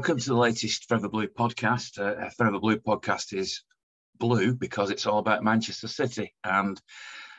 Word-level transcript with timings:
welcome 0.00 0.18
to 0.18 0.30
the 0.30 0.34
latest 0.34 0.88
Forever 0.88 1.10
Blue 1.10 1.26
podcast. 1.26 1.98
Uh, 1.98 2.30
Forever 2.30 2.58
Blue 2.58 2.78
podcast 2.78 3.36
is 3.36 3.64
blue 4.18 4.54
because 4.54 4.88
it's 4.88 5.04
all 5.04 5.18
about 5.18 5.44
Manchester 5.44 5.88
City, 5.88 6.34
and 6.42 6.80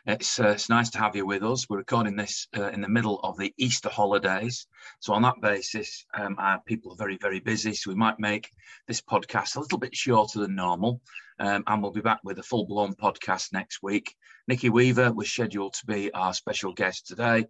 it's 0.06 0.40
uh, 0.40 0.50
it's 0.50 0.70
nice 0.70 0.92
to 0.92 1.00
have 1.00 1.16
you 1.16 1.26
with 1.26 1.42
us. 1.42 1.68
We're 1.68 1.78
recording 1.78 2.16
this 2.16 2.48
uh, 2.56 2.68
in 2.68 2.82
the 2.82 2.88
middle 2.88 3.20
of 3.22 3.36
the 3.36 3.52
Easter 3.58 3.90
holidays, 3.90 4.68
so 5.00 5.12
on 5.12 5.24
that 5.24 5.42
basis, 5.42 6.06
um, 6.14 6.36
our 6.38 6.62
people 6.62 6.92
are 6.92 6.98
very 6.98 7.18
very 7.20 7.40
busy. 7.40 7.74
So 7.74 7.90
we 7.90 7.96
might 7.96 8.20
make 8.20 8.52
this 8.88 9.02
podcast 9.02 9.56
a 9.56 9.60
little 9.60 9.80
bit 9.80 9.96
shorter 9.96 10.38
than 10.38 10.54
normal, 10.54 11.02
um, 11.40 11.64
and 11.66 11.82
we'll 11.82 11.92
be 11.92 12.02
back 12.02 12.20
with 12.24 12.38
a 12.38 12.44
full 12.44 12.68
blown 12.68 12.94
podcast 12.94 13.54
next 13.54 13.82
week. 13.82 14.16
Nicky 14.48 14.70
Weaver 14.70 15.12
was 15.14 15.32
scheduled 15.32 15.74
to 15.74 15.86
be 15.88 16.14
our 16.14 16.36
special 16.36 16.74
guest 16.74 17.08
today, 17.08 17.48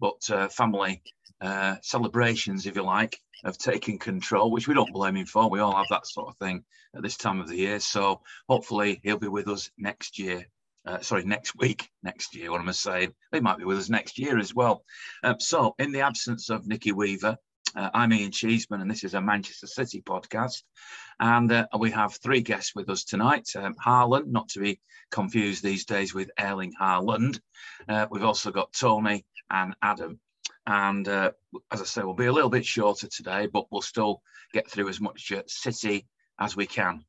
but 0.00 0.30
uh, 0.30 0.48
family 0.48 1.02
uh, 1.44 1.76
celebrations, 1.82 2.66
if 2.66 2.74
you 2.74 2.82
like, 2.82 3.18
of 3.44 3.58
taking 3.58 3.98
control, 3.98 4.50
which 4.50 4.66
we 4.66 4.74
don't 4.74 4.92
blame 4.94 5.16
him 5.16 5.26
for. 5.26 5.50
We 5.50 5.60
all 5.60 5.76
have 5.76 5.88
that 5.90 6.06
sort 6.06 6.28
of 6.28 6.36
thing 6.38 6.64
at 6.96 7.02
this 7.02 7.18
time 7.18 7.40
of 7.40 7.48
the 7.48 7.56
year. 7.56 7.80
So 7.80 8.22
hopefully 8.48 9.00
he'll 9.02 9.18
be 9.18 9.28
with 9.28 9.48
us 9.48 9.70
next 9.76 10.18
year. 10.18 10.46
Uh, 10.86 11.00
sorry, 11.00 11.24
next 11.24 11.54
week, 11.56 11.90
next 12.02 12.34
year, 12.34 12.50
what 12.50 12.60
am 12.60 12.68
I 12.68 12.72
saying? 12.72 13.14
He 13.32 13.40
might 13.40 13.58
be 13.58 13.64
with 13.64 13.78
us 13.78 13.90
next 13.90 14.18
year 14.18 14.38
as 14.38 14.54
well. 14.54 14.84
Um, 15.22 15.36
so, 15.38 15.74
in 15.78 15.92
the 15.92 16.02
absence 16.02 16.50
of 16.50 16.66
Nicky 16.66 16.92
Weaver, 16.92 17.38
uh, 17.74 17.90
I'm 17.94 18.12
Ian 18.12 18.32
Cheeseman, 18.32 18.82
and 18.82 18.90
this 18.90 19.02
is 19.02 19.14
a 19.14 19.20
Manchester 19.20 19.66
City 19.66 20.02
podcast. 20.02 20.62
And 21.18 21.50
uh, 21.50 21.66
we 21.78 21.90
have 21.92 22.14
three 22.14 22.42
guests 22.42 22.74
with 22.74 22.90
us 22.90 23.04
tonight. 23.04 23.48
Um, 23.56 23.74
Harlan, 23.80 24.30
not 24.30 24.50
to 24.50 24.60
be 24.60 24.78
confused 25.10 25.62
these 25.62 25.86
days 25.86 26.12
with 26.12 26.30
Erling 26.38 26.74
Haaland. 26.78 27.40
Uh, 27.88 28.06
we've 28.10 28.22
also 28.22 28.50
got 28.50 28.74
Tony 28.74 29.24
and 29.50 29.74
Adam. 29.80 30.20
And 30.66 31.06
uh, 31.08 31.32
as 31.70 31.80
I 31.80 31.84
say, 31.84 32.02
we'll 32.02 32.14
be 32.14 32.26
a 32.26 32.32
little 32.32 32.50
bit 32.50 32.64
shorter 32.64 33.06
today, 33.08 33.46
but 33.46 33.66
we'll 33.70 33.82
still 33.82 34.22
get 34.52 34.70
through 34.70 34.88
as 34.88 35.00
much 35.00 35.32
uh, 35.32 35.42
City 35.46 36.06
as 36.38 36.56
we 36.56 36.66
can. 36.66 37.04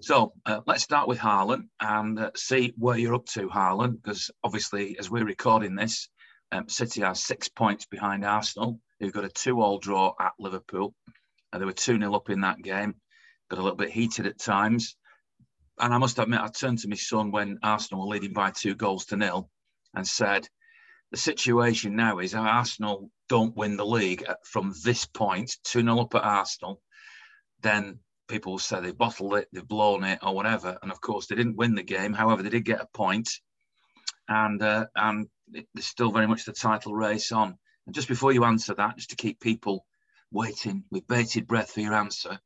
So 0.00 0.32
uh, 0.46 0.60
let's 0.66 0.82
start 0.82 1.08
with 1.08 1.18
Harlan 1.18 1.68
and 1.80 2.18
uh, 2.18 2.30
see 2.34 2.72
where 2.76 2.96
you're 2.96 3.14
up 3.14 3.26
to, 3.26 3.48
Harlan, 3.48 3.92
because 3.96 4.30
obviously, 4.42 4.96
as 4.98 5.10
we're 5.10 5.24
recording 5.24 5.74
this, 5.74 6.08
um, 6.50 6.68
City 6.68 7.02
are 7.02 7.14
six 7.14 7.48
points 7.48 7.86
behind 7.86 8.24
Arsenal, 8.24 8.80
who've 9.00 9.12
got 9.12 9.24
a 9.24 9.28
two-all 9.28 9.78
draw 9.78 10.14
at 10.20 10.32
Liverpool. 10.38 10.94
Uh, 11.52 11.58
they 11.58 11.64
were 11.64 11.72
2 11.72 11.98
0 11.98 12.14
up 12.14 12.30
in 12.30 12.40
that 12.40 12.62
game, 12.62 12.94
got 13.48 13.58
a 13.58 13.62
little 13.62 13.76
bit 13.76 13.90
heated 13.90 14.26
at 14.26 14.38
times. 14.38 14.96
And 15.78 15.92
I 15.92 15.98
must 15.98 16.18
admit, 16.18 16.40
I 16.40 16.48
turned 16.48 16.78
to 16.80 16.88
my 16.88 16.96
son 16.96 17.30
when 17.30 17.58
Arsenal 17.62 18.06
were 18.06 18.14
leading 18.14 18.32
by 18.32 18.50
two 18.50 18.74
goals 18.74 19.06
to 19.06 19.16
nil 19.16 19.50
and 19.94 20.06
said, 20.06 20.48
the 21.12 21.18
situation 21.18 21.94
now 21.94 22.18
is 22.18 22.34
Arsenal 22.34 23.10
don't 23.28 23.54
win 23.54 23.76
the 23.76 23.86
league 23.86 24.24
from 24.44 24.72
this 24.82 25.04
point, 25.04 25.58
2 25.64 25.82
0 25.82 26.00
up 26.00 26.14
at 26.14 26.24
Arsenal, 26.24 26.80
then 27.60 27.98
people 28.28 28.52
will 28.52 28.58
say 28.58 28.80
they've 28.80 28.96
bottled 28.96 29.34
it, 29.34 29.46
they've 29.52 29.68
blown 29.68 30.04
it, 30.04 30.20
or 30.22 30.34
whatever. 30.34 30.78
And 30.82 30.90
of 30.90 31.02
course, 31.02 31.26
they 31.26 31.36
didn't 31.36 31.56
win 31.56 31.74
the 31.74 31.82
game. 31.82 32.14
However, 32.14 32.42
they 32.42 32.48
did 32.48 32.64
get 32.64 32.80
a 32.80 32.88
point, 32.94 33.28
and 34.26 34.62
uh, 34.62 34.86
and 34.96 35.28
there's 35.48 35.86
still 35.86 36.10
very 36.10 36.26
much 36.26 36.46
the 36.46 36.52
title 36.52 36.94
race 36.94 37.30
on. 37.30 37.58
And 37.86 37.94
just 37.94 38.08
before 38.08 38.32
you 38.32 38.44
answer 38.44 38.74
that, 38.74 38.96
just 38.96 39.10
to 39.10 39.16
keep 39.16 39.38
people 39.38 39.84
waiting 40.30 40.84
with 40.90 41.06
bated 41.06 41.46
breath 41.46 41.72
for 41.72 41.80
your 41.80 41.94
answer, 41.94 42.40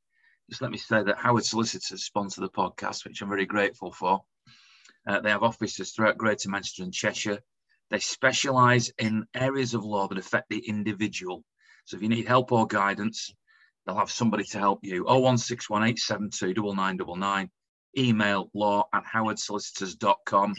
just 0.51 0.61
let 0.61 0.73
me 0.73 0.79
say 0.79 1.05
that 1.05 1.19
Howards 1.19 1.51
Solicitors 1.51 2.03
sponsor 2.03 2.41
the 2.41 2.49
podcast, 2.49 3.05
which 3.05 3.23
I'm 3.23 3.29
very 3.29 3.47
grateful 3.47 3.93
for. 3.93 4.25
Uh, 5.07 5.21
they 5.21 5.31
have 5.31 5.45
offices 5.45 5.93
throughout 5.93 6.19
Greater 6.19 6.51
Manchester 6.51 6.83
and 6.83 6.93
Cheshire. 6.93 7.39
They 7.91 7.99
specialise 8.01 8.91
in 8.99 9.27
areas 9.35 9.75
of 9.75 9.85
law 9.85 10.09
that 10.09 10.19
affect 10.19 10.51
the 10.51 10.59
individual. 10.59 11.45
So 11.85 11.97
if 11.97 12.03
you 12.03 12.09
need 12.09 12.27
help 12.27 12.51
or 12.53 12.67
guidance, 12.67 13.33
they'll 13.85 13.97
have 13.97 14.11
somebody 14.11 14.45
to 14.45 14.59
help 14.59 14.81
you. 14.83 15.05
01618729999. 15.05 17.49
Email 17.97 18.51
law 18.53 18.89
at 18.93 19.05
howardsolicitors.com. 19.05 20.55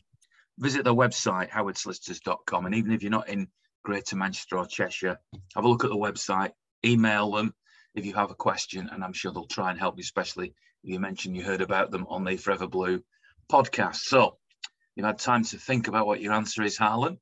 Visit 0.59 0.85
their 0.85 0.93
website, 0.93 1.49
howardsolicitors.com. 1.49 2.65
And 2.65 2.75
even 2.75 2.91
if 2.91 3.03
you're 3.03 3.11
not 3.11 3.29
in 3.29 3.47
Greater 3.83 4.15
Manchester 4.15 4.57
or 4.57 4.65
Cheshire, 4.65 5.19
have 5.55 5.65
a 5.65 5.67
look 5.67 5.83
at 5.83 5.89
the 5.89 5.95
website, 5.95 6.51
email 6.85 7.31
them 7.31 7.53
if 7.93 8.05
you 8.05 8.13
have 8.13 8.31
a 8.31 8.35
question, 8.35 8.89
and 8.91 9.03
I'm 9.03 9.13
sure 9.13 9.31
they'll 9.31 9.47
try 9.47 9.71
and 9.71 9.79
help 9.79 9.97
you, 9.97 10.01
especially 10.01 10.53
if 10.83 10.91
you 10.91 10.99
mentioned 10.99 11.35
you 11.35 11.43
heard 11.43 11.61
about 11.61 11.91
them 11.91 12.05
on 12.09 12.23
the 12.23 12.37
Forever 12.37 12.67
Blue 12.67 13.03
podcast. 13.51 13.97
So 13.97 14.37
you've 14.97 15.05
had 15.05 15.19
time 15.19 15.43
to 15.43 15.57
think 15.57 15.87
about 15.87 16.07
what 16.07 16.19
your 16.19 16.33
answer 16.33 16.63
is, 16.63 16.75
Harlan. 16.75 17.19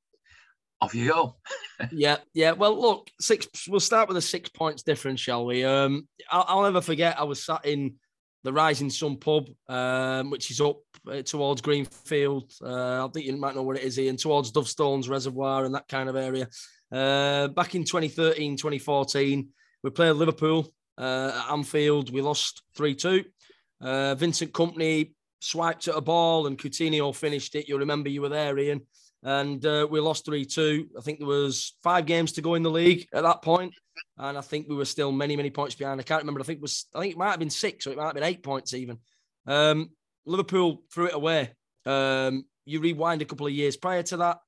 Off 0.82 0.96
you 0.96 1.10
go. 1.10 1.36
yeah, 1.92 2.18
yeah. 2.34 2.54
Well, 2.54 2.80
look, 2.80 3.10
six. 3.20 3.48
We'll 3.68 3.80
start 3.80 4.08
with 4.08 4.18
a 4.18 4.22
six 4.22 4.50
points 4.50 4.84
difference, 4.84 5.20
shall 5.20 5.46
we? 5.46 5.64
Um, 5.64 6.08
I'll, 6.32 6.46
I'll 6.48 6.64
never 6.64 6.82
forget. 6.82 7.20
I 7.20 7.24
was 7.24 7.44
sat 7.44 7.66
in 7.66 7.96
the 8.44 8.54
Rising 8.54 8.90
Sun 8.90 9.18
pub, 9.18 9.50
um, 9.68 10.30
which 10.30 10.52
is 10.52 10.62
up 10.62 10.80
uh, 11.10 11.22
towards 11.22 11.62
Greenfield. 11.62 12.52
Uh, 12.64 13.06
I 13.06 13.10
think 13.12 13.26
you 13.26 13.36
might 13.36 13.56
know 13.56 13.64
where 13.64 13.76
it 13.76 13.84
is, 13.84 14.00
Ian, 14.00 14.18
towards 14.18 14.52
Dovestones 14.52 15.10
Reservoir 15.10 15.66
and 15.66 15.76
that 15.76 15.88
kind 15.88 16.10
of 16.10 16.16
area. 16.16 16.48
Uh, 16.92 17.48
back 17.50 17.76
in 17.76 17.84
2013, 17.84 18.58
2014, 18.58 19.50
we 19.84 19.90
played 19.90 20.12
Liverpool 20.12 20.72
uh, 20.98 21.42
at 21.44 21.52
Anfield. 21.52 22.14
We 22.14 22.22
lost 22.22 22.62
3 22.78 22.96
2. 22.96 23.24
Uh, 23.82 24.16
Vincent 24.16 24.52
Kompany 24.54 25.12
swiped 25.40 25.88
at 25.88 25.98
a 25.98 26.02
ball 26.02 26.48
and 26.48 26.58
Coutinho 26.58 27.16
finished 27.16 27.56
it. 27.56 27.68
You'll 27.68 27.80
remember 27.80 28.10
you 28.10 28.22
were 28.22 28.30
there, 28.30 28.58
Ian. 28.58 28.82
And 29.24 29.66
uh, 29.66 29.88
we 29.90 30.00
lost 30.00 30.26
3 30.26 30.46
2. 30.46 30.90
I 30.98 31.02
think 31.02 31.20
there 31.20 31.28
was 31.28 31.76
five 31.84 32.06
games 32.06 32.34
to 32.34 32.42
go 32.42 32.54
in 32.54 32.64
the 32.64 32.70
league 32.70 33.08
at 33.14 33.24
that 33.24 33.42
point, 33.42 33.74
And 34.18 34.38
I 34.38 34.42
think 34.42 34.68
we 34.70 34.76
were 34.76 34.86
still 34.86 35.12
many, 35.12 35.36
many 35.36 35.50
points 35.50 35.76
behind. 35.76 36.00
I 36.00 36.04
can't 36.04 36.22
remember. 36.22 36.42
I 36.42 36.44
think 36.44 36.60
it 36.60 36.62
was 36.62 36.86
I 36.94 37.00
think 37.00 37.14
it 37.14 37.18
might 37.18 37.32
have 37.32 37.40
been 37.40 37.50
six 37.50 37.88
or 37.88 37.92
it 37.92 37.98
might 37.98 38.06
have 38.06 38.14
been 38.14 38.24
eight 38.24 38.44
points 38.44 38.74
even. 38.74 39.00
Um, 39.48 39.92
Liverpool 40.26 40.84
threw 40.94 41.08
it 41.08 41.16
away. 41.16 41.52
Um, 41.86 42.46
you 42.66 42.80
rewind 42.80 43.22
a 43.22 43.26
couple 43.26 43.48
of 43.48 43.54
years 43.54 43.78
prior 43.78 44.04
to 44.04 44.18
that. 44.18 44.40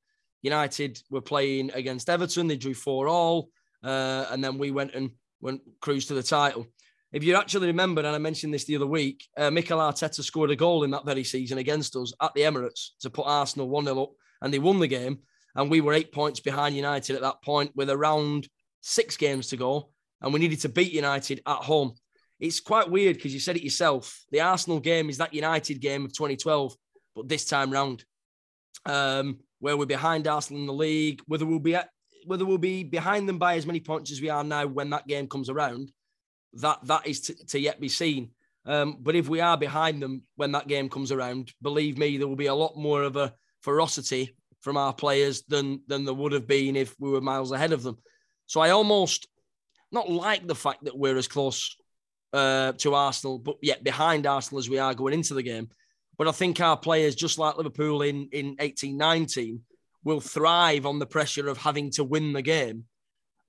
United 0.42 1.02
were 1.09 1.22
playing 1.22 1.72
against 1.74 2.09
Everton. 2.09 2.48
They 2.48 2.58
drew 2.58 2.74
four 2.74 3.08
all. 3.08 3.50
Uh, 3.84 4.25
and 4.31 4.44
then 4.44 4.58
we 4.58 4.72
went 4.72 4.94
and 4.94 5.12
went 5.42 5.62
cruise 5.81 6.08
to 6.08 6.14
the 6.14 6.24
title. 6.24 6.68
If 7.17 7.23
you 7.23 7.35
actually 7.35 7.66
remember, 7.66 8.01
and 8.01 8.09
I 8.09 8.19
mentioned 8.19 8.53
this 8.53 8.66
the 8.66 8.75
other 8.75 8.85
week, 8.85 9.28
uh, 9.35 9.50
Mikel 9.50 9.79
Arteta 9.79 10.23
scored 10.23 10.51
a 10.51 10.55
goal 10.55 10.83
in 10.83 10.91
that 10.91 11.03
very 11.03 11.23
season 11.23 11.57
against 11.57 11.95
us 11.95 12.13
at 12.22 12.31
the 12.35 12.41
Emirates 12.41 12.89
to 13.00 13.09
put 13.09 13.25
Arsenal 13.25 13.69
1 13.69 13.85
0 13.85 14.03
up, 14.03 14.11
and 14.44 14.53
they 14.53 14.59
won 14.59 14.78
the 14.78 14.85
game. 14.85 15.17
And 15.56 15.72
we 15.72 15.81
were 15.81 15.94
eight 15.94 16.11
points 16.11 16.39
behind 16.39 16.75
United 16.75 17.16
at 17.16 17.23
that 17.23 17.41
point 17.41 17.72
with 17.75 17.89
around 17.89 18.47
six 18.81 19.17
games 19.17 19.47
to 19.47 19.57
go, 19.57 19.89
and 20.22 20.31
we 20.31 20.39
needed 20.39 20.59
to 20.59 20.69
beat 20.69 20.94
United 20.94 21.41
at 21.47 21.57
home. 21.57 21.95
It's 22.39 22.59
quite 22.59 22.91
weird 22.91 23.16
because 23.16 23.33
you 23.33 23.39
said 23.39 23.56
it 23.56 23.63
yourself. 23.63 24.23
The 24.29 24.41
Arsenal 24.41 24.79
game 24.79 25.09
is 25.09 25.17
that 25.17 25.33
United 25.33 25.81
game 25.81 26.06
of 26.06 26.13
2012, 26.13 26.75
but 27.16 27.27
this 27.27 27.45
time 27.45 27.72
round, 27.72 28.06
um, 28.85 29.39
where 29.57 29.75
we're 29.75 29.88
behind 29.88 30.27
Arsenal 30.27 30.61
in 30.61 30.67
the 30.67 30.73
league, 30.73 31.23
whether 31.25 31.47
we'll 31.47 31.57
be 31.57 31.73
at, 31.73 31.89
whether 32.27 32.45
we'll 32.45 32.59
be 32.59 32.83
behind 32.83 33.27
them 33.27 33.39
by 33.39 33.56
as 33.56 33.66
many 33.66 33.79
points 33.79 34.11
as 34.11 34.22
we 34.22 34.29
are 34.29 34.44
now 34.44 34.67
when 34.67 34.91
that 34.91 35.07
game 35.07 35.27
comes 35.27 35.50
around, 35.50 35.91
that 36.62 36.79
that 36.84 37.07
is 37.07 37.22
to, 37.22 37.45
to 37.47 37.59
yet 37.59 37.79
be 37.79 37.90
seen. 37.90 38.31
Um, 38.66 38.97
but 39.00 39.16
if 39.16 39.29
we 39.29 39.40
are 39.40 39.57
behind 39.57 40.01
them 40.01 40.23
when 40.35 40.51
that 40.51 40.68
game 40.68 40.90
comes 40.90 41.12
around, 41.12 41.53
believe 41.62 41.97
me, 41.97 42.18
there 42.18 42.28
will 42.28 42.35
be 42.35 42.47
a 42.47 42.56
lot 42.56 42.75
more 42.75 43.03
of 43.03 43.16
a 43.16 43.34
ferocity 43.62 44.35
from 44.59 44.75
our 44.75 44.94
players 44.94 45.44
than 45.44 45.81
than 45.88 46.03
there 46.03 46.13
would 46.13 46.34
have 46.34 46.47
been 46.47 46.75
if 46.75 46.95
we 47.00 47.09
were 47.09 47.22
miles 47.22 47.51
ahead 47.51 47.72
of 47.72 47.84
them. 47.84 47.97
So 48.45 48.59
I 48.59 48.72
almost 48.72 49.28
not 49.91 50.09
like 50.09 50.45
the 50.45 50.56
fact 50.56 50.84
that 50.84 50.97
we're 50.97 51.18
as 51.18 51.28
close 51.28 51.77
uh, 52.33 52.74
to 52.74 52.94
Arsenal, 52.94 53.39
but 53.39 53.56
yet 53.62 53.83
behind 53.83 54.27
Arsenal 54.27 54.59
as 54.59 54.69
we 54.69 54.80
are 54.80 54.94
going 54.94 55.13
into 55.13 55.33
the 55.33 55.44
game. 55.44 55.69
But 56.18 56.27
I 56.27 56.31
think 56.31 56.59
our 56.59 56.75
players, 56.77 57.15
just 57.15 57.38
like 57.38 57.57
Liverpool 57.57 58.01
in 58.01 58.27
in 58.31 58.57
eighteen 58.59 58.98
nineteen, 58.98 59.62
will 60.04 60.19
thrive 60.19 60.86
on 60.86 61.00
the 61.00 61.06
pressure 61.06 61.48
of 61.48 61.57
having 61.57 61.92
to 61.92 62.04
win 62.04 62.33
the 62.33 62.42
game, 62.42 62.86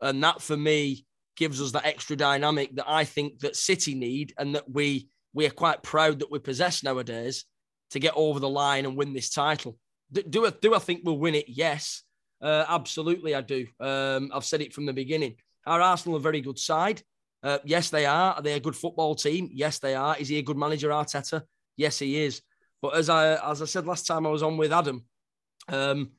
and 0.01 0.23
that 0.23 0.43
for 0.43 0.57
me 0.57 1.07
gives 1.39 1.63
us 1.63 1.73
that 1.73 1.87
extra 1.87 2.17
dynamic 2.17 2.75
that 2.77 2.89
I 2.89 3.05
think 3.05 3.41
that 3.41 3.57
City 3.57 3.95
need 3.95 4.35
and 4.39 4.55
that 4.55 4.71
we 4.71 5.09
we 5.33 5.47
are 5.47 5.51
quite 5.51 5.83
proud 5.83 6.19
that 6.19 6.31
we 6.31 6.39
possess 6.39 6.83
nowadays 6.83 7.45
to 7.91 8.01
get 8.01 8.15
over 8.17 8.41
the 8.41 8.49
line 8.49 8.87
and 8.87 8.97
win 8.97 9.13
this 9.13 9.31
title. 9.31 9.79
Do, 10.11 10.23
do 10.23 10.47
I, 10.47 10.51
do 10.51 10.75
I 10.75 10.79
think 10.79 11.03
we'll 11.05 11.19
win 11.19 11.35
it? 11.35 11.47
Yes, 11.49 12.03
uh, 12.43 12.65
absolutely, 12.69 13.35
I 13.35 13.41
do. 13.43 13.67
Um, 13.79 14.31
I've 14.35 14.45
said 14.45 14.61
it 14.61 14.73
from 14.73 14.87
the 14.87 14.93
beginning. 14.93 15.37
Our 15.67 15.81
Arsenal 15.81 16.17
are 16.17 16.21
a 16.21 16.23
very 16.23 16.41
good 16.41 16.59
side. 16.59 17.03
Uh, 17.43 17.59
yes, 17.65 17.91
they 17.91 18.07
are. 18.07 18.35
Are 18.35 18.43
they 18.43 18.55
a 18.55 18.61
good 18.61 18.77
football 18.77 19.15
team? 19.15 19.49
Yes, 19.53 19.79
they 19.79 19.95
are. 19.95 20.17
Is 20.19 20.29
he 20.29 20.39
a 20.39 20.43
good 20.43 20.57
manager, 20.57 20.89
Arteta? 20.89 21.43
Yes, 21.77 21.99
he 21.99 22.23
is. 22.25 22.43
But 22.83 22.97
as 22.97 23.09
I 23.09 23.35
as 23.51 23.63
I 23.63 23.65
said 23.67 23.87
last 23.87 24.07
time 24.07 24.27
I 24.27 24.31
was 24.31 24.43
on 24.43 24.57
with 24.57 24.73
Adam, 24.73 25.05
um, 25.69 26.11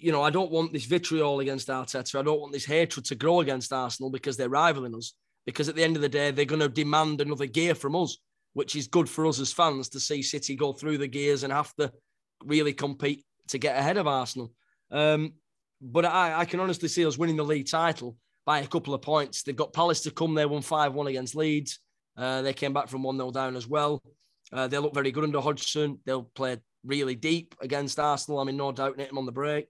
you 0.00 0.12
know, 0.12 0.22
I 0.22 0.30
don't 0.30 0.50
want 0.50 0.72
this 0.72 0.86
vitriol 0.86 1.40
against 1.40 1.68
Arteta. 1.68 2.18
I 2.18 2.22
don't 2.22 2.40
want 2.40 2.52
this 2.52 2.64
hatred 2.64 3.04
to 3.06 3.14
grow 3.14 3.40
against 3.40 3.72
Arsenal 3.72 4.10
because 4.10 4.36
they're 4.36 4.48
rivaling 4.48 4.94
us. 4.94 5.14
Because 5.46 5.68
at 5.68 5.74
the 5.74 5.84
end 5.84 5.96
of 5.96 6.02
the 6.02 6.08
day, 6.08 6.30
they're 6.30 6.44
going 6.44 6.60
to 6.60 6.68
demand 6.68 7.20
another 7.20 7.46
gear 7.46 7.74
from 7.74 7.96
us, 7.96 8.18
which 8.52 8.76
is 8.76 8.86
good 8.86 9.08
for 9.08 9.26
us 9.26 9.40
as 9.40 9.52
fans 9.52 9.88
to 9.90 10.00
see 10.00 10.22
City 10.22 10.54
go 10.54 10.72
through 10.72 10.98
the 10.98 11.06
gears 11.06 11.42
and 11.42 11.52
have 11.52 11.74
to 11.76 11.92
really 12.44 12.72
compete 12.72 13.24
to 13.48 13.58
get 13.58 13.78
ahead 13.78 13.96
of 13.96 14.06
Arsenal. 14.06 14.52
Um, 14.90 15.34
but 15.80 16.04
I, 16.04 16.40
I 16.40 16.44
can 16.44 16.60
honestly 16.60 16.88
see 16.88 17.06
us 17.06 17.18
winning 17.18 17.36
the 17.36 17.44
league 17.44 17.68
title 17.68 18.16
by 18.44 18.60
a 18.60 18.66
couple 18.66 18.94
of 18.94 19.02
points. 19.02 19.42
They've 19.42 19.56
got 19.56 19.72
Palace 19.72 20.02
to 20.02 20.10
come. 20.10 20.34
They 20.34 20.46
won 20.46 20.62
5 20.62 20.94
1 20.94 21.06
against 21.06 21.34
Leeds. 21.34 21.78
Uh, 22.16 22.42
they 22.42 22.52
came 22.52 22.72
back 22.72 22.88
from 22.88 23.02
1 23.02 23.16
0 23.16 23.30
down 23.30 23.56
as 23.56 23.66
well. 23.66 24.02
Uh, 24.52 24.66
they 24.66 24.78
look 24.78 24.94
very 24.94 25.10
good 25.10 25.24
under 25.24 25.40
Hodgson. 25.40 25.98
They'll 26.04 26.24
play 26.24 26.58
really 26.84 27.14
deep 27.14 27.54
against 27.60 27.98
Arsenal. 27.98 28.40
I 28.40 28.44
mean, 28.44 28.56
no 28.56 28.72
doubt 28.72 28.98
in 28.98 29.06
them 29.06 29.18
on 29.18 29.26
the 29.26 29.32
break. 29.32 29.68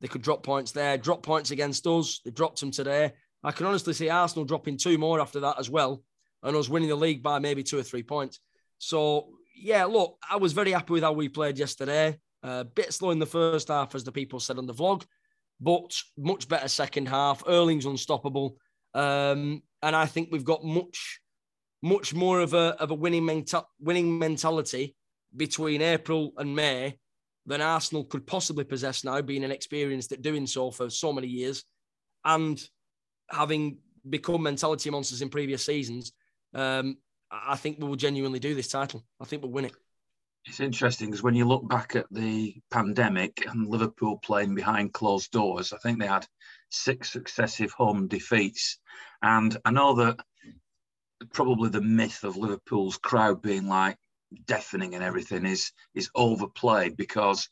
They 0.00 0.08
could 0.08 0.22
drop 0.22 0.42
points 0.42 0.72
there, 0.72 0.98
drop 0.98 1.22
points 1.22 1.50
against 1.50 1.86
us. 1.86 2.20
They 2.24 2.30
dropped 2.30 2.60
them 2.60 2.70
today. 2.70 3.12
I 3.42 3.52
can 3.52 3.66
honestly 3.66 3.94
see 3.94 4.08
Arsenal 4.08 4.44
dropping 4.44 4.76
two 4.76 4.98
more 4.98 5.20
after 5.20 5.40
that 5.40 5.58
as 5.58 5.70
well, 5.70 6.02
and 6.42 6.56
us 6.56 6.68
winning 6.68 6.88
the 6.88 6.96
league 6.96 7.22
by 7.22 7.38
maybe 7.38 7.62
two 7.62 7.78
or 7.78 7.82
three 7.82 8.02
points. 8.02 8.40
So, 8.78 9.28
yeah, 9.54 9.84
look, 9.84 10.18
I 10.28 10.36
was 10.36 10.52
very 10.52 10.72
happy 10.72 10.94
with 10.94 11.02
how 11.02 11.12
we 11.12 11.28
played 11.28 11.58
yesterday. 11.58 12.18
A 12.42 12.48
uh, 12.48 12.64
bit 12.64 12.92
slow 12.92 13.10
in 13.10 13.18
the 13.18 13.26
first 13.26 13.68
half, 13.68 13.94
as 13.94 14.04
the 14.04 14.12
people 14.12 14.40
said 14.40 14.58
on 14.58 14.66
the 14.66 14.74
vlog, 14.74 15.04
but 15.60 15.96
much 16.18 16.48
better 16.48 16.68
second 16.68 17.08
half. 17.08 17.42
Erling's 17.46 17.86
unstoppable. 17.86 18.56
Um, 18.94 19.62
and 19.82 19.96
I 19.96 20.06
think 20.06 20.28
we've 20.30 20.44
got 20.44 20.64
much, 20.64 21.20
much 21.82 22.14
more 22.14 22.40
of 22.40 22.52
a, 22.54 22.76
of 22.80 22.90
a 22.90 22.94
winning, 22.94 23.22
menta- 23.22 23.64
winning 23.80 24.18
mentality 24.18 24.94
between 25.34 25.82
April 25.82 26.32
and 26.36 26.54
May 26.54 26.98
than 27.46 27.60
Arsenal 27.60 28.04
could 28.04 28.26
possibly 28.26 28.64
possess 28.64 29.04
now, 29.04 29.20
being 29.22 29.42
inexperienced 29.42 30.12
at 30.12 30.22
doing 30.22 30.46
so 30.46 30.70
for 30.70 30.90
so 30.90 31.12
many 31.12 31.28
years 31.28 31.64
and 32.24 32.60
having 33.30 33.78
become 34.08 34.42
mentality 34.42 34.90
monsters 34.90 35.22
in 35.22 35.28
previous 35.28 35.64
seasons. 35.64 36.12
Um, 36.54 36.98
I 37.30 37.56
think 37.56 37.78
we 37.78 37.88
will 37.88 37.96
genuinely 37.96 38.38
do 38.38 38.54
this 38.54 38.68
title. 38.68 39.04
I 39.20 39.24
think 39.24 39.42
we'll 39.42 39.52
win 39.52 39.66
it. 39.66 39.74
It's 40.46 40.60
interesting 40.60 41.08
because 41.08 41.24
when 41.24 41.34
you 41.34 41.44
look 41.44 41.68
back 41.68 41.96
at 41.96 42.06
the 42.10 42.54
pandemic 42.70 43.46
and 43.48 43.66
Liverpool 43.66 44.18
playing 44.18 44.54
behind 44.54 44.92
closed 44.92 45.32
doors, 45.32 45.72
I 45.72 45.78
think 45.78 45.98
they 45.98 46.06
had 46.06 46.26
six 46.70 47.10
successive 47.10 47.72
home 47.72 48.06
defeats. 48.06 48.78
And 49.22 49.56
I 49.64 49.72
know 49.72 49.94
that 49.94 50.20
probably 51.32 51.68
the 51.70 51.80
myth 51.80 52.22
of 52.22 52.36
Liverpool's 52.36 52.96
crowd 52.96 53.42
being 53.42 53.66
like 53.66 53.98
deafening 54.46 54.94
and 54.94 55.04
everything 55.04 55.46
is 55.46 55.72
is 55.94 56.10
overplayed 56.14 56.96
because 56.96 57.48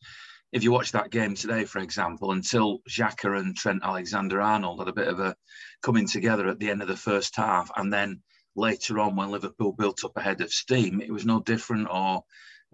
if 0.52 0.62
you 0.62 0.70
watch 0.70 0.92
that 0.92 1.10
game 1.10 1.34
today, 1.34 1.64
for 1.64 1.80
example, 1.80 2.30
until 2.30 2.78
Xhaka 2.88 3.40
and 3.40 3.56
Trent 3.56 3.82
Alexander 3.82 4.40
Arnold 4.40 4.78
had 4.78 4.88
a 4.88 4.92
bit 4.92 5.08
of 5.08 5.18
a 5.18 5.34
coming 5.82 6.06
together 6.06 6.46
at 6.48 6.60
the 6.60 6.70
end 6.70 6.80
of 6.80 6.86
the 6.86 6.96
first 6.96 7.34
half, 7.34 7.72
and 7.76 7.92
then 7.92 8.22
later 8.54 9.00
on 9.00 9.16
when 9.16 9.30
Liverpool 9.30 9.72
built 9.72 10.04
up 10.04 10.16
ahead 10.16 10.40
of 10.40 10.52
steam, 10.52 11.00
it 11.00 11.10
was 11.10 11.26
no 11.26 11.40
different 11.40 11.88
or 11.90 12.22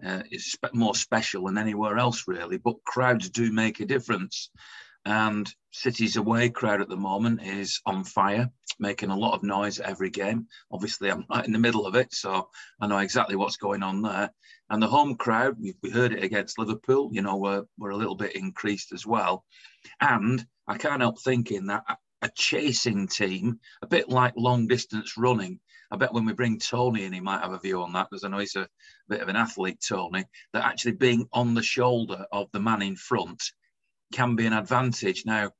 uh, 0.05 0.21
it's 0.29 0.55
more 0.73 0.95
special 0.95 1.45
than 1.45 1.57
anywhere 1.57 1.97
else, 1.97 2.27
really. 2.27 2.57
But 2.57 2.83
crowds 2.85 3.29
do 3.29 3.51
make 3.51 3.79
a 3.79 3.85
difference. 3.85 4.51
And 5.05 5.51
City's 5.71 6.15
away 6.15 6.49
crowd 6.49 6.81
at 6.81 6.89
the 6.89 6.95
moment 6.95 7.41
is 7.41 7.81
on 7.85 8.03
fire, 8.03 8.51
making 8.79 9.09
a 9.09 9.17
lot 9.17 9.33
of 9.33 9.43
noise 9.43 9.79
every 9.79 10.09
game. 10.09 10.47
Obviously, 10.71 11.09
I'm 11.09 11.25
right 11.29 11.45
in 11.45 11.53
the 11.53 11.59
middle 11.59 11.87
of 11.87 11.95
it, 11.95 12.13
so 12.13 12.49
I 12.79 12.87
know 12.87 12.99
exactly 12.99 13.35
what's 13.35 13.57
going 13.57 13.81
on 13.81 14.01
there. 14.01 14.31
And 14.69 14.81
the 14.81 14.87
home 14.87 15.15
crowd, 15.15 15.57
we, 15.59 15.73
we 15.81 15.89
heard 15.89 16.13
it 16.13 16.23
against 16.23 16.59
Liverpool, 16.59 17.09
you 17.11 17.21
know, 17.21 17.37
we're, 17.37 17.63
we're 17.79 17.89
a 17.89 17.97
little 17.97 18.15
bit 18.15 18.35
increased 18.35 18.93
as 18.93 19.05
well. 19.05 19.43
And 19.99 20.45
I 20.67 20.77
can't 20.77 21.01
help 21.01 21.21
thinking 21.21 21.67
that 21.67 21.83
a 22.21 22.29
chasing 22.35 23.07
team, 23.07 23.59
a 23.81 23.87
bit 23.87 24.07
like 24.07 24.33
long 24.37 24.67
distance 24.67 25.17
running, 25.17 25.59
I 25.91 25.97
bet 25.97 26.13
when 26.13 26.25
we 26.25 26.33
bring 26.33 26.57
Tony 26.57 27.03
in, 27.03 27.11
he 27.11 27.19
might 27.19 27.41
have 27.41 27.51
a 27.51 27.59
view 27.59 27.81
on 27.81 27.91
that 27.93 28.07
because 28.09 28.23
I 28.23 28.29
know 28.29 28.37
he's 28.37 28.55
a 28.55 28.69
bit 29.09 29.21
of 29.21 29.27
an 29.27 29.35
athlete, 29.35 29.83
Tony, 29.85 30.23
that 30.53 30.63
actually 30.63 30.93
being 30.93 31.27
on 31.33 31.53
the 31.53 31.61
shoulder 31.63 32.25
of 32.31 32.47
the 32.53 32.61
man 32.61 32.81
in 32.81 32.95
front 32.95 33.43
can 34.11 34.35
be 34.35 34.45
an 34.45 34.53
advantage. 34.53 35.25
Now, 35.25 35.51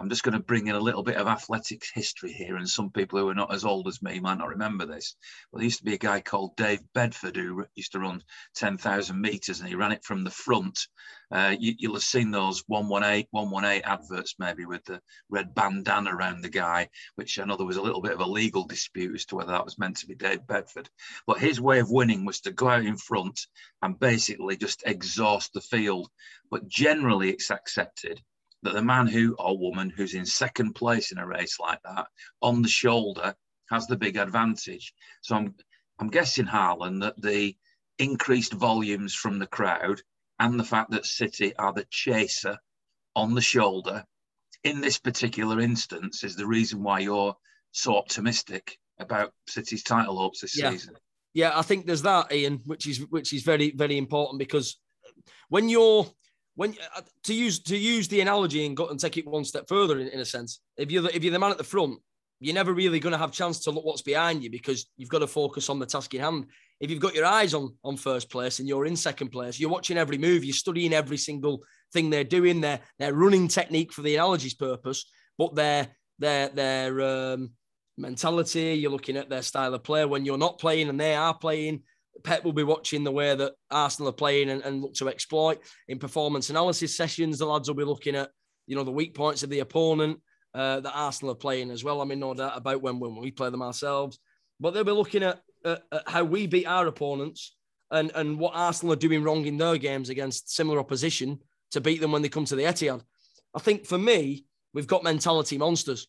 I'm 0.00 0.08
just 0.08 0.22
going 0.22 0.34
to 0.34 0.38
bring 0.38 0.68
in 0.68 0.76
a 0.76 0.80
little 0.80 1.02
bit 1.02 1.16
of 1.16 1.26
athletics 1.26 1.90
history 1.92 2.32
here, 2.32 2.54
and 2.56 2.70
some 2.70 2.88
people 2.88 3.18
who 3.18 3.28
are 3.30 3.34
not 3.34 3.52
as 3.52 3.64
old 3.64 3.88
as 3.88 4.00
me 4.00 4.20
might 4.20 4.38
not 4.38 4.46
remember 4.46 4.86
this. 4.86 5.16
But 5.50 5.58
there 5.58 5.64
used 5.64 5.78
to 5.78 5.84
be 5.84 5.94
a 5.94 5.98
guy 5.98 6.20
called 6.20 6.54
Dave 6.54 6.82
Bedford 6.94 7.34
who 7.34 7.66
used 7.74 7.90
to 7.92 7.98
run 7.98 8.22
10,000 8.54 9.20
meters, 9.20 9.58
and 9.58 9.68
he 9.68 9.74
ran 9.74 9.90
it 9.90 10.04
from 10.04 10.22
the 10.22 10.30
front. 10.30 10.86
Uh, 11.32 11.56
you, 11.58 11.74
will 11.88 11.96
have 11.96 12.04
seen 12.04 12.30
those 12.30 12.62
118, 12.68 13.26
118 13.32 13.82
adverts, 13.84 14.36
maybe 14.38 14.66
with 14.66 14.84
the 14.84 15.02
red 15.30 15.52
bandana 15.52 16.14
around 16.14 16.42
the 16.42 16.48
guy, 16.48 16.88
which 17.16 17.36
I 17.40 17.44
know 17.44 17.56
there 17.56 17.66
was 17.66 17.76
a 17.76 17.82
little 17.82 18.00
bit 18.00 18.12
of 18.12 18.20
a 18.20 18.26
legal 18.26 18.62
dispute 18.62 19.16
as 19.16 19.24
to 19.26 19.34
whether 19.34 19.50
that 19.50 19.64
was 19.64 19.80
meant 19.80 19.96
to 19.96 20.06
be 20.06 20.14
Dave 20.14 20.46
Bedford. 20.46 20.88
But 21.26 21.40
his 21.40 21.60
way 21.60 21.80
of 21.80 21.90
winning 21.90 22.24
was 22.24 22.40
to 22.42 22.52
go 22.52 22.68
out 22.68 22.86
in 22.86 22.98
front 22.98 23.40
and 23.82 23.98
basically 23.98 24.56
just 24.56 24.84
exhaust 24.86 25.54
the 25.54 25.60
field. 25.60 26.08
But 26.52 26.68
generally, 26.68 27.30
it's 27.30 27.50
accepted 27.50 28.22
that 28.62 28.74
the 28.74 28.82
man 28.82 29.06
who 29.06 29.34
or 29.38 29.58
woman 29.58 29.90
who's 29.90 30.14
in 30.14 30.26
second 30.26 30.74
place 30.74 31.12
in 31.12 31.18
a 31.18 31.26
race 31.26 31.58
like 31.60 31.80
that 31.84 32.06
on 32.42 32.62
the 32.62 32.68
shoulder 32.68 33.34
has 33.70 33.86
the 33.86 33.96
big 33.96 34.16
advantage. 34.16 34.92
So 35.22 35.36
I'm 35.36 35.54
I'm 35.98 36.08
guessing 36.08 36.46
Harlan 36.46 37.00
that 37.00 37.20
the 37.20 37.56
increased 37.98 38.52
volumes 38.52 39.14
from 39.14 39.38
the 39.38 39.46
crowd 39.46 40.00
and 40.38 40.58
the 40.58 40.64
fact 40.64 40.92
that 40.92 41.06
City 41.06 41.54
are 41.56 41.72
the 41.72 41.86
chaser 41.90 42.58
on 43.16 43.34
the 43.34 43.40
shoulder 43.40 44.04
in 44.64 44.80
this 44.80 44.98
particular 44.98 45.60
instance 45.60 46.24
is 46.24 46.36
the 46.36 46.46
reason 46.46 46.82
why 46.82 47.00
you're 47.00 47.36
so 47.72 47.96
optimistic 47.96 48.78
about 48.98 49.32
City's 49.48 49.82
title 49.82 50.18
hopes 50.18 50.40
this 50.40 50.58
yeah. 50.58 50.70
season. 50.70 50.94
Yeah, 51.34 51.52
I 51.56 51.62
think 51.62 51.86
there's 51.86 52.02
that, 52.02 52.32
Ian, 52.32 52.60
which 52.64 52.86
is 52.86 52.98
which 53.10 53.32
is 53.32 53.42
very 53.42 53.70
very 53.70 53.98
important 53.98 54.38
because 54.38 54.78
when 55.48 55.68
you're 55.68 56.06
when 56.58 56.74
uh, 56.96 57.02
to 57.22 57.32
use 57.32 57.60
to 57.60 57.76
use 57.76 58.08
the 58.08 58.20
analogy 58.20 58.66
and 58.66 58.76
go 58.76 58.88
and 58.88 58.98
take 58.98 59.16
it 59.16 59.24
one 59.24 59.44
step 59.44 59.68
further 59.68 60.00
in, 60.00 60.08
in 60.08 60.18
a 60.18 60.24
sense 60.24 60.60
if 60.76 60.90
you're 60.90 61.02
the, 61.02 61.14
if 61.14 61.22
you're 61.22 61.32
the 61.32 61.38
man 61.38 61.52
at 61.52 61.58
the 61.58 61.62
front 61.62 62.00
you're 62.40 62.54
never 62.54 62.72
really 62.72 62.98
going 62.98 63.12
to 63.12 63.18
have 63.18 63.30
chance 63.32 63.60
to 63.60 63.70
look 63.70 63.84
what's 63.84 64.02
behind 64.02 64.42
you 64.42 64.50
because 64.50 64.86
you've 64.96 65.08
got 65.08 65.20
to 65.20 65.26
focus 65.26 65.68
on 65.68 65.78
the 65.78 65.86
task 65.86 66.14
in 66.14 66.20
hand. 66.20 66.46
If 66.80 66.90
you've 66.90 67.00
got 67.00 67.14
your 67.14 67.26
eyes 67.26 67.54
on 67.54 67.76
on 67.84 67.96
first 67.96 68.30
place 68.30 68.58
and 68.58 68.68
you're 68.68 68.86
in 68.86 68.96
second 68.96 69.28
place 69.30 69.58
you're 69.58 69.70
watching 69.70 69.98
every 69.98 70.18
move 70.18 70.44
you're 70.44 70.52
studying 70.52 70.92
every 70.92 71.16
single 71.16 71.62
thing 71.92 72.10
they're 72.10 72.24
doing 72.24 72.60
their 72.60 72.80
their 72.98 73.14
running 73.14 73.48
technique 73.48 73.92
for 73.92 74.02
the 74.02 74.14
analogy's 74.14 74.54
purpose 74.54 75.04
but 75.38 75.54
their 75.54 75.88
their 76.18 76.48
their 76.48 77.00
um, 77.00 77.50
mentality 77.96 78.74
you're 78.74 78.92
looking 78.92 79.16
at 79.16 79.28
their 79.28 79.42
style 79.42 79.74
of 79.74 79.82
play 79.84 80.04
when 80.04 80.24
you're 80.24 80.38
not 80.38 80.58
playing 80.58 80.88
and 80.88 81.00
they 81.00 81.14
are 81.14 81.36
playing 81.36 81.82
Pep 82.22 82.44
will 82.44 82.52
be 82.52 82.64
watching 82.64 83.04
the 83.04 83.12
way 83.12 83.34
that 83.34 83.54
Arsenal 83.70 84.10
are 84.10 84.14
playing 84.14 84.50
and, 84.50 84.62
and 84.62 84.82
look 84.82 84.94
to 84.94 85.08
exploit 85.08 85.58
in 85.88 85.98
performance 85.98 86.50
analysis 86.50 86.96
sessions. 86.96 87.38
The 87.38 87.46
lads 87.46 87.68
will 87.68 87.74
be 87.74 87.84
looking 87.84 88.14
at, 88.14 88.30
you 88.66 88.76
know, 88.76 88.84
the 88.84 88.90
weak 88.90 89.14
points 89.14 89.42
of 89.42 89.50
the 89.50 89.60
opponent 89.60 90.20
uh, 90.54 90.80
that 90.80 90.92
Arsenal 90.94 91.32
are 91.32 91.36
playing 91.36 91.70
as 91.70 91.84
well. 91.84 92.00
I 92.00 92.04
mean, 92.04 92.20
no 92.20 92.34
doubt 92.34 92.56
about 92.56 92.82
when, 92.82 92.98
when 92.98 93.16
we 93.16 93.30
play 93.30 93.50
them 93.50 93.62
ourselves, 93.62 94.18
but 94.60 94.72
they'll 94.72 94.84
be 94.84 94.92
looking 94.92 95.22
at, 95.22 95.40
at, 95.64 95.82
at 95.92 96.08
how 96.08 96.24
we 96.24 96.46
beat 96.46 96.66
our 96.66 96.86
opponents 96.86 97.56
and, 97.90 98.10
and 98.14 98.38
what 98.38 98.54
Arsenal 98.54 98.92
are 98.92 98.96
doing 98.96 99.22
wrong 99.22 99.46
in 99.46 99.56
their 99.56 99.78
games 99.78 100.08
against 100.08 100.54
similar 100.54 100.78
opposition 100.78 101.38
to 101.70 101.80
beat 101.80 102.00
them 102.00 102.12
when 102.12 102.22
they 102.22 102.28
come 102.28 102.44
to 102.44 102.56
the 102.56 102.64
Etihad. 102.64 103.02
I 103.54 103.60
think 103.60 103.86
for 103.86 103.98
me, 103.98 104.44
we've 104.74 104.86
got 104.86 105.04
mentality 105.04 105.58
monsters. 105.58 106.06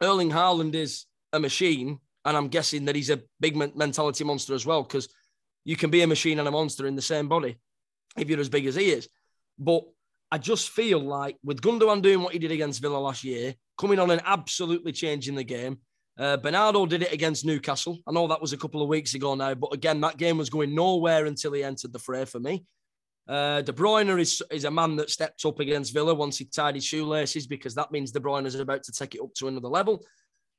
Erling 0.00 0.30
Haaland 0.30 0.74
is 0.74 1.06
a 1.32 1.40
machine, 1.40 1.98
and 2.24 2.36
I'm 2.36 2.48
guessing 2.48 2.84
that 2.86 2.96
he's 2.96 3.10
a 3.10 3.22
big 3.40 3.56
mentality 3.56 4.24
monster 4.24 4.54
as 4.54 4.66
well 4.66 4.82
because 4.82 5.08
you 5.64 5.76
can 5.76 5.90
be 5.90 6.02
a 6.02 6.06
machine 6.06 6.38
and 6.38 6.48
a 6.48 6.50
monster 6.50 6.86
in 6.86 6.96
the 6.96 7.02
same 7.02 7.28
body 7.28 7.56
if 8.16 8.28
you're 8.28 8.40
as 8.40 8.48
big 8.48 8.66
as 8.66 8.74
he 8.74 8.90
is. 8.90 9.08
But 9.58 9.84
I 10.30 10.38
just 10.38 10.70
feel 10.70 10.98
like 10.98 11.36
with 11.44 11.60
Gundogan 11.60 12.02
doing 12.02 12.22
what 12.22 12.32
he 12.32 12.38
did 12.38 12.52
against 12.52 12.80
Villa 12.80 12.98
last 12.98 13.22
year, 13.22 13.54
coming 13.78 13.98
on 13.98 14.10
and 14.10 14.22
absolutely 14.24 14.92
changing 14.92 15.34
the 15.34 15.44
game. 15.44 15.78
Uh, 16.18 16.36
Bernardo 16.36 16.84
did 16.86 17.02
it 17.02 17.12
against 17.12 17.44
Newcastle. 17.44 17.98
I 18.06 18.12
know 18.12 18.28
that 18.28 18.40
was 18.40 18.52
a 18.52 18.58
couple 18.58 18.82
of 18.82 18.88
weeks 18.88 19.14
ago 19.14 19.34
now, 19.34 19.54
but 19.54 19.72
again, 19.72 20.00
that 20.02 20.18
game 20.18 20.38
was 20.38 20.50
going 20.50 20.74
nowhere 20.74 21.26
until 21.26 21.52
he 21.52 21.64
entered 21.64 21.92
the 21.92 21.98
fray 21.98 22.24
for 22.24 22.38
me. 22.38 22.64
Uh, 23.28 23.62
De 23.62 23.72
Bruyne 23.72 24.18
is, 24.20 24.42
is 24.50 24.64
a 24.64 24.70
man 24.70 24.96
that 24.96 25.10
stepped 25.10 25.44
up 25.44 25.60
against 25.60 25.94
Villa 25.94 26.14
once 26.14 26.38
he 26.38 26.44
tied 26.44 26.74
his 26.74 26.84
shoelaces 26.84 27.46
because 27.46 27.74
that 27.74 27.92
means 27.92 28.10
De 28.10 28.20
Bruyne 28.20 28.46
is 28.46 28.54
about 28.56 28.82
to 28.84 28.92
take 28.92 29.14
it 29.14 29.22
up 29.22 29.32
to 29.34 29.48
another 29.48 29.68
level. 29.68 30.04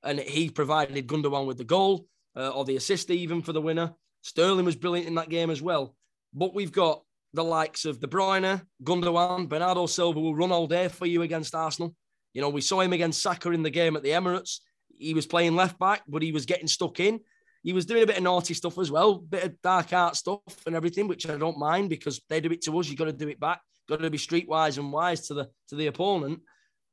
And 0.02 0.20
he 0.20 0.50
provided 0.50 1.08
Gundogan 1.08 1.46
with 1.46 1.58
the 1.58 1.64
goal 1.64 2.08
uh, 2.36 2.50
or 2.50 2.66
the 2.66 2.76
assist 2.76 3.10
even 3.12 3.42
for 3.42 3.54
the 3.54 3.62
winner. 3.62 3.94
Sterling 4.24 4.66
was 4.66 4.76
brilliant 4.76 5.08
in 5.08 5.16
that 5.16 5.30
game 5.30 5.50
as 5.50 5.62
well. 5.62 5.96
But 6.34 6.56
we've 6.56 6.72
got 6.72 7.04
the 7.34 7.44
likes 7.44 7.86
of 7.86 8.00
De 8.00 8.08
Bruyne, 8.08 8.62
Gundogan, 8.84 9.48
Bernardo 9.48 9.86
Silva 9.86 10.20
will 10.20 10.36
run 10.36 10.52
all 10.52 10.66
day 10.66 10.88
for 10.88 11.06
you 11.06 11.22
against 11.22 11.54
Arsenal. 11.54 11.94
You 12.34 12.42
know, 12.42 12.50
we 12.50 12.62
saw 12.62 12.80
him 12.80 12.94
against 12.94 13.22
Saka 13.22 13.52
in 13.52 13.64
the 13.64 13.70
game 13.70 13.96
at 13.96 14.04
the 14.04 14.10
Emirates. 14.10 14.60
He 14.96 15.14
was 15.14 15.28
playing 15.28 15.56
left 15.56 15.78
back, 15.78 16.04
but 16.08 16.22
he 16.22 16.32
was 16.32 16.46
getting 16.46 16.68
stuck 16.68 17.00
in. 17.00 17.20
He 17.64 17.74
was 17.74 17.86
doing 17.86 18.04
a 18.04 18.08
bit 18.08 18.18
of 18.18 18.24
naughty 18.24 18.54
stuff 18.54 18.78
as 18.78 18.92
well, 18.92 19.16
bit 19.16 19.44
of 19.44 19.62
dark 19.62 19.94
art 19.94 20.16
stuff 20.16 20.42
and 20.66 20.76
everything, 20.76 21.08
which 21.08 21.30
I 21.30 21.38
don't 21.38 21.58
mind 21.58 21.90
because 21.90 22.22
they 22.30 22.40
do 22.40 22.52
it 22.52 22.62
to 22.64 22.80
us. 22.80 22.90
You 22.90 22.96
got 22.96 23.06
to 23.06 23.14
do 23.14 23.30
it 23.30 23.40
back. 23.40 23.62
Got 23.90 24.00
to 24.00 24.10
be 24.10 24.18
streetwise 24.18 24.78
and 24.78 24.92
wise 24.92 25.28
to 25.28 25.34
the 25.34 25.50
to 25.70 25.76
the 25.76 25.88
opponent. 25.88 26.42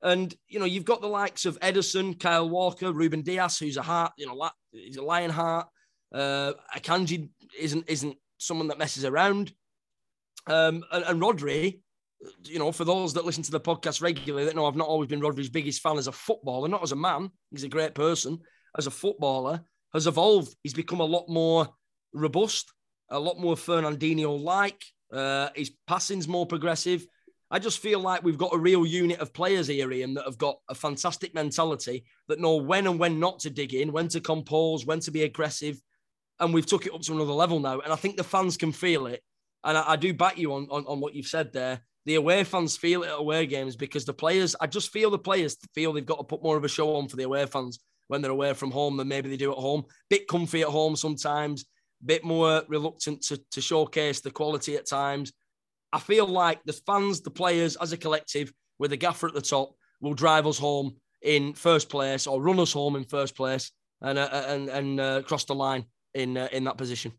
And 0.02 0.34
you 0.48 0.58
know, 0.58 0.64
you've 0.64 0.84
got 0.84 1.00
the 1.00 1.06
likes 1.06 1.44
of 1.44 1.60
Ederson, 1.60 2.18
Kyle 2.18 2.48
Walker, 2.48 2.92
Ruben 2.92 3.22
Dias, 3.22 3.58
who's 3.58 3.76
a 3.76 3.82
heart, 3.82 4.12
you 4.16 4.26
know, 4.26 4.50
he's 4.72 4.96
a 4.96 5.02
lion 5.02 5.30
heart. 5.30 5.68
Uh, 6.12 6.52
Akanji 6.76 7.28
isn't 7.58 7.88
isn't 7.88 8.16
someone 8.38 8.68
that 8.68 8.78
messes 8.78 9.04
around. 9.04 9.52
Um, 10.46 10.82
and, 10.90 11.04
and 11.04 11.20
Rodri, 11.20 11.80
you 12.44 12.58
know, 12.58 12.72
for 12.72 12.84
those 12.84 13.14
that 13.14 13.24
listen 13.24 13.42
to 13.44 13.50
the 13.50 13.60
podcast 13.60 14.02
regularly, 14.02 14.46
that 14.46 14.56
know 14.56 14.66
I've 14.66 14.76
not 14.76 14.88
always 14.88 15.08
been 15.08 15.20
Rodri's 15.20 15.50
biggest 15.50 15.82
fan 15.82 15.98
as 15.98 16.06
a 16.06 16.12
footballer, 16.12 16.68
not 16.68 16.82
as 16.82 16.92
a 16.92 16.96
man. 16.96 17.30
He's 17.50 17.64
a 17.64 17.68
great 17.68 17.94
person. 17.94 18.38
As 18.78 18.86
a 18.86 18.90
footballer, 18.90 19.62
has 19.92 20.06
evolved. 20.06 20.54
He's 20.62 20.74
become 20.74 21.00
a 21.00 21.04
lot 21.04 21.28
more 21.28 21.68
robust, 22.12 22.72
a 23.10 23.18
lot 23.18 23.38
more 23.38 23.56
Fernandinho 23.56 24.40
like. 24.40 24.82
Uh, 25.12 25.48
his 25.54 25.72
passing's 25.86 26.28
more 26.28 26.46
progressive. 26.46 27.06
I 27.50 27.58
just 27.58 27.80
feel 27.80 27.98
like 27.98 28.22
we've 28.22 28.38
got 28.38 28.54
a 28.54 28.58
real 28.58 28.86
unit 28.86 29.18
of 29.18 29.34
players 29.34 29.66
here, 29.66 29.90
Ian, 29.90 30.14
that 30.14 30.24
have 30.24 30.38
got 30.38 30.58
a 30.68 30.74
fantastic 30.74 31.34
mentality 31.34 32.04
that 32.28 32.38
know 32.38 32.56
when 32.56 32.86
and 32.86 32.98
when 32.98 33.18
not 33.18 33.40
to 33.40 33.50
dig 33.50 33.74
in, 33.74 33.90
when 33.90 34.06
to 34.08 34.20
compose, 34.20 34.86
when 34.86 35.00
to 35.00 35.10
be 35.10 35.24
aggressive. 35.24 35.80
And 36.40 36.54
we've 36.54 36.66
took 36.66 36.86
it 36.86 36.94
up 36.94 37.02
to 37.02 37.12
another 37.12 37.32
level 37.32 37.60
now. 37.60 37.80
And 37.80 37.92
I 37.92 37.96
think 37.96 38.16
the 38.16 38.24
fans 38.24 38.56
can 38.56 38.72
feel 38.72 39.06
it. 39.06 39.22
And 39.62 39.76
I, 39.76 39.92
I 39.92 39.96
do 39.96 40.14
back 40.14 40.38
you 40.38 40.54
on, 40.54 40.66
on, 40.70 40.84
on 40.86 41.00
what 41.00 41.14
you've 41.14 41.26
said 41.26 41.52
there. 41.52 41.80
The 42.06 42.14
away 42.14 42.44
fans 42.44 42.76
feel 42.76 43.02
it 43.02 43.08
at 43.08 43.18
away 43.18 43.46
games 43.46 43.76
because 43.76 44.06
the 44.06 44.14
players, 44.14 44.56
I 44.60 44.66
just 44.66 44.90
feel 44.90 45.10
the 45.10 45.18
players 45.18 45.56
feel 45.74 45.92
they've 45.92 46.04
got 46.04 46.16
to 46.16 46.24
put 46.24 46.42
more 46.42 46.56
of 46.56 46.64
a 46.64 46.68
show 46.68 46.96
on 46.96 47.08
for 47.08 47.16
the 47.16 47.24
away 47.24 47.44
fans 47.46 47.78
when 48.08 48.22
they're 48.22 48.30
away 48.30 48.54
from 48.54 48.70
home 48.70 48.96
than 48.96 49.06
maybe 49.06 49.28
they 49.28 49.36
do 49.36 49.52
at 49.52 49.58
home. 49.58 49.84
Bit 50.08 50.26
comfy 50.26 50.62
at 50.62 50.68
home 50.68 50.96
sometimes, 50.96 51.66
bit 52.04 52.24
more 52.24 52.62
reluctant 52.68 53.22
to, 53.22 53.38
to 53.52 53.60
showcase 53.60 54.20
the 54.20 54.30
quality 54.30 54.76
at 54.76 54.86
times. 54.86 55.32
I 55.92 55.98
feel 55.98 56.26
like 56.26 56.64
the 56.64 56.72
fans, 56.72 57.20
the 57.20 57.30
players, 57.30 57.76
as 57.76 57.92
a 57.92 57.96
collective, 57.96 58.52
with 58.78 58.90
the 58.90 58.96
gaffer 58.96 59.28
at 59.28 59.34
the 59.34 59.42
top, 59.42 59.74
will 60.00 60.14
drive 60.14 60.46
us 60.46 60.58
home 60.58 60.96
in 61.22 61.52
first 61.52 61.90
place 61.90 62.26
or 62.26 62.40
run 62.40 62.58
us 62.58 62.72
home 62.72 62.96
in 62.96 63.04
first 63.04 63.36
place 63.36 63.70
and 64.00 64.18
uh 64.18 64.44
and 64.46 64.68
and 64.70 65.00
uh, 65.00 65.22
cross 65.22 65.44
the 65.44 65.54
line 65.54 65.84
in 66.14 66.36
uh, 66.36 66.48
in 66.52 66.64
that 66.64 66.76
position. 66.76 67.12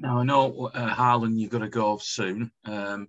Now 0.00 0.18
I 0.18 0.24
know 0.24 0.70
uh, 0.74 0.88
Harlan, 0.88 1.38
you've 1.38 1.50
got 1.50 1.60
to 1.60 1.68
go 1.68 1.98
soon 1.98 2.50
um, 2.64 3.08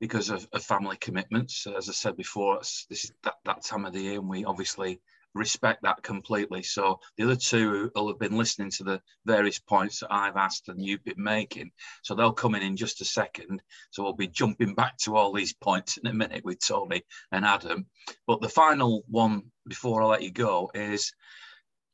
because 0.00 0.28
of, 0.28 0.46
of, 0.52 0.62
family 0.62 0.96
commitments. 0.98 1.66
As 1.66 1.88
I 1.88 1.92
said 1.92 2.16
before, 2.16 2.58
this 2.58 2.86
is 2.90 3.12
that, 3.24 3.36
that 3.46 3.64
time 3.64 3.86
of 3.86 3.94
the 3.94 4.00
year, 4.00 4.18
and 4.18 4.28
we 4.28 4.44
obviously 4.44 5.00
respect 5.34 5.82
that 5.82 6.02
completely. 6.02 6.62
So 6.62 7.00
the 7.16 7.24
other 7.24 7.36
two 7.36 7.90
will 7.94 8.08
have 8.08 8.18
been 8.18 8.36
listening 8.36 8.70
to 8.72 8.84
the 8.84 9.00
various 9.24 9.58
points 9.58 10.00
that 10.00 10.12
I've 10.12 10.36
asked 10.36 10.68
and 10.68 10.84
you've 10.84 11.04
been 11.04 11.22
making. 11.22 11.70
So 12.02 12.14
they'll 12.14 12.32
come 12.32 12.54
in 12.54 12.62
in 12.62 12.76
just 12.76 13.00
a 13.00 13.04
second. 13.04 13.62
So 13.90 14.02
we'll 14.02 14.14
be 14.14 14.28
jumping 14.28 14.74
back 14.74 14.96
to 14.98 15.16
all 15.16 15.32
these 15.32 15.52
points 15.52 15.96
in 15.96 16.06
a 16.06 16.14
minute 16.14 16.44
with 16.44 16.66
Tony 16.66 17.02
and 17.32 17.44
Adam. 17.44 17.86
But 18.26 18.40
the 18.40 18.48
final 18.48 19.04
one 19.08 19.44
before 19.66 20.02
I 20.02 20.06
let 20.06 20.22
you 20.22 20.30
go 20.30 20.70
is 20.74 21.12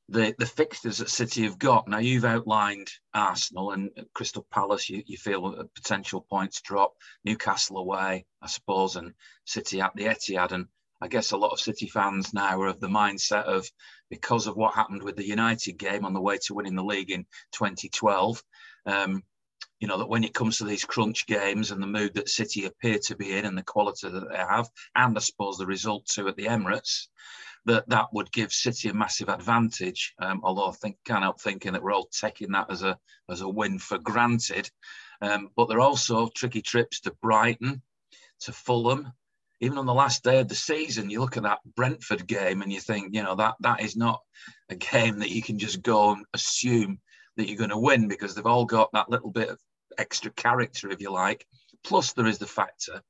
the 0.08 0.34
the 0.38 0.46
fixtures 0.46 0.98
that 0.98 1.10
City 1.10 1.44
have 1.44 1.58
got. 1.58 1.88
Now 1.88 1.98
you've 1.98 2.24
outlined 2.24 2.88
Arsenal 3.14 3.70
and 3.72 3.90
Crystal 4.14 4.46
Palace. 4.50 4.90
You, 4.90 5.02
you 5.06 5.16
feel 5.16 5.46
a 5.46 5.64
potential 5.64 6.26
points 6.28 6.60
drop. 6.60 6.94
Newcastle 7.24 7.78
away, 7.78 8.26
I 8.42 8.46
suppose, 8.46 8.96
and 8.96 9.14
City 9.44 9.80
at 9.80 9.94
the 9.94 10.04
Etihad. 10.04 10.52
And 10.52 10.66
I 11.00 11.08
guess 11.08 11.32
a 11.32 11.36
lot 11.36 11.52
of 11.52 11.60
City 11.60 11.86
fans 11.86 12.34
now 12.34 12.60
are 12.60 12.68
of 12.68 12.80
the 12.80 12.88
mindset 12.88 13.44
of 13.44 13.68
because 14.10 14.46
of 14.46 14.56
what 14.56 14.74
happened 14.74 15.02
with 15.02 15.16
the 15.16 15.26
United 15.26 15.78
game 15.78 16.04
on 16.04 16.12
the 16.12 16.20
way 16.20 16.38
to 16.38 16.54
winning 16.54 16.76
the 16.76 16.84
league 16.84 17.10
in 17.10 17.24
2012. 17.52 18.42
Um, 18.86 19.22
you 19.80 19.88
know 19.88 19.98
that 19.98 20.08
when 20.08 20.24
it 20.24 20.34
comes 20.34 20.58
to 20.58 20.64
these 20.64 20.84
crunch 20.84 21.26
games 21.26 21.70
and 21.70 21.82
the 21.82 21.86
mood 21.86 22.14
that 22.14 22.28
City 22.28 22.64
appear 22.64 22.98
to 23.00 23.16
be 23.16 23.36
in 23.36 23.44
and 23.44 23.56
the 23.56 23.62
quality 23.62 24.08
that 24.08 24.28
they 24.30 24.36
have, 24.36 24.68
and 24.94 25.16
I 25.16 25.20
suppose 25.20 25.58
the 25.58 25.66
result 25.66 26.06
too 26.06 26.28
at 26.28 26.36
the 26.36 26.46
Emirates, 26.46 27.08
that 27.66 27.88
that 27.88 28.06
would 28.12 28.30
give 28.32 28.52
City 28.52 28.88
a 28.88 28.94
massive 28.94 29.28
advantage. 29.28 30.14
Um, 30.18 30.40
although 30.44 30.68
I 30.68 30.72
think 30.72 30.96
can't 31.04 31.22
help 31.22 31.40
thinking 31.40 31.72
that 31.72 31.82
we're 31.82 31.92
all 31.92 32.08
taking 32.08 32.52
that 32.52 32.70
as 32.70 32.82
a 32.82 32.98
as 33.30 33.40
a 33.40 33.48
win 33.48 33.78
for 33.78 33.98
granted. 33.98 34.70
Um, 35.20 35.50
but 35.56 35.68
there 35.68 35.78
are 35.78 35.88
also 35.88 36.28
tricky 36.34 36.60
trips 36.60 37.00
to 37.00 37.14
Brighton, 37.22 37.82
to 38.40 38.52
Fulham, 38.52 39.12
even 39.60 39.78
on 39.78 39.86
the 39.86 39.94
last 39.94 40.22
day 40.22 40.40
of 40.40 40.48
the 40.48 40.54
season, 40.54 41.08
you 41.08 41.20
look 41.20 41.36
at 41.36 41.44
that 41.44 41.60
Brentford 41.76 42.26
game 42.26 42.60
and 42.60 42.72
you 42.72 42.80
think, 42.80 43.14
you 43.14 43.22
know, 43.22 43.34
that 43.36 43.54
that 43.60 43.80
is 43.80 43.96
not 43.96 44.20
a 44.68 44.74
game 44.74 45.18
that 45.20 45.30
you 45.30 45.42
can 45.42 45.58
just 45.58 45.82
go 45.82 46.12
and 46.12 46.26
assume 46.34 46.98
that 47.36 47.48
you're 47.48 47.58
going 47.58 47.70
to 47.70 47.78
win 47.78 48.08
because 48.08 48.34
they've 48.34 48.46
all 48.46 48.64
got 48.64 48.92
that 48.92 49.08
little 49.08 49.30
bit 49.30 49.48
of 49.48 49.58
extra 49.96 50.30
character, 50.32 50.90
if 50.90 51.00
you 51.00 51.10
like. 51.10 51.46
Plus, 51.84 52.12
there 52.12 52.26
is 52.26 52.38
the 52.38 52.46
factor 52.46 53.00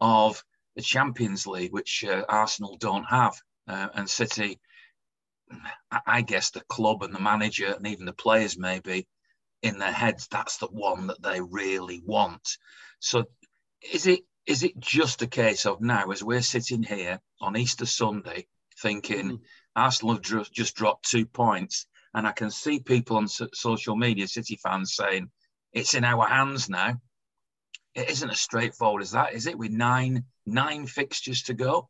of 0.00 0.42
the 0.76 0.82
Champions 0.82 1.46
League, 1.46 1.72
which 1.72 2.04
uh, 2.04 2.24
Arsenal 2.28 2.76
don't 2.76 3.04
have, 3.04 3.34
uh, 3.68 3.88
and 3.94 4.08
City. 4.08 4.60
I 6.06 6.22
guess 6.22 6.50
the 6.50 6.62
club 6.62 7.04
and 7.04 7.14
the 7.14 7.20
manager 7.20 7.72
and 7.72 7.86
even 7.86 8.04
the 8.04 8.12
players 8.12 8.58
maybe 8.58 9.06
in 9.62 9.78
their 9.78 9.92
heads 9.92 10.26
that's 10.28 10.58
the 10.58 10.66
one 10.66 11.06
that 11.08 11.22
they 11.22 11.40
really 11.40 12.02
want. 12.04 12.58
So, 12.98 13.24
is 13.92 14.06
it 14.06 14.20
is 14.46 14.62
it 14.62 14.78
just 14.78 15.22
a 15.22 15.26
case 15.26 15.66
of 15.66 15.80
now, 15.80 16.10
as 16.10 16.22
we're 16.22 16.42
sitting 16.42 16.82
here 16.82 17.20
on 17.40 17.56
Easter 17.56 17.86
Sunday, 17.86 18.46
thinking 18.80 19.38
mm. 19.38 19.40
Arsenal 19.74 20.14
have 20.14 20.50
just 20.50 20.76
dropped 20.76 21.08
two 21.08 21.26
points, 21.26 21.86
and 22.14 22.26
I 22.26 22.32
can 22.32 22.50
see 22.50 22.78
people 22.80 23.16
on 23.16 23.28
so- 23.28 23.48
social 23.52 23.96
media, 23.96 24.28
City 24.28 24.58
fans, 24.62 24.94
saying 24.94 25.30
it's 25.72 25.94
in 25.94 26.04
our 26.04 26.26
hands 26.26 26.68
now. 26.68 27.00
It 27.94 28.10
isn't 28.10 28.30
as 28.30 28.40
straightforward 28.40 29.02
as 29.02 29.12
that, 29.12 29.34
is 29.34 29.46
it? 29.46 29.58
With 29.58 29.72
nine 29.72 30.24
nine 30.44 30.86
fixtures 30.86 31.42
to 31.44 31.54
go. 31.54 31.88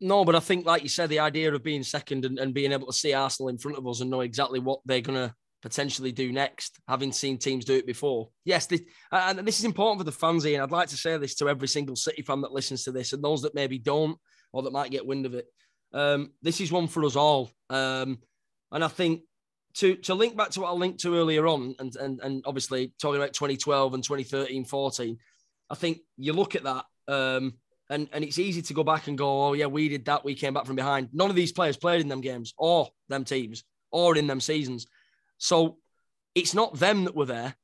No, 0.00 0.24
but 0.24 0.34
I 0.34 0.40
think, 0.40 0.64
like 0.64 0.82
you 0.82 0.88
said, 0.88 1.10
the 1.10 1.18
idea 1.18 1.52
of 1.52 1.62
being 1.62 1.82
second 1.82 2.24
and, 2.24 2.38
and 2.38 2.54
being 2.54 2.72
able 2.72 2.86
to 2.86 2.92
see 2.92 3.12
Arsenal 3.12 3.50
in 3.50 3.58
front 3.58 3.76
of 3.76 3.86
us 3.86 4.00
and 4.00 4.10
know 4.10 4.22
exactly 4.22 4.58
what 4.58 4.80
they're 4.86 5.02
going 5.02 5.18
to 5.18 5.34
potentially 5.62 6.10
do 6.10 6.32
next, 6.32 6.78
having 6.88 7.12
seen 7.12 7.38
teams 7.38 7.64
do 7.64 7.74
it 7.74 7.86
before. 7.86 8.30
Yes, 8.44 8.66
this, 8.66 8.80
and 9.12 9.40
this 9.40 9.58
is 9.58 9.64
important 9.64 10.00
for 10.00 10.04
the 10.04 10.12
fans. 10.12 10.44
And 10.44 10.62
I'd 10.62 10.70
like 10.70 10.88
to 10.88 10.96
say 10.96 11.16
this 11.18 11.34
to 11.36 11.48
every 11.48 11.68
single 11.68 11.96
City 11.96 12.22
fan 12.22 12.40
that 12.40 12.52
listens 12.52 12.84
to 12.84 12.92
this 12.92 13.12
and 13.12 13.22
those 13.22 13.42
that 13.42 13.54
maybe 13.54 13.78
don't 13.78 14.18
or 14.52 14.62
that 14.62 14.72
might 14.72 14.90
get 14.90 15.06
wind 15.06 15.26
of 15.26 15.34
it. 15.34 15.46
Um, 15.92 16.32
this 16.42 16.60
is 16.60 16.72
one 16.72 16.88
for 16.88 17.04
us 17.04 17.16
all. 17.16 17.50
Um, 17.68 18.18
and 18.72 18.84
I 18.84 18.88
think 18.88 19.22
to 19.74 19.96
to 19.96 20.14
link 20.14 20.36
back 20.36 20.50
to 20.50 20.60
what 20.60 20.70
I 20.70 20.72
linked 20.72 21.00
to 21.00 21.16
earlier 21.16 21.46
on, 21.46 21.74
and, 21.78 21.94
and, 21.96 22.20
and 22.20 22.42
obviously 22.46 22.92
talking 23.00 23.20
about 23.20 23.34
2012 23.34 23.94
and 23.94 24.02
2013 24.02 24.64
14, 24.64 25.18
I 25.68 25.74
think 25.74 25.98
you 26.16 26.32
look 26.32 26.54
at 26.54 26.64
that. 26.64 26.84
Um, 27.06 27.54
and, 27.90 28.08
and 28.12 28.24
it's 28.24 28.38
easy 28.38 28.62
to 28.62 28.74
go 28.74 28.84
back 28.84 29.08
and 29.08 29.18
go, 29.18 29.48
oh, 29.48 29.52
yeah, 29.52 29.66
we 29.66 29.88
did 29.88 30.04
that. 30.04 30.24
We 30.24 30.34
came 30.34 30.54
back 30.54 30.64
from 30.64 30.76
behind. 30.76 31.08
None 31.12 31.28
of 31.28 31.36
these 31.36 31.52
players 31.52 31.76
played 31.76 32.00
in 32.00 32.08
them 32.08 32.20
games 32.20 32.54
or 32.56 32.88
them 33.08 33.24
teams 33.24 33.64
or 33.90 34.16
in 34.16 34.28
them 34.28 34.40
seasons. 34.40 34.86
So 35.38 35.78
it's 36.34 36.54
not 36.54 36.78
them 36.78 37.04
that 37.04 37.16
were 37.16 37.26
there 37.26 37.54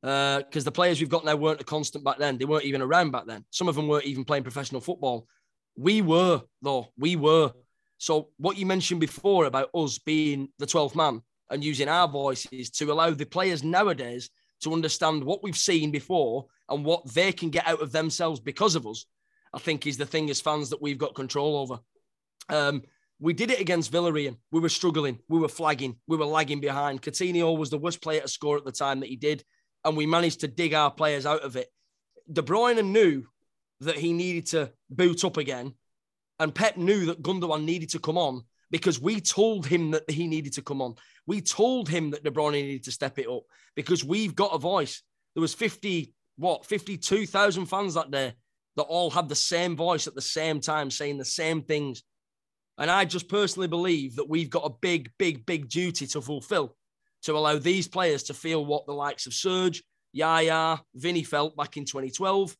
because 0.00 0.64
uh, 0.64 0.64
the 0.64 0.72
players 0.72 0.98
we've 0.98 1.10
got 1.10 1.24
now 1.24 1.36
weren't 1.36 1.60
a 1.60 1.64
constant 1.64 2.02
back 2.02 2.18
then. 2.18 2.38
They 2.38 2.46
weren't 2.46 2.64
even 2.64 2.80
around 2.80 3.10
back 3.10 3.26
then. 3.26 3.44
Some 3.50 3.68
of 3.68 3.74
them 3.74 3.88
weren't 3.88 4.06
even 4.06 4.24
playing 4.24 4.42
professional 4.42 4.80
football. 4.80 5.28
We 5.76 6.00
were, 6.00 6.42
though. 6.62 6.88
We 6.98 7.16
were. 7.16 7.52
So 7.98 8.30
what 8.38 8.56
you 8.56 8.66
mentioned 8.66 9.00
before 9.00 9.44
about 9.44 9.70
us 9.74 9.98
being 9.98 10.48
the 10.58 10.66
12th 10.66 10.96
man 10.96 11.22
and 11.50 11.62
using 11.62 11.88
our 11.88 12.08
voices 12.08 12.70
to 12.70 12.90
allow 12.90 13.10
the 13.10 13.26
players 13.26 13.62
nowadays 13.62 14.30
to 14.62 14.72
understand 14.72 15.22
what 15.22 15.42
we've 15.42 15.56
seen 15.56 15.90
before 15.90 16.46
and 16.68 16.84
what 16.84 17.12
they 17.12 17.32
can 17.32 17.50
get 17.50 17.68
out 17.68 17.82
of 17.82 17.92
themselves 17.92 18.40
because 18.40 18.74
of 18.74 18.86
us, 18.86 19.04
I 19.52 19.58
think 19.58 19.86
is 19.86 19.98
the 19.98 20.06
thing 20.06 20.30
as 20.30 20.40
fans 20.40 20.70
that 20.70 20.82
we've 20.82 20.98
got 20.98 21.14
control 21.14 21.56
over. 21.56 21.80
Um, 22.48 22.82
we 23.20 23.32
did 23.32 23.50
it 23.50 23.60
against 23.60 23.92
Villarreal. 23.92 24.36
We 24.50 24.60
were 24.60 24.68
struggling. 24.68 25.18
We 25.28 25.38
were 25.38 25.48
flagging. 25.48 25.96
We 26.08 26.16
were 26.16 26.24
lagging 26.24 26.60
behind. 26.60 27.02
Coutinho 27.02 27.56
was 27.56 27.70
the 27.70 27.78
worst 27.78 28.02
player 28.02 28.20
to 28.20 28.28
score 28.28 28.56
at 28.56 28.64
the 28.64 28.72
time 28.72 29.00
that 29.00 29.08
he 29.08 29.16
did. 29.16 29.44
And 29.84 29.96
we 29.96 30.06
managed 30.06 30.40
to 30.40 30.48
dig 30.48 30.74
our 30.74 30.90
players 30.90 31.26
out 31.26 31.42
of 31.42 31.56
it. 31.56 31.68
De 32.32 32.42
Bruyne 32.42 32.84
knew 32.84 33.24
that 33.80 33.96
he 33.96 34.12
needed 34.12 34.46
to 34.46 34.72
boot 34.90 35.24
up 35.24 35.36
again. 35.36 35.74
And 36.40 36.54
Pep 36.54 36.76
knew 36.76 37.06
that 37.06 37.22
Gundogan 37.22 37.64
needed 37.64 37.90
to 37.90 38.00
come 38.00 38.18
on 38.18 38.42
because 38.70 39.00
we 39.00 39.20
told 39.20 39.66
him 39.66 39.92
that 39.92 40.10
he 40.10 40.26
needed 40.26 40.54
to 40.54 40.62
come 40.62 40.82
on. 40.82 40.96
We 41.26 41.40
told 41.40 41.88
him 41.88 42.10
that 42.10 42.24
De 42.24 42.30
Bruyne 42.30 42.52
needed 42.52 42.84
to 42.84 42.92
step 42.92 43.18
it 43.18 43.28
up 43.28 43.42
because 43.76 44.04
we've 44.04 44.34
got 44.34 44.54
a 44.54 44.58
voice. 44.58 45.02
There 45.34 45.40
was 45.40 45.54
50, 45.54 46.12
what, 46.36 46.66
52,000 46.66 47.66
fans 47.66 47.94
that 47.94 48.10
day 48.10 48.32
that 48.76 48.82
all 48.82 49.10
had 49.10 49.28
the 49.28 49.34
same 49.34 49.76
voice 49.76 50.06
at 50.06 50.14
the 50.14 50.20
same 50.20 50.60
time 50.60 50.90
saying 50.90 51.18
the 51.18 51.24
same 51.24 51.62
things. 51.62 52.02
And 52.78 52.90
I 52.90 53.04
just 53.04 53.28
personally 53.28 53.68
believe 53.68 54.16
that 54.16 54.28
we've 54.28 54.50
got 54.50 54.64
a 54.64 54.74
big, 54.80 55.10
big, 55.18 55.44
big 55.44 55.68
duty 55.68 56.06
to 56.08 56.22
fulfill 56.22 56.74
to 57.22 57.36
allow 57.36 57.56
these 57.58 57.88
players 57.88 58.24
to 58.24 58.34
feel 58.34 58.64
what 58.64 58.86
the 58.86 58.92
likes 58.92 59.26
of 59.26 59.34
Serge, 59.34 59.82
Yaya, 60.12 60.80
Vinny 60.94 61.22
felt 61.22 61.56
back 61.56 61.76
in 61.76 61.84
2012, 61.84 62.56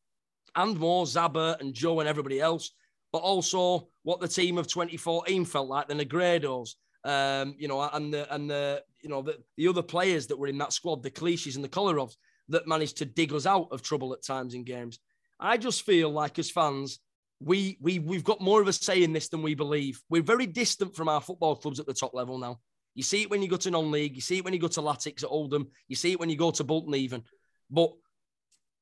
and 0.54 0.78
more 0.78 1.04
Zaba 1.04 1.58
and 1.60 1.74
Joe 1.74 2.00
and 2.00 2.08
everybody 2.08 2.40
else, 2.40 2.70
but 3.12 3.18
also 3.18 3.88
what 4.04 4.20
the 4.20 4.28
team 4.28 4.58
of 4.58 4.68
2014 4.68 5.44
felt 5.44 5.68
like, 5.68 5.88
the 5.88 5.94
Negredos, 5.94 6.74
um, 7.04 7.54
you 7.58 7.68
know, 7.68 7.80
and 7.92 8.14
the 8.14 8.32
and 8.32 8.48
the 8.48 8.82
you 9.02 9.08
know 9.08 9.22
the, 9.22 9.38
the 9.56 9.68
other 9.68 9.82
players 9.82 10.28
that 10.28 10.38
were 10.38 10.46
in 10.46 10.58
that 10.58 10.72
squad, 10.72 11.02
the 11.02 11.10
Clichy 11.10 11.52
and 11.54 11.64
the 11.64 11.68
Kolarovs, 11.68 12.16
that 12.48 12.68
managed 12.68 12.98
to 12.98 13.04
dig 13.04 13.32
us 13.32 13.46
out 13.46 13.68
of 13.72 13.82
trouble 13.82 14.12
at 14.12 14.24
times 14.24 14.54
in 14.54 14.64
games. 14.64 14.98
I 15.42 15.56
just 15.56 15.84
feel 15.84 16.08
like 16.10 16.38
as 16.38 16.50
fans, 16.50 17.00
we 17.40 17.76
we 17.80 17.98
we've 17.98 18.24
got 18.24 18.40
more 18.40 18.62
of 18.62 18.68
a 18.68 18.72
say 18.72 19.02
in 19.02 19.12
this 19.12 19.28
than 19.28 19.42
we 19.42 19.54
believe. 19.54 20.00
We're 20.08 20.22
very 20.22 20.46
distant 20.46 20.94
from 20.94 21.08
our 21.08 21.20
football 21.20 21.56
clubs 21.56 21.80
at 21.80 21.86
the 21.86 21.92
top 21.92 22.14
level 22.14 22.38
now. 22.38 22.60
You 22.94 23.02
see 23.02 23.22
it 23.22 23.30
when 23.30 23.42
you 23.42 23.48
go 23.48 23.56
to 23.56 23.70
non-league. 23.70 24.14
You 24.14 24.20
see 24.20 24.38
it 24.38 24.44
when 24.44 24.54
you 24.54 24.60
go 24.60 24.68
to 24.68 24.80
Latics 24.80 25.24
at 25.24 25.30
Oldham. 25.30 25.66
You 25.88 25.96
see 25.96 26.12
it 26.12 26.20
when 26.20 26.30
you 26.30 26.36
go 26.36 26.52
to 26.52 26.62
Bolton 26.62 26.94
even. 26.94 27.24
But 27.70 27.90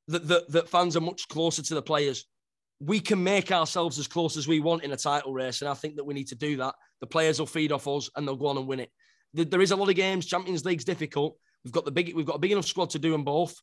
that 0.08 0.28
the, 0.28 0.44
the 0.48 0.62
fans 0.62 0.96
are 0.96 1.00
much 1.00 1.28
closer 1.28 1.62
to 1.62 1.74
the 1.74 1.82
players. 1.82 2.26
we 2.80 2.98
can 2.98 3.22
make 3.22 3.52
ourselves 3.52 3.98
as 3.98 4.08
close 4.08 4.36
as 4.36 4.48
we 4.48 4.58
want 4.58 4.82
in 4.82 4.92
a 4.92 4.96
title 4.96 5.34
race. 5.34 5.60
And 5.60 5.68
I 5.68 5.74
think 5.74 5.96
that 5.96 6.04
we 6.04 6.14
need 6.14 6.28
to 6.28 6.34
do 6.34 6.56
that. 6.56 6.74
The 7.00 7.06
players 7.06 7.38
will 7.38 7.46
feed 7.46 7.72
off 7.72 7.86
us 7.86 8.10
and 8.16 8.26
they'll 8.26 8.36
go 8.36 8.46
on 8.46 8.56
and 8.56 8.66
win 8.66 8.80
it. 8.80 8.90
There 9.34 9.60
is 9.60 9.70
a 9.70 9.76
lot 9.76 9.90
of 9.90 9.94
games. 9.94 10.26
Champions 10.26 10.64
League's 10.64 10.84
difficult. 10.84 11.36
We've 11.64 11.72
got 11.72 11.84
the 11.84 11.92
big, 11.92 12.14
we've 12.14 12.26
got 12.26 12.36
a 12.36 12.40
big 12.40 12.52
enough 12.52 12.64
squad 12.66 12.90
to 12.90 12.98
do 12.98 13.12
them 13.12 13.22
both 13.22 13.54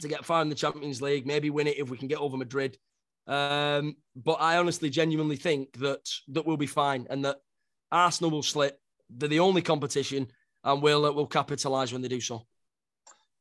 to 0.00 0.08
get 0.08 0.24
far 0.24 0.42
in 0.42 0.48
the 0.48 0.54
Champions 0.54 1.02
League, 1.02 1.26
maybe 1.26 1.50
win 1.50 1.66
it 1.66 1.78
if 1.78 1.90
we 1.90 1.98
can 1.98 2.08
get 2.08 2.18
over 2.18 2.36
Madrid. 2.36 2.78
Um, 3.26 3.96
but 4.16 4.40
I 4.40 4.56
honestly, 4.56 4.90
genuinely 4.90 5.36
think 5.36 5.78
that 5.78 6.08
that 6.28 6.46
we'll 6.46 6.56
be 6.56 6.66
fine 6.66 7.06
and 7.10 7.24
that 7.24 7.38
Arsenal 7.92 8.30
will 8.30 8.42
slip. 8.42 8.80
They're 9.10 9.28
the 9.28 9.40
only 9.40 9.62
competition, 9.62 10.28
and 10.64 10.82
we'll 10.82 11.04
uh, 11.04 11.12
we'll 11.12 11.26
capitalise 11.26 11.92
when 11.92 12.02
they 12.02 12.08
do 12.08 12.20
so. 12.20 12.46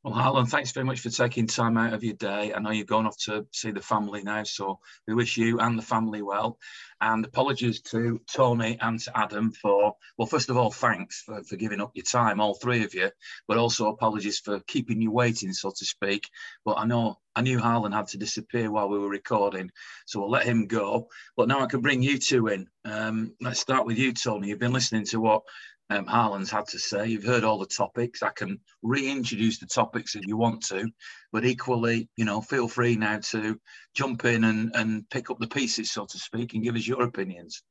Well, 0.08 0.16
Harlan, 0.16 0.46
thanks 0.46 0.72
very 0.72 0.86
much 0.86 1.02
for 1.02 1.10
taking 1.10 1.48
time 1.48 1.76
out 1.78 1.92
of 1.92 2.02
your 2.02 2.14
day. 2.14 2.54
I 2.54 2.60
know 2.60 2.72
you've 2.72 2.88
gone 2.88 3.06
off 3.06 3.18
to 3.26 3.46
see 3.52 3.72
the 3.72 3.82
family 3.82 4.24
now, 4.24 4.44
so 4.44 4.80
we 5.06 5.14
wish 5.14 5.36
you 5.36 5.60
and 5.60 5.78
the 5.78 5.84
family 5.84 6.22
well. 6.22 6.58
And 7.02 7.26
apologies 7.26 7.82
to 7.92 8.22
Tony 8.34 8.78
and 8.80 9.02
to 9.02 9.18
Adam 9.18 9.52
for, 9.52 9.98
well, 10.18 10.26
first 10.26 10.50
of 10.50 10.56
all, 10.56 10.72
thanks 10.72 11.24
for, 11.24 11.44
for 11.44 11.58
giving 11.58 11.82
up 11.82 11.92
your 11.94 12.06
time, 12.06 12.40
all 12.40 12.54
three 12.54 12.86
of 12.86 12.94
you, 12.94 13.12
but 13.50 13.58
also 13.58 13.90
apologies 13.90 14.40
for 14.40 14.62
keeping 14.62 15.02
you 15.02 15.12
waiting, 15.12 15.52
so 15.52 15.72
to 15.72 15.86
speak. 15.86 16.30
But 16.64 16.78
I 16.78 16.86
know 16.86 17.18
I 17.36 17.42
knew 17.42 17.60
Harlan 17.60 17.92
had 17.92 18.08
to 18.08 18.18
disappear 18.18 18.72
while 18.72 18.88
we 18.88 18.98
were 18.98 19.10
recording, 19.10 19.72
so 20.06 20.22
we'll 20.22 20.30
let 20.30 20.46
him 20.46 20.68
go. 20.68 21.10
But 21.36 21.50
now 21.50 21.60
I 21.60 21.68
can 21.68 21.82
bring 21.82 22.02
you 22.02 22.18
two 22.18 22.48
in. 22.48 22.70
Um, 22.86 23.34
let's 23.42 23.60
start 23.60 23.86
with 23.86 23.98
you, 23.98 24.14
Tony. 24.14 24.48
You've 24.48 24.58
been 24.58 24.72
listening 24.72 25.04
to 25.08 25.20
what 25.20 25.44
um, 25.90 26.06
Harlan's 26.06 26.52
had 26.52 26.68
to 26.68 26.80
say. 26.80 27.08
You've 27.08 27.24
heard 27.24 27.44
all 27.44 27.58
the 27.58 27.66
topics. 27.66 28.22
I 28.22 28.30
can 28.30 28.60
reintroduce 28.84 29.60
the 29.60 29.68
topics 29.68 30.16
if 30.16 30.26
you 30.26 30.36
want 30.36 30.62
to, 30.68 30.90
but 31.32 31.46
equally, 31.46 32.10
you 32.18 32.26
know, 32.26 32.42
feel 32.42 32.68
free 32.68 32.96
now 32.96 33.20
to 33.32 33.60
jump 33.96 34.26
in 34.26 34.44
and, 34.44 34.72
and 34.76 35.10
pick 35.10 35.30
up 35.30 35.40
the 35.40 35.48
pieces, 35.48 35.92
so 35.92 36.06
to 36.06 36.18
speak, 36.18 36.54
and 36.54 36.64
give 36.64 36.76
us 36.76 36.88
your 36.88 37.04
opinions. 37.04 37.64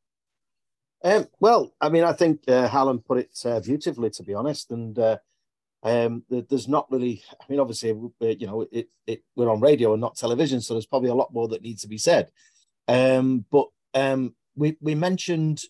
Um, 1.04 1.26
well, 1.40 1.74
I 1.80 1.90
mean, 1.90 2.04
I 2.04 2.14
think 2.14 2.40
uh, 2.48 2.68
Harlan 2.68 3.00
put 3.00 3.18
it 3.18 3.38
uh, 3.44 3.60
beautifully, 3.60 4.10
to 4.10 4.22
be 4.22 4.34
honest, 4.34 4.70
and 4.70 4.98
uh, 4.98 5.18
um, 5.82 6.24
there's 6.30 6.68
not 6.68 6.90
really. 6.90 7.22
I 7.38 7.44
mean, 7.50 7.60
obviously, 7.60 7.90
you 7.90 8.46
know, 8.46 8.66
it, 8.72 8.88
it, 9.06 9.22
we're 9.36 9.50
on 9.50 9.60
radio 9.60 9.92
and 9.92 10.00
not 10.00 10.16
television, 10.16 10.62
so 10.62 10.74
there's 10.74 10.86
probably 10.86 11.10
a 11.10 11.14
lot 11.14 11.34
more 11.34 11.48
that 11.48 11.62
needs 11.62 11.82
to 11.82 11.88
be 11.88 11.98
said. 11.98 12.30
Um, 12.88 13.44
but 13.50 13.68
um, 13.94 14.34
we 14.56 14.76
we 14.80 14.94
mentioned 14.94 15.62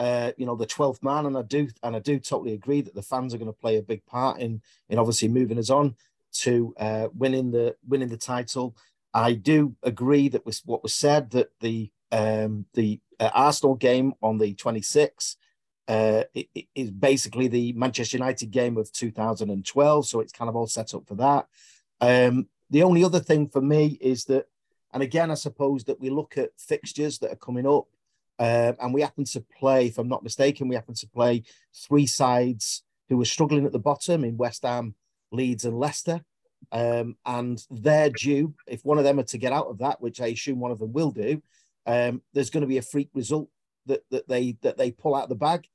uh, 0.00 0.32
you 0.36 0.46
know, 0.46 0.56
the 0.56 0.66
12th 0.66 1.02
man. 1.04 1.26
And 1.26 1.38
I 1.38 1.42
do, 1.42 1.68
and 1.84 1.94
I 1.94 2.00
do 2.00 2.18
totally 2.18 2.54
agree 2.54 2.80
that 2.80 2.94
the 2.94 3.02
fans 3.02 3.32
are 3.32 3.38
going 3.38 3.52
to 3.52 3.60
play 3.60 3.76
a 3.76 3.82
big 3.82 4.04
part 4.06 4.40
in, 4.40 4.60
in 4.88 4.98
obviously 4.98 5.28
moving 5.28 5.58
us 5.58 5.70
on 5.70 5.94
to 6.32 6.74
uh, 6.78 7.08
winning 7.14 7.52
the 7.52 7.76
winning 7.86 8.08
the 8.08 8.16
title. 8.16 8.74
I 9.14 9.34
do 9.34 9.76
agree 9.82 10.28
that 10.30 10.46
was 10.46 10.62
what 10.64 10.82
was 10.82 10.94
said 10.94 11.30
that 11.30 11.50
the 11.60 11.90
um, 12.10 12.66
the 12.74 13.00
uh, 13.20 13.30
Arsenal 13.34 13.76
game 13.76 14.14
on 14.22 14.38
the 14.38 14.54
26th 14.54 15.36
uh, 15.90 16.22
it 16.34 16.46
is 16.76 16.88
basically 16.88 17.48
the 17.48 17.72
Manchester 17.72 18.16
United 18.16 18.52
game 18.52 18.76
of 18.76 18.92
2012. 18.92 20.06
So 20.06 20.20
it's 20.20 20.32
kind 20.32 20.48
of 20.48 20.54
all 20.54 20.68
set 20.68 20.94
up 20.94 21.04
for 21.08 21.16
that. 21.16 21.48
Um, 22.00 22.46
the 22.70 22.84
only 22.84 23.02
other 23.02 23.18
thing 23.18 23.48
for 23.48 23.60
me 23.60 23.98
is 24.00 24.24
that, 24.26 24.46
and 24.92 25.02
again, 25.02 25.32
I 25.32 25.34
suppose 25.34 25.82
that 25.84 26.00
we 26.00 26.08
look 26.08 26.38
at 26.38 26.50
fixtures 26.56 27.18
that 27.18 27.32
are 27.32 27.36
coming 27.36 27.66
up 27.66 27.88
uh, 28.40 28.72
and 28.80 28.92
we 28.94 29.02
happen 29.02 29.24
to 29.24 29.44
play, 29.58 29.86
if 29.86 29.98
I'm 29.98 30.08
not 30.08 30.24
mistaken, 30.24 30.66
we 30.66 30.74
happen 30.74 30.94
to 30.94 31.08
play 31.08 31.42
three 31.86 32.06
sides 32.06 32.82
who 33.08 33.18
were 33.18 33.26
struggling 33.26 33.66
at 33.66 33.72
the 33.72 33.78
bottom 33.78 34.24
in 34.24 34.36
West 34.36 34.62
Ham, 34.62 34.94
Leeds, 35.30 35.66
and 35.66 35.78
Leicester. 35.78 36.22
Um, 36.72 37.16
and 37.26 37.62
they're 37.70 38.10
due, 38.10 38.54
if 38.66 38.84
one 38.84 38.98
of 38.98 39.04
them 39.04 39.18
are 39.18 39.24
to 39.24 39.38
get 39.38 39.52
out 39.52 39.66
of 39.66 39.78
that, 39.78 40.00
which 40.00 40.20
I 40.20 40.28
assume 40.28 40.58
one 40.58 40.70
of 40.70 40.78
them 40.78 40.92
will 40.92 41.10
do, 41.10 41.42
um, 41.86 42.22
there's 42.32 42.50
going 42.50 42.62
to 42.62 42.66
be 42.66 42.78
a 42.78 42.82
freak 42.82 43.10
result 43.14 43.48
that, 43.86 44.02
that 44.10 44.28
they 44.28 44.56
that 44.62 44.76
they 44.76 44.90
pull 44.90 45.14
out 45.14 45.28
the 45.28 45.34
bag. 45.34 45.66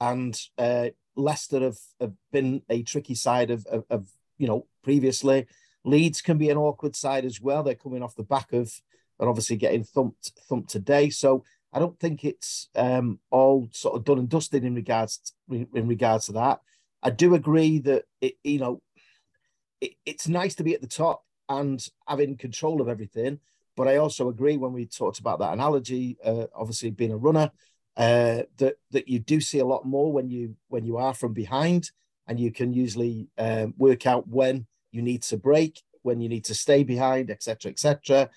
And 0.00 0.40
uh, 0.56 0.88
Leicester 1.16 1.60
have, 1.60 1.78
have 2.00 2.12
been 2.32 2.62
a 2.68 2.82
tricky 2.82 3.14
side 3.14 3.50
of, 3.50 3.66
of, 3.66 3.84
of, 3.90 4.08
you 4.38 4.46
know, 4.46 4.66
previously. 4.82 5.46
Leeds 5.84 6.20
can 6.20 6.38
be 6.38 6.50
an 6.50 6.56
awkward 6.56 6.96
side 6.96 7.24
as 7.24 7.40
well. 7.40 7.62
They're 7.62 7.74
coming 7.74 8.02
off 8.02 8.14
the 8.14 8.22
back 8.22 8.52
of, 8.52 8.72
and 9.18 9.28
obviously 9.28 9.56
getting 9.56 9.84
thumped 9.84 10.32
thumped 10.48 10.70
today. 10.70 11.10
So 11.10 11.44
I 11.72 11.78
don't 11.78 11.98
think 11.98 12.24
it's 12.24 12.68
um, 12.74 13.18
all 13.30 13.68
sort 13.72 13.96
of 13.96 14.04
done 14.04 14.18
and 14.18 14.28
dusted 14.28 14.64
in 14.64 14.74
regards 14.74 15.34
to, 15.50 15.66
in 15.74 15.88
regards 15.88 16.26
to 16.26 16.32
that. 16.32 16.60
I 17.02 17.10
do 17.10 17.34
agree 17.34 17.78
that 17.80 18.04
it, 18.20 18.34
you 18.42 18.58
know, 18.58 18.82
it, 19.80 19.92
it's 20.06 20.28
nice 20.28 20.54
to 20.56 20.64
be 20.64 20.74
at 20.74 20.80
the 20.80 20.86
top 20.86 21.22
and 21.48 21.86
having 22.06 22.36
control 22.36 22.80
of 22.80 22.88
everything. 22.88 23.40
But 23.76 23.86
I 23.86 23.96
also 23.96 24.28
agree 24.28 24.56
when 24.56 24.72
we 24.72 24.86
talked 24.86 25.20
about 25.20 25.38
that 25.38 25.52
analogy, 25.52 26.18
uh, 26.24 26.46
obviously 26.54 26.90
being 26.90 27.12
a 27.12 27.16
runner, 27.16 27.50
uh, 27.96 28.42
that 28.56 28.76
that 28.90 29.08
you 29.08 29.18
do 29.18 29.40
see 29.40 29.58
a 29.58 29.64
lot 29.64 29.84
more 29.84 30.12
when 30.12 30.28
you 30.28 30.56
when 30.68 30.84
you 30.84 30.96
are 30.96 31.14
from 31.14 31.32
behind, 31.32 31.90
and 32.26 32.40
you 32.40 32.50
can 32.50 32.72
usually 32.72 33.28
um, 33.38 33.74
work 33.76 34.06
out 34.06 34.26
when 34.26 34.66
you 34.90 35.02
need 35.02 35.22
to 35.22 35.36
break, 35.36 35.82
when 36.02 36.20
you 36.20 36.28
need 36.28 36.44
to 36.46 36.54
stay 36.54 36.82
behind, 36.82 37.30
etc., 37.30 37.70
etc. 37.70 38.30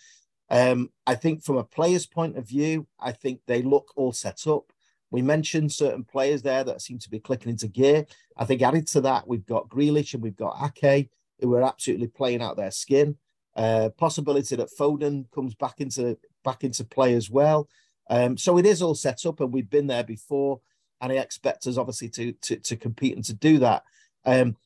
Um, 0.52 0.90
I 1.08 1.16
think 1.16 1.44
from 1.44 1.58
a 1.58 1.64
player's 1.64 2.06
point 2.06 2.38
of 2.38 2.48
view, 2.48 2.86
I 3.00 3.14
think 3.14 3.40
they 3.48 3.62
look 3.62 3.94
all 3.96 4.12
set 4.12 4.46
up. 4.46 4.72
We 5.10 5.22
mentioned 5.22 5.72
certain 5.72 6.04
players 6.04 6.42
there 6.42 6.66
that 6.66 6.82
seem 6.82 7.00
to 7.00 7.10
be 7.10 7.20
clicking 7.20 7.50
into 7.50 7.70
gear. 7.70 8.06
I 8.36 8.44
think 8.44 8.62
added 8.62 8.86
to 8.88 9.02
that, 9.02 9.28
we've 9.28 9.46
got 9.46 9.70
Grealish 9.70 10.14
and 10.14 10.22
we've 10.22 10.36
got 10.36 10.58
Ake, 10.62 11.10
who 11.40 11.56
are 11.56 11.64
absolutely 11.64 12.08
playing 12.08 12.42
out 12.42 12.58
their 12.58 12.72
skin. 12.72 13.18
Uh, 13.56 13.90
possibility 13.98 14.58
that 14.58 14.70
Foden 14.78 15.30
comes 15.32 15.56
back 15.56 15.80
into 15.80 16.18
back 16.44 16.64
into 16.64 16.84
play 16.84 17.14
as 17.14 17.30
well. 17.30 17.70
Um, 18.10 18.38
so 18.38 18.58
it 18.58 18.66
is 18.66 18.82
all 18.82 18.96
set 18.96 19.26
up, 19.26 19.40
and 19.40 19.54
we've 19.54 19.70
been 19.70 19.88
there 19.88 20.04
before, 20.04 20.60
and 21.00 21.12
I 21.12 21.16
expect 21.16 21.68
us 21.68 21.78
obviously 21.78 22.10
to 22.10 22.34
to, 22.34 22.56
to 22.58 22.76
compete 22.76 23.16
and 23.16 23.26
to 23.26 23.34
do 23.34 23.60
that. 23.60 23.84
Um, 24.26 24.58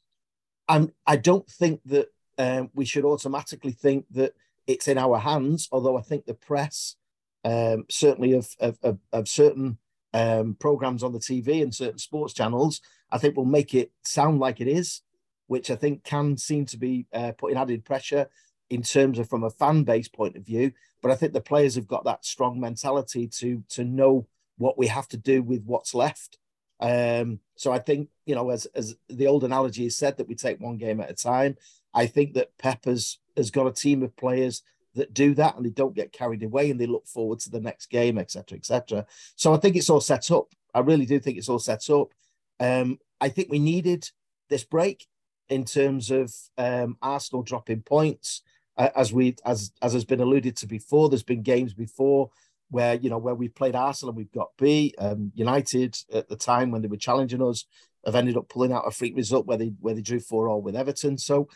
I'm 0.67 0.91
I 1.05 1.15
don't 1.15 1.47
think 1.47 1.81
that 1.85 2.07
um, 2.37 2.69
we 2.73 2.85
should 2.85 3.05
automatically 3.05 3.71
think 3.71 4.05
that 4.11 4.33
it's 4.67 4.87
in 4.87 4.97
our 4.97 5.19
hands. 5.19 5.67
Although 5.71 5.97
I 5.97 6.01
think 6.01 6.25
the 6.25 6.33
press, 6.33 6.95
um, 7.43 7.85
certainly 7.89 8.33
of, 8.33 8.49
of, 8.59 8.77
of, 8.83 8.99
of 9.11 9.27
certain 9.27 9.77
um, 10.13 10.55
programs 10.59 11.03
on 11.03 11.13
the 11.13 11.19
TV 11.19 11.61
and 11.61 11.73
certain 11.73 11.99
sports 11.99 12.33
channels, 12.33 12.81
I 13.11 13.17
think 13.17 13.35
will 13.35 13.45
make 13.45 13.73
it 13.73 13.91
sound 14.03 14.39
like 14.39 14.61
it 14.61 14.67
is, 14.67 15.01
which 15.47 15.69
I 15.69 15.75
think 15.75 16.03
can 16.03 16.37
seem 16.37 16.65
to 16.67 16.77
be 16.77 17.07
uh, 17.13 17.33
putting 17.37 17.57
added 17.57 17.85
pressure 17.85 18.29
in 18.69 18.81
terms 18.81 19.19
of 19.19 19.29
from 19.29 19.43
a 19.43 19.49
fan 19.49 19.83
base 19.83 20.07
point 20.07 20.35
of 20.35 20.45
view. 20.45 20.71
But 21.01 21.11
I 21.11 21.15
think 21.15 21.33
the 21.33 21.41
players 21.41 21.75
have 21.75 21.87
got 21.87 22.05
that 22.05 22.25
strong 22.25 22.59
mentality 22.59 23.27
to 23.39 23.63
to 23.69 23.83
know 23.83 24.27
what 24.57 24.77
we 24.77 24.87
have 24.87 25.07
to 25.09 25.17
do 25.17 25.43
with 25.43 25.63
what's 25.65 25.93
left. 25.93 26.37
Um, 26.79 27.39
so 27.55 27.71
I 27.71 27.79
think 27.79 28.09
you 28.25 28.35
know, 28.35 28.49
as 28.49 28.65
as 28.67 28.95
the 29.07 29.27
old 29.27 29.43
analogy 29.43 29.85
is 29.85 29.97
said, 29.97 30.17
that 30.17 30.27
we 30.27 30.35
take 30.35 30.59
one 30.59 30.77
game 30.77 30.99
at 30.99 31.11
a 31.11 31.13
time. 31.13 31.57
I 31.93 32.07
think 32.07 32.33
that 32.33 32.57
Pep 32.57 32.85
has 32.85 33.19
has 33.37 33.51
got 33.51 33.67
a 33.67 33.71
team 33.71 34.03
of 34.03 34.15
players 34.15 34.63
that 34.95 35.13
do 35.13 35.33
that 35.35 35.55
and 35.55 35.65
they 35.65 35.69
don't 35.69 35.95
get 35.95 36.11
carried 36.11 36.43
away 36.43 36.71
and 36.71 36.79
they 36.79 36.85
look 36.85 37.05
forward 37.05 37.39
to 37.39 37.49
the 37.49 37.59
next 37.59 37.87
game, 37.87 38.17
etc., 38.17 38.57
etc. 38.57 39.05
So 39.35 39.53
I 39.53 39.57
think 39.57 39.75
it's 39.75 39.89
all 39.89 40.01
set 40.01 40.31
up. 40.31 40.47
I 40.73 40.79
really 40.79 41.05
do 41.05 41.19
think 41.19 41.37
it's 41.37 41.49
all 41.49 41.59
set 41.59 41.89
up. 41.89 42.13
Um, 42.59 42.99
I 43.21 43.29
think 43.29 43.49
we 43.49 43.59
needed 43.59 44.09
this 44.49 44.63
break 44.63 45.07
in 45.49 45.65
terms 45.65 46.11
of 46.11 46.33
um, 46.57 46.97
Arsenal 47.01 47.43
dropping 47.43 47.81
points, 47.81 48.41
uh, 48.77 48.89
as 48.95 49.13
we 49.13 49.35
as 49.45 49.71
as 49.81 49.93
has 49.93 50.05
been 50.05 50.21
alluded 50.21 50.55
to 50.57 50.67
before. 50.67 51.09
There's 51.09 51.23
been 51.23 51.43
games 51.43 51.73
before 51.73 52.29
where 52.69 52.95
you 52.95 53.09
know 53.09 53.17
where 53.17 53.35
we've 53.35 53.55
played 53.55 53.75
Arsenal 53.75 54.09
and 54.09 54.17
we've 54.17 54.31
got 54.31 54.49
B. 54.57 54.93
Um, 54.97 55.31
United 55.35 55.97
at 56.13 56.27
the 56.27 56.35
time 56.35 56.71
when 56.71 56.81
they 56.81 56.87
were 56.87 56.97
challenging 56.97 57.41
us 57.41 57.65
have 58.05 58.15
ended 58.15 58.37
up 58.37 58.49
pulling 58.49 58.71
out 58.71 58.87
a 58.87 58.91
freak 58.91 59.15
result 59.15 59.45
where 59.45 59.57
they 59.57 59.73
where 59.79 59.93
they 59.93 60.01
drew 60.01 60.19
four 60.19 60.47
all 60.47 60.61
with 60.61 60.75
Everton. 60.75 61.17
So 61.17 61.47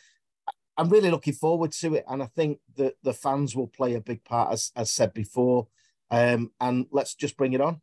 I'm 0.80 0.90
really 0.90 1.12
looking 1.12 1.34
forward 1.34 1.74
to 1.74 1.96
it, 1.96 2.06
and 2.08 2.24
I 2.24 2.28
think 2.28 2.60
that 2.78 2.96
the 3.04 3.14
fans 3.14 3.54
will 3.54 3.68
play 3.68 3.96
a 3.96 4.02
big 4.02 4.24
part, 4.24 4.54
as 4.54 4.72
as 4.78 4.92
said 4.94 5.14
before. 5.14 5.68
Um, 6.10 6.52
and 6.62 6.86
let's 6.90 7.16
just 7.16 7.36
bring 7.36 7.52
it 7.52 7.60
on. 7.60 7.82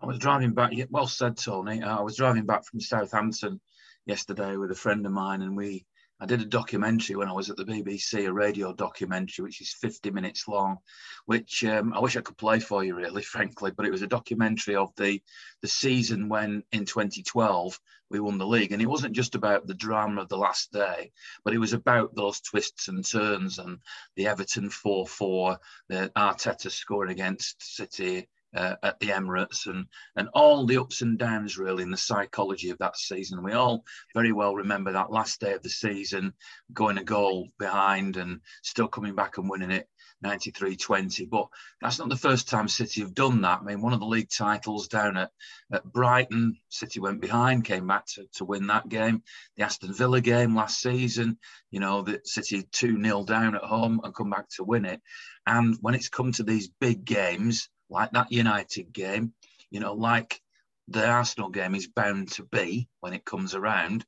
I 0.00 0.06
was 0.06 0.18
driving 0.18 0.54
back. 0.54 0.72
Well 0.88 1.06
said, 1.06 1.36
Tony. 1.36 1.82
I 1.82 2.00
was 2.00 2.16
driving 2.16 2.46
back 2.46 2.64
from 2.64 2.80
Southampton 2.80 3.60
yesterday 4.06 4.56
with 4.56 4.70
a 4.70 4.74
friend 4.74 5.04
of 5.04 5.12
mine, 5.12 5.42
and 5.42 5.54
we 5.54 5.84
I 6.18 6.24
did 6.24 6.40
a 6.40 6.46
documentary 6.46 7.16
when 7.16 7.28
I 7.28 7.32
was 7.32 7.50
at 7.50 7.56
the 7.56 7.64
BBC, 7.64 8.26
a 8.26 8.32
radio 8.32 8.72
documentary, 8.72 9.42
which 9.42 9.60
is 9.60 9.74
50 9.74 10.12
minutes 10.12 10.46
long, 10.46 10.78
which 11.26 11.64
um, 11.64 11.92
I 11.92 11.98
wish 11.98 12.16
I 12.16 12.20
could 12.20 12.38
play 12.38 12.60
for 12.60 12.84
you, 12.84 12.94
really, 12.94 13.22
frankly. 13.34 13.72
But 13.76 13.84
it 13.84 13.92
was 13.92 14.02
a 14.02 14.06
documentary 14.06 14.76
of 14.76 14.94
the 14.96 15.20
the 15.60 15.68
season 15.68 16.30
when 16.30 16.62
in 16.72 16.86
2012 16.86 17.78
we 18.12 18.20
won 18.20 18.38
the 18.38 18.46
league, 18.46 18.72
and 18.72 18.82
it 18.82 18.86
wasn't 18.86 19.16
just 19.16 19.34
about 19.34 19.66
the 19.66 19.74
drama 19.74 20.20
of 20.22 20.28
the 20.28 20.36
last 20.36 20.70
day, 20.70 21.10
but 21.44 21.54
it 21.54 21.58
was 21.58 21.72
about 21.72 22.14
those 22.14 22.40
twists 22.40 22.88
and 22.88 23.04
turns 23.04 23.58
and 23.58 23.78
the 24.16 24.26
Everton 24.28 24.68
4-4, 24.68 25.56
the 25.88 26.12
Arteta 26.16 26.70
scoring 26.70 27.10
against 27.10 27.76
City 27.76 28.28
uh, 28.54 28.76
at 28.82 28.98
the 29.00 29.08
Emirates 29.08 29.66
and 29.66 29.86
and 30.16 30.28
all 30.34 30.66
the 30.66 30.78
ups 30.78 31.02
and 31.02 31.18
downs 31.18 31.58
really 31.58 31.82
in 31.82 31.90
the 31.90 31.96
psychology 31.96 32.70
of 32.70 32.78
that 32.78 32.96
season. 32.96 33.42
We 33.42 33.52
all 33.52 33.84
very 34.14 34.32
well 34.32 34.54
remember 34.54 34.92
that 34.92 35.12
last 35.12 35.40
day 35.40 35.54
of 35.54 35.62
the 35.62 35.70
season, 35.70 36.32
going 36.72 36.98
a 36.98 37.04
goal 37.04 37.48
behind 37.58 38.16
and 38.16 38.40
still 38.62 38.88
coming 38.88 39.14
back 39.14 39.38
and 39.38 39.48
winning 39.48 39.70
it 39.70 39.88
93-20. 40.24 41.28
But 41.28 41.48
that's 41.80 41.98
not 41.98 42.08
the 42.08 42.16
first 42.16 42.48
time 42.48 42.68
City 42.68 43.00
have 43.00 43.14
done 43.14 43.40
that. 43.42 43.60
I 43.60 43.64
mean, 43.64 43.80
one 43.80 43.92
of 43.92 44.00
the 44.00 44.06
league 44.06 44.30
titles 44.30 44.88
down 44.88 45.16
at, 45.16 45.30
at 45.72 45.84
Brighton, 45.84 46.56
City 46.68 47.00
went 47.00 47.20
behind, 47.20 47.64
came 47.64 47.86
back 47.86 48.06
to, 48.14 48.24
to 48.34 48.44
win 48.44 48.66
that 48.68 48.88
game. 48.88 49.22
The 49.56 49.64
Aston 49.64 49.92
Villa 49.94 50.20
game 50.20 50.54
last 50.54 50.80
season, 50.80 51.38
you 51.70 51.80
know, 51.80 52.02
that 52.02 52.26
City 52.26 52.62
2-0 52.62 53.26
down 53.26 53.54
at 53.54 53.62
home 53.62 54.00
and 54.04 54.14
come 54.14 54.30
back 54.30 54.48
to 54.56 54.64
win 54.64 54.84
it. 54.84 55.00
And 55.46 55.76
when 55.80 55.94
it's 55.94 56.08
come 56.08 56.32
to 56.32 56.44
these 56.44 56.68
big 56.80 57.04
games, 57.04 57.68
like 57.92 58.10
that 58.12 58.32
United 58.32 58.92
game, 58.92 59.32
you 59.70 59.80
know, 59.80 59.94
like 59.94 60.40
the 60.88 61.06
Arsenal 61.06 61.50
game 61.50 61.74
is 61.74 61.86
bound 61.86 62.32
to 62.32 62.44
be 62.44 62.88
when 63.00 63.12
it 63.12 63.24
comes 63.24 63.54
around, 63.54 64.04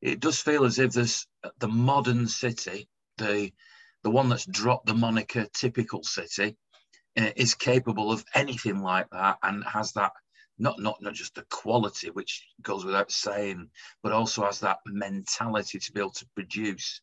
it 0.00 0.20
does 0.20 0.40
feel 0.40 0.64
as 0.64 0.78
if 0.78 0.92
there's 0.92 1.26
the 1.58 1.68
modern 1.68 2.28
City, 2.28 2.88
the 3.18 3.52
the 4.02 4.10
one 4.10 4.28
that's 4.28 4.46
dropped 4.46 4.86
the 4.86 4.94
moniker 4.94 5.46
typical 5.54 6.02
City, 6.02 6.56
uh, 7.16 7.30
is 7.36 7.54
capable 7.54 8.12
of 8.12 8.24
anything 8.34 8.82
like 8.82 9.08
that 9.10 9.38
and 9.42 9.64
has 9.64 9.92
that 9.92 10.12
not 10.58 10.78
not 10.78 11.02
not 11.02 11.14
just 11.14 11.34
the 11.34 11.44
quality, 11.50 12.10
which 12.10 12.46
goes 12.62 12.84
without 12.84 13.10
saying, 13.10 13.70
but 14.02 14.12
also 14.12 14.44
has 14.44 14.60
that 14.60 14.78
mentality 14.86 15.78
to 15.78 15.92
be 15.92 16.00
able 16.00 16.10
to 16.10 16.28
produce. 16.34 17.00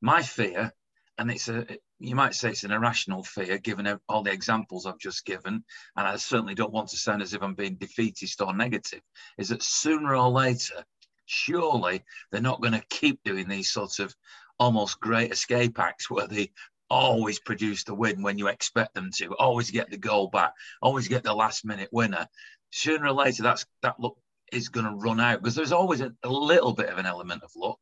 My 0.00 0.22
fear, 0.22 0.72
and 1.18 1.30
it's 1.30 1.48
a 1.48 1.66
you 2.06 2.14
might 2.14 2.34
say 2.34 2.50
it's 2.50 2.64
an 2.64 2.70
irrational 2.70 3.22
fear 3.22 3.58
given 3.58 3.98
all 4.08 4.22
the 4.22 4.32
examples 4.32 4.86
I've 4.86 4.98
just 4.98 5.24
given, 5.24 5.64
and 5.96 6.06
I 6.06 6.16
certainly 6.16 6.54
don't 6.54 6.72
want 6.72 6.88
to 6.88 6.96
sound 6.96 7.22
as 7.22 7.34
if 7.34 7.42
I'm 7.42 7.54
being 7.54 7.76
defeatist 7.76 8.40
or 8.40 8.54
negative, 8.54 9.00
is 9.38 9.48
that 9.48 9.62
sooner 9.62 10.14
or 10.14 10.30
later, 10.30 10.84
surely 11.26 12.04
they're 12.30 12.40
not 12.40 12.60
going 12.60 12.74
to 12.74 12.84
keep 12.90 13.20
doing 13.24 13.48
these 13.48 13.70
sorts 13.70 13.98
of 13.98 14.14
almost 14.58 15.00
great 15.00 15.32
escape 15.32 15.78
acts 15.78 16.10
where 16.10 16.26
they 16.26 16.52
always 16.90 17.40
produce 17.40 17.84
the 17.84 17.94
win 17.94 18.22
when 18.22 18.38
you 18.38 18.48
expect 18.48 18.94
them 18.94 19.10
to, 19.16 19.34
always 19.34 19.70
get 19.70 19.90
the 19.90 19.96
goal 19.96 20.28
back, 20.28 20.52
always 20.82 21.08
get 21.08 21.22
the 21.22 21.34
last 21.34 21.64
minute 21.64 21.88
winner. 21.92 22.28
Sooner 22.70 23.06
or 23.06 23.12
later, 23.12 23.42
that's 23.42 23.66
that 23.82 23.98
look 23.98 24.18
is 24.52 24.68
going 24.68 24.86
to 24.86 24.96
run 24.96 25.20
out 25.20 25.42
because 25.42 25.54
there's 25.54 25.72
always 25.72 26.00
a, 26.00 26.12
a, 26.22 26.28
little 26.28 26.72
bit 26.72 26.88
of 26.88 26.98
an 26.98 27.06
element 27.06 27.42
of 27.42 27.50
luck. 27.56 27.78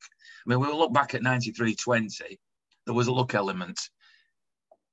I 0.46 0.50
mean, 0.50 0.60
we 0.60 0.68
look 0.68 0.92
back 0.92 1.14
at 1.14 1.22
93 1.22 1.74
20, 1.74 2.38
there 2.86 2.94
was 2.94 3.08
a 3.08 3.12
luck 3.12 3.34
element. 3.34 3.80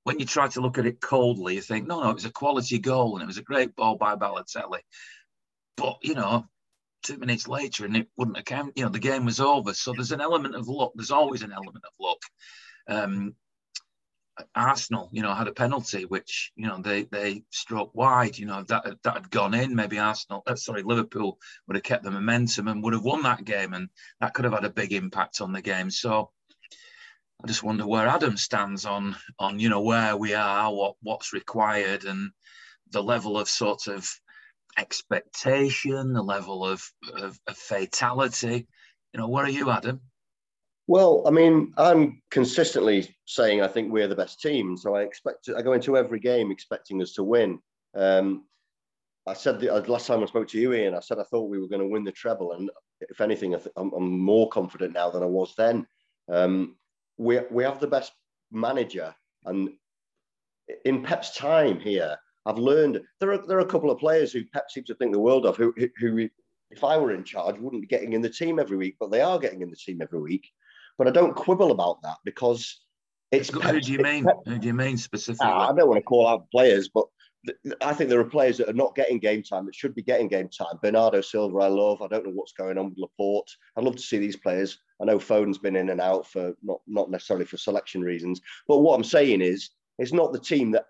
When 0.03 0.19
you 0.19 0.25
try 0.25 0.47
to 0.47 0.61
look 0.61 0.77
at 0.77 0.85
it 0.85 1.01
coldly, 1.01 1.55
you 1.55 1.61
think, 1.61 1.87
no, 1.87 2.01
no, 2.01 2.09
it 2.09 2.15
was 2.15 2.25
a 2.25 2.31
quality 2.31 2.79
goal 2.79 3.15
and 3.15 3.23
it 3.23 3.27
was 3.27 3.37
a 3.37 3.43
great 3.43 3.75
ball 3.75 3.95
by 3.95 4.15
Balotelli. 4.15 4.79
But, 5.75 5.97
you 6.01 6.15
know, 6.15 6.45
two 7.03 7.17
minutes 7.17 7.47
later 7.47 7.85
and 7.85 7.95
it 7.95 8.07
wouldn't 8.17 8.37
account. 8.37 8.73
You 8.75 8.83
know, 8.83 8.89
the 8.89 8.99
game 8.99 9.25
was 9.25 9.39
over. 9.39 9.73
So 9.73 9.93
there's 9.93 10.11
an 10.11 10.21
element 10.21 10.55
of 10.55 10.67
luck. 10.67 10.91
There's 10.95 11.11
always 11.11 11.41
an 11.41 11.51
element 11.51 11.83
of 11.85 11.93
luck. 11.99 12.19
Um, 12.87 13.35
Arsenal, 14.55 15.09
you 15.11 15.21
know, 15.21 15.33
had 15.33 15.47
a 15.47 15.53
penalty 15.53 16.05
which 16.05 16.51
you 16.55 16.67
know 16.67 16.81
they 16.81 17.03
they 17.03 17.43
struck 17.51 17.93
wide. 17.93 18.37
You 18.37 18.45
know 18.45 18.63
that 18.63 18.85
that 19.03 19.13
had 19.13 19.29
gone 19.29 19.53
in. 19.53 19.75
Maybe 19.75 19.99
Arsenal, 19.99 20.43
uh, 20.47 20.55
sorry, 20.55 20.83
Liverpool 20.83 21.39
would 21.67 21.75
have 21.75 21.83
kept 21.83 22.03
the 22.03 22.11
momentum 22.11 22.67
and 22.67 22.83
would 22.83 22.93
have 22.93 23.03
won 23.03 23.23
that 23.23 23.43
game, 23.43 23.73
and 23.73 23.89
that 24.21 24.33
could 24.33 24.45
have 24.45 24.53
had 24.53 24.65
a 24.65 24.69
big 24.69 24.93
impact 24.93 25.41
on 25.41 25.51
the 25.51 25.61
game. 25.61 25.89
So 25.89 26.31
I 27.41 27.47
just 27.47 27.63
wonder 27.63 27.87
where 27.87 28.07
Adam 28.07 28.35
stands 28.35 28.85
on 28.85 29.15
on 29.37 29.59
you 29.59 29.69
know 29.69 29.81
where 29.81 30.17
we 30.17 30.33
are, 30.33 30.73
what 30.73 30.95
what's 31.01 31.31
required, 31.31 32.03
and 32.03 32.31
the 32.91 33.03
level 33.03 33.37
of 33.37 33.47
sort 33.47 33.87
of 33.87 34.09
expectation, 34.77 36.13
the 36.13 36.21
level 36.21 36.65
of, 36.65 36.83
of, 37.15 37.39
of 37.47 37.57
fatality. 37.57 38.67
You 39.13 39.19
know, 39.19 39.27
where 39.27 39.45
are 39.45 39.49
you, 39.49 39.69
Adam? 39.69 40.01
Well, 40.87 41.23
I 41.27 41.31
mean, 41.31 41.73
I'm 41.77 42.21
consistently 42.31 43.15
saying 43.25 43.61
I 43.61 43.67
think 43.67 43.91
we're 43.91 44.07
the 44.07 44.15
best 44.15 44.41
team, 44.41 44.75
so 44.75 44.95
I 44.95 45.03
expect 45.03 45.45
to, 45.45 45.55
I 45.55 45.61
go 45.61 45.73
into 45.73 45.97
every 45.97 46.19
game 46.19 46.51
expecting 46.51 47.01
us 47.01 47.13
to 47.13 47.23
win. 47.23 47.59
Um, 47.95 48.45
I 49.27 49.33
said 49.33 49.59
the 49.59 49.73
uh, 49.73 49.81
last 49.87 50.07
time 50.07 50.23
I 50.23 50.25
spoke 50.25 50.47
to 50.49 50.59
you, 50.59 50.73
Ian. 50.73 50.95
I 50.95 50.99
said 50.99 51.19
I 51.19 51.23
thought 51.23 51.49
we 51.49 51.59
were 51.59 51.67
going 51.67 51.81
to 51.81 51.87
win 51.87 52.03
the 52.03 52.11
treble, 52.11 52.53
and 52.53 52.71
if 53.01 53.21
anything, 53.21 53.55
I 53.55 53.59
am 53.77 54.19
more 54.19 54.49
confident 54.49 54.93
now 54.93 55.11
than 55.11 55.21
I 55.21 55.27
was 55.27 55.53
then. 55.55 55.85
Um, 56.27 56.75
we 57.19 57.39
we 57.51 57.63
have 57.63 57.79
the 57.79 57.87
best 57.87 58.13
manager, 58.51 59.13
and 59.45 59.69
in 60.85 61.03
Pep's 61.03 61.35
time 61.35 61.79
here, 61.79 62.17
I've 62.45 62.57
learned 62.57 63.01
there 63.19 63.33
are 63.33 63.45
there 63.45 63.57
are 63.57 63.67
a 63.67 63.73
couple 63.73 63.91
of 63.91 63.99
players 63.99 64.31
who 64.31 64.45
Pep 64.45 64.71
seems 64.71 64.87
to 64.87 64.95
think 64.95 65.11
the 65.11 65.19
world 65.19 65.45
of 65.45 65.57
who 65.57 65.73
who 65.99 66.29
if 66.71 66.83
I 66.83 66.97
were 66.97 67.13
in 67.13 67.23
charge 67.23 67.59
wouldn't 67.59 67.81
be 67.81 67.87
getting 67.87 68.13
in 68.13 68.21
the 68.21 68.29
team 68.29 68.57
every 68.57 68.77
week, 68.77 68.95
but 68.99 69.11
they 69.11 69.21
are 69.21 69.37
getting 69.37 69.61
in 69.61 69.69
the 69.69 69.75
team 69.75 70.01
every 70.01 70.19
week. 70.19 70.47
But 70.97 71.07
I 71.07 71.11
don't 71.11 71.35
quibble 71.35 71.71
about 71.71 72.01
that 72.03 72.17
because 72.23 72.81
it's. 73.31 73.49
Who 73.49 73.79
do 73.79 73.91
you 73.91 73.99
mean? 73.99 74.25
Who 74.45 74.57
do 74.57 74.67
you 74.67 74.73
mean 74.73 74.97
specifically? 74.97 75.47
Ah, 75.47 75.69
I 75.69 75.75
don't 75.75 75.89
want 75.89 75.99
to 75.99 76.03
call 76.03 76.27
out 76.27 76.49
players, 76.51 76.89
but 76.89 77.05
I 77.81 77.93
think 77.93 78.09
there 78.09 78.19
are 78.19 78.25
players 78.25 78.57
that 78.57 78.69
are 78.69 78.73
not 78.73 78.95
getting 78.95 79.19
game 79.19 79.43
time 79.43 79.65
that 79.65 79.75
should 79.75 79.95
be 79.95 80.03
getting 80.03 80.27
game 80.27 80.49
time. 80.49 80.79
Bernardo 80.81 81.21
Silva, 81.21 81.57
I 81.59 81.67
love. 81.67 82.01
I 82.01 82.07
don't 82.07 82.25
know 82.25 82.31
what's 82.31 82.53
going 82.53 82.77
on 82.77 82.89
with 82.89 82.97
Laporte. 82.97 83.49
I'd 83.75 83.83
love 83.83 83.95
to 83.95 84.01
see 84.01 84.17
these 84.17 84.37
players. 84.37 84.79
I 85.01 85.05
know 85.05 85.19
Foden's 85.19 85.57
been 85.57 85.75
in 85.75 85.89
and 85.89 86.01
out 86.01 86.27
for 86.27 86.53
not 86.61 86.81
not 86.87 87.09
necessarily 87.09 87.45
for 87.45 87.57
selection 87.57 88.01
reasons, 88.01 88.41
but 88.67 88.79
what 88.79 88.95
I'm 88.95 89.03
saying 89.03 89.41
is, 89.41 89.69
it's 89.97 90.13
not 90.13 90.33
the 90.33 90.39
team 90.39 90.71
that 90.71 90.85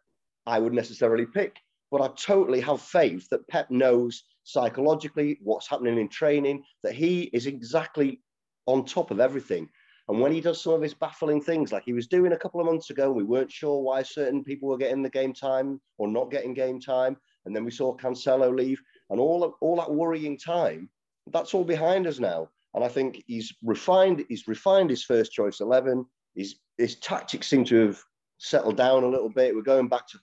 I 0.45 0.59
would 0.59 0.73
necessarily 0.73 1.25
pick. 1.25 1.57
But 1.91 2.01
I 2.01 2.09
totally 2.15 2.61
have 2.61 2.81
faith 2.81 3.27
that 3.29 3.47
Pep 3.47 3.71
knows 3.71 4.23
psychologically 4.43 5.39
what's 5.41 5.67
happening 5.67 5.97
in 5.97 6.07
training, 6.07 6.63
that 6.83 6.93
he 6.93 7.23
is 7.33 7.47
exactly 7.47 8.21
on 8.67 8.85
top 8.85 9.09
of 9.09 9.19
everything. 9.19 9.67
And 10.07 10.19
when 10.19 10.31
he 10.31 10.41
does 10.41 10.61
some 10.61 10.73
of 10.73 10.81
his 10.81 10.93
baffling 10.93 11.41
things, 11.41 11.71
like 11.71 11.83
he 11.85 11.93
was 11.93 12.07
doing 12.07 12.33
a 12.33 12.37
couple 12.37 12.59
of 12.59 12.65
months 12.65 12.89
ago, 12.89 13.11
we 13.11 13.23
weren't 13.23 13.51
sure 13.51 13.81
why 13.81 14.03
certain 14.03 14.43
people 14.43 14.69
were 14.69 14.77
getting 14.77 15.03
the 15.03 15.09
game 15.09 15.33
time 15.33 15.79
or 15.97 16.07
not 16.07 16.31
getting 16.31 16.53
game 16.53 16.79
time. 16.79 17.17
And 17.45 17.55
then 17.55 17.63
we 17.63 17.71
saw 17.71 17.95
Cancelo 17.95 18.55
leave 18.55 18.81
and 19.09 19.19
all, 19.19 19.55
all 19.61 19.75
that 19.77 19.91
worrying 19.91 20.37
time, 20.37 20.89
that's 21.31 21.53
all 21.53 21.63
behind 21.63 22.07
us 22.07 22.19
now. 22.19 22.49
And 22.73 22.83
I 22.83 22.87
think 22.87 23.23
he's 23.27 23.53
refined, 23.63 24.25
he's 24.29 24.47
refined 24.47 24.89
his 24.89 25.03
first 25.03 25.31
choice 25.31 25.59
11. 25.59 26.05
His, 26.35 26.55
his 26.77 26.95
tactics 26.95 27.47
seem 27.47 27.65
to 27.65 27.87
have 27.87 27.99
settled 28.37 28.77
down 28.77 29.03
a 29.03 29.09
little 29.09 29.29
bit. 29.29 29.55
We're 29.55 29.61
going 29.61 29.87
back 29.87 30.07
to 30.09 30.19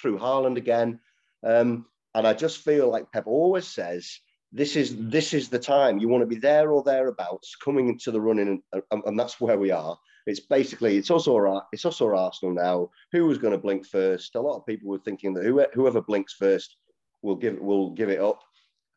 through 0.00 0.18
Haaland 0.18 0.56
again. 0.56 1.00
Um, 1.44 1.86
and 2.14 2.26
I 2.26 2.32
just 2.32 2.58
feel 2.58 2.90
like 2.90 3.12
Pep 3.12 3.26
always 3.26 3.66
says, 3.66 4.20
this 4.52 4.76
is 4.76 4.96
this 4.98 5.32
is 5.32 5.48
the 5.48 5.58
time 5.58 5.98
you 5.98 6.08
want 6.08 6.22
to 6.22 6.26
be 6.26 6.36
there 6.36 6.70
or 6.72 6.82
thereabouts 6.82 7.56
coming 7.56 7.88
into 7.88 8.10
the 8.10 8.20
running 8.20 8.60
and, 8.72 8.82
and, 9.04 9.18
that's 9.18 9.40
where 9.40 9.58
we 9.58 9.70
are 9.70 9.96
it's 10.26 10.40
basically 10.40 10.96
it's 10.96 11.10
also 11.10 11.36
our, 11.36 11.64
it's 11.72 11.84
also 11.84 12.08
arsenal 12.08 12.52
now 12.52 12.90
who 13.12 13.26
was 13.26 13.38
going 13.38 13.52
to 13.52 13.58
blink 13.58 13.86
first 13.86 14.34
a 14.34 14.40
lot 14.40 14.56
of 14.56 14.66
people 14.66 14.88
were 14.88 14.98
thinking 14.98 15.32
that 15.34 15.44
whoever, 15.44 15.70
whoever 15.74 16.00
blinks 16.00 16.34
first 16.34 16.76
will 17.22 17.36
give 17.36 17.58
will 17.60 17.90
give 17.90 18.08
it 18.08 18.20
up 18.20 18.40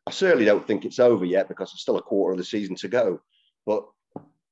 i 0.06 0.10
certainly 0.10 0.44
don't 0.44 0.66
think 0.66 0.84
it's 0.84 0.98
over 0.98 1.24
yet 1.24 1.48
because 1.48 1.70
there's 1.70 1.80
still 1.80 1.98
a 1.98 2.02
quarter 2.02 2.32
of 2.32 2.38
the 2.38 2.44
season 2.44 2.74
to 2.76 2.88
go 2.88 3.20
but 3.66 3.86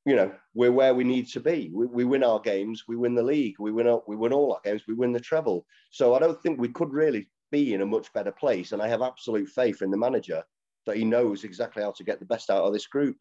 you 0.04 0.16
know 0.16 0.32
we're 0.54 0.72
where 0.72 0.94
we 0.94 1.04
need 1.04 1.28
to 1.28 1.40
be 1.40 1.70
we, 1.72 1.86
we 1.86 2.04
win 2.04 2.24
our 2.24 2.40
games 2.40 2.84
we 2.88 2.96
win 2.96 3.14
the 3.14 3.22
league 3.22 3.54
we 3.58 3.70
win 3.70 4.00
we 4.06 4.16
win 4.16 4.32
all 4.32 4.52
our 4.52 4.60
games 4.64 4.82
we 4.88 4.94
win 4.94 5.12
the 5.12 5.20
treble 5.20 5.64
so 5.90 6.14
i 6.14 6.18
don't 6.18 6.42
think 6.42 6.58
we 6.58 6.68
could 6.68 6.92
really 6.92 7.28
be 7.52 7.74
in 7.74 7.82
a 7.82 7.86
much 7.86 8.12
better 8.12 8.32
place. 8.32 8.72
And 8.72 8.82
I 8.82 8.88
have 8.88 9.02
absolute 9.02 9.48
faith 9.48 9.82
in 9.82 9.92
the 9.92 9.96
manager 9.96 10.42
that 10.86 10.96
he 10.96 11.04
knows 11.04 11.44
exactly 11.44 11.84
how 11.84 11.92
to 11.92 12.02
get 12.02 12.18
the 12.18 12.24
best 12.24 12.50
out 12.50 12.64
of 12.64 12.72
this 12.72 12.88
group. 12.88 13.16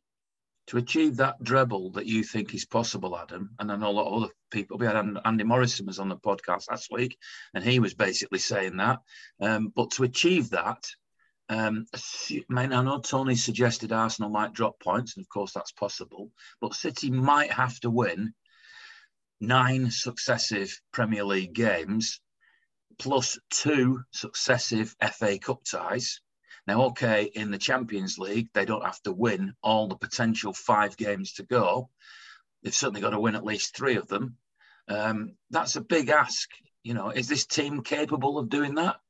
To 0.67 0.77
achieve 0.77 1.17
that 1.17 1.43
treble 1.43 1.91
that 1.91 2.05
you 2.05 2.23
think 2.23 2.55
is 2.55 2.65
possible, 2.65 3.17
Adam, 3.17 3.51
and 3.59 3.71
I 3.71 3.75
know 3.75 3.89
a 3.89 3.91
lot 3.91 4.07
of 4.07 4.23
other 4.23 4.33
people. 4.51 4.77
We 4.77 4.85
had 4.85 4.95
Andy 5.25 5.43
Morrison 5.43 5.85
was 5.87 5.99
on 5.99 6.07
the 6.07 6.15
podcast 6.15 6.69
last 6.69 6.89
week, 6.91 7.17
and 7.53 7.63
he 7.63 7.79
was 7.79 7.93
basically 7.93 8.39
saying 8.39 8.77
that. 8.77 8.99
Um, 9.41 9.73
but 9.75 9.91
to 9.91 10.03
achieve 10.03 10.51
that, 10.51 10.87
um, 11.51 11.85
I 12.55 12.65
know 12.65 13.01
Tony 13.01 13.35
suggested 13.35 13.91
Arsenal 13.91 14.29
might 14.29 14.53
drop 14.53 14.79
points, 14.79 15.17
and 15.17 15.25
of 15.25 15.27
course 15.27 15.51
that's 15.51 15.73
possible. 15.73 16.31
But 16.61 16.75
City 16.75 17.11
might 17.11 17.51
have 17.51 17.77
to 17.81 17.89
win 17.89 18.33
nine 19.41 19.91
successive 19.91 20.79
Premier 20.93 21.25
League 21.25 21.53
games 21.53 22.21
plus 22.97 23.37
two 23.49 24.01
successive 24.11 24.95
FA 25.13 25.37
Cup 25.39 25.61
ties. 25.69 26.21
Now, 26.67 26.83
okay, 26.83 27.25
in 27.25 27.51
the 27.51 27.57
Champions 27.57 28.17
League, 28.17 28.47
they 28.53 28.63
don't 28.63 28.85
have 28.85 29.01
to 29.01 29.11
win 29.11 29.53
all 29.61 29.87
the 29.87 29.97
potential 29.97 30.53
five 30.53 30.95
games 30.95 31.33
to 31.33 31.43
go. 31.43 31.89
They've 32.63 32.73
certainly 32.73 33.01
got 33.01 33.09
to 33.09 33.19
win 33.19 33.35
at 33.35 33.43
least 33.43 33.75
three 33.75 33.97
of 33.97 34.07
them. 34.07 34.37
Um, 34.87 35.35
that's 35.49 35.75
a 35.75 35.81
big 35.81 36.07
ask. 36.07 36.49
You 36.83 36.93
know, 36.93 37.09
is 37.09 37.27
this 37.27 37.45
team 37.45 37.83
capable 37.83 38.37
of 38.37 38.47
doing 38.47 38.75
that? 38.75 39.00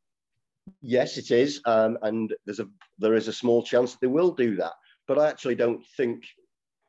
Yes, 0.82 1.18
it 1.18 1.32
is, 1.32 1.62
um, 1.66 1.98
and 2.02 2.34
there's 2.46 2.60
a 2.60 2.68
there 3.00 3.16
is 3.16 3.28
a 3.28 3.34
small 3.34 3.64
chance 3.64 3.96
they 3.96 4.08
will 4.08 4.32
do 4.32 4.56
that. 4.58 4.74
But 5.08 5.20
I 5.20 5.28
actually 5.30 5.56
don't 5.56 5.84
think, 5.98 6.24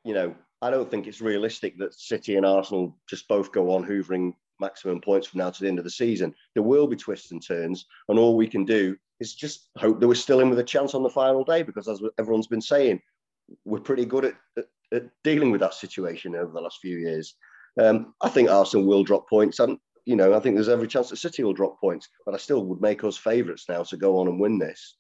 you 0.05 0.15
know, 0.15 0.35
I 0.61 0.71
don't 0.71 0.91
think 0.91 1.07
it's 1.07 1.21
realistic 1.21 1.79
that 1.79 1.95
City 1.95 2.37
and 2.37 2.47
Arsenal 2.47 2.97
just 3.09 3.27
both 3.29 3.53
go 3.53 3.71
on 3.75 3.85
hoovering 3.85 4.35
maximum 4.61 5.01
points 5.01 5.27
from 5.27 5.39
now 5.39 5.51
to 5.51 5.63
the 5.63 5.69
end 5.69 5.79
of 5.79 5.85
the 5.85 5.91
season. 5.91 6.35
There 6.55 6.63
will 6.63 6.87
be 6.87 6.97
twists 6.97 7.33
and 7.33 7.45
turns, 7.45 7.87
and 8.09 8.19
all 8.19 8.37
we 8.37 8.47
can 8.47 8.65
do 8.65 8.97
is 9.21 9.35
just 9.35 9.69
hope 9.79 10.01
that 10.01 10.09
we're 10.09 10.15
still 10.15 10.41
in 10.41 10.51
with 10.51 10.59
a 10.59 10.65
chance 10.65 10.95
on 10.95 11.03
the 11.03 11.11
final 11.11 11.45
day. 11.45 11.63
Because 11.63 11.89
as 11.89 12.01
everyone's 12.19 12.47
been 12.47 12.61
saying, 12.61 13.01
we're 13.65 13.81
pretty 13.81 14.05
good 14.05 14.27
at, 14.27 14.35
at, 14.57 14.67
at 14.93 15.05
dealing 15.25 15.51
with 15.51 15.61
that 15.61 15.75
situation 15.75 16.37
over 16.37 16.53
the 16.53 16.61
last 16.61 16.79
few 16.81 16.99
years. 16.99 17.35
Um, 17.81 18.15
I 18.21 18.29
think 18.29 18.51
Arsenal 18.51 18.87
will 18.87 19.05
drop 19.05 19.29
points, 19.29 19.59
and 19.59 19.79
you 20.05 20.17
know 20.17 20.35
I 20.35 20.41
think 20.41 20.57
there's 20.57 20.69
every 20.69 20.89
chance 20.89 21.11
that 21.11 21.17
City 21.17 21.43
will 21.43 21.53
drop 21.53 21.81
points, 21.81 22.09
but 22.25 22.35
I 22.35 22.39
still 22.39 22.65
would 22.67 22.81
make 22.81 23.05
us 23.05 23.17
favourites 23.17 23.67
now 23.69 23.83
to 23.85 23.97
go 23.97 24.19
on 24.19 24.29
and 24.29 24.41
win 24.41 24.59
this. 24.59 24.97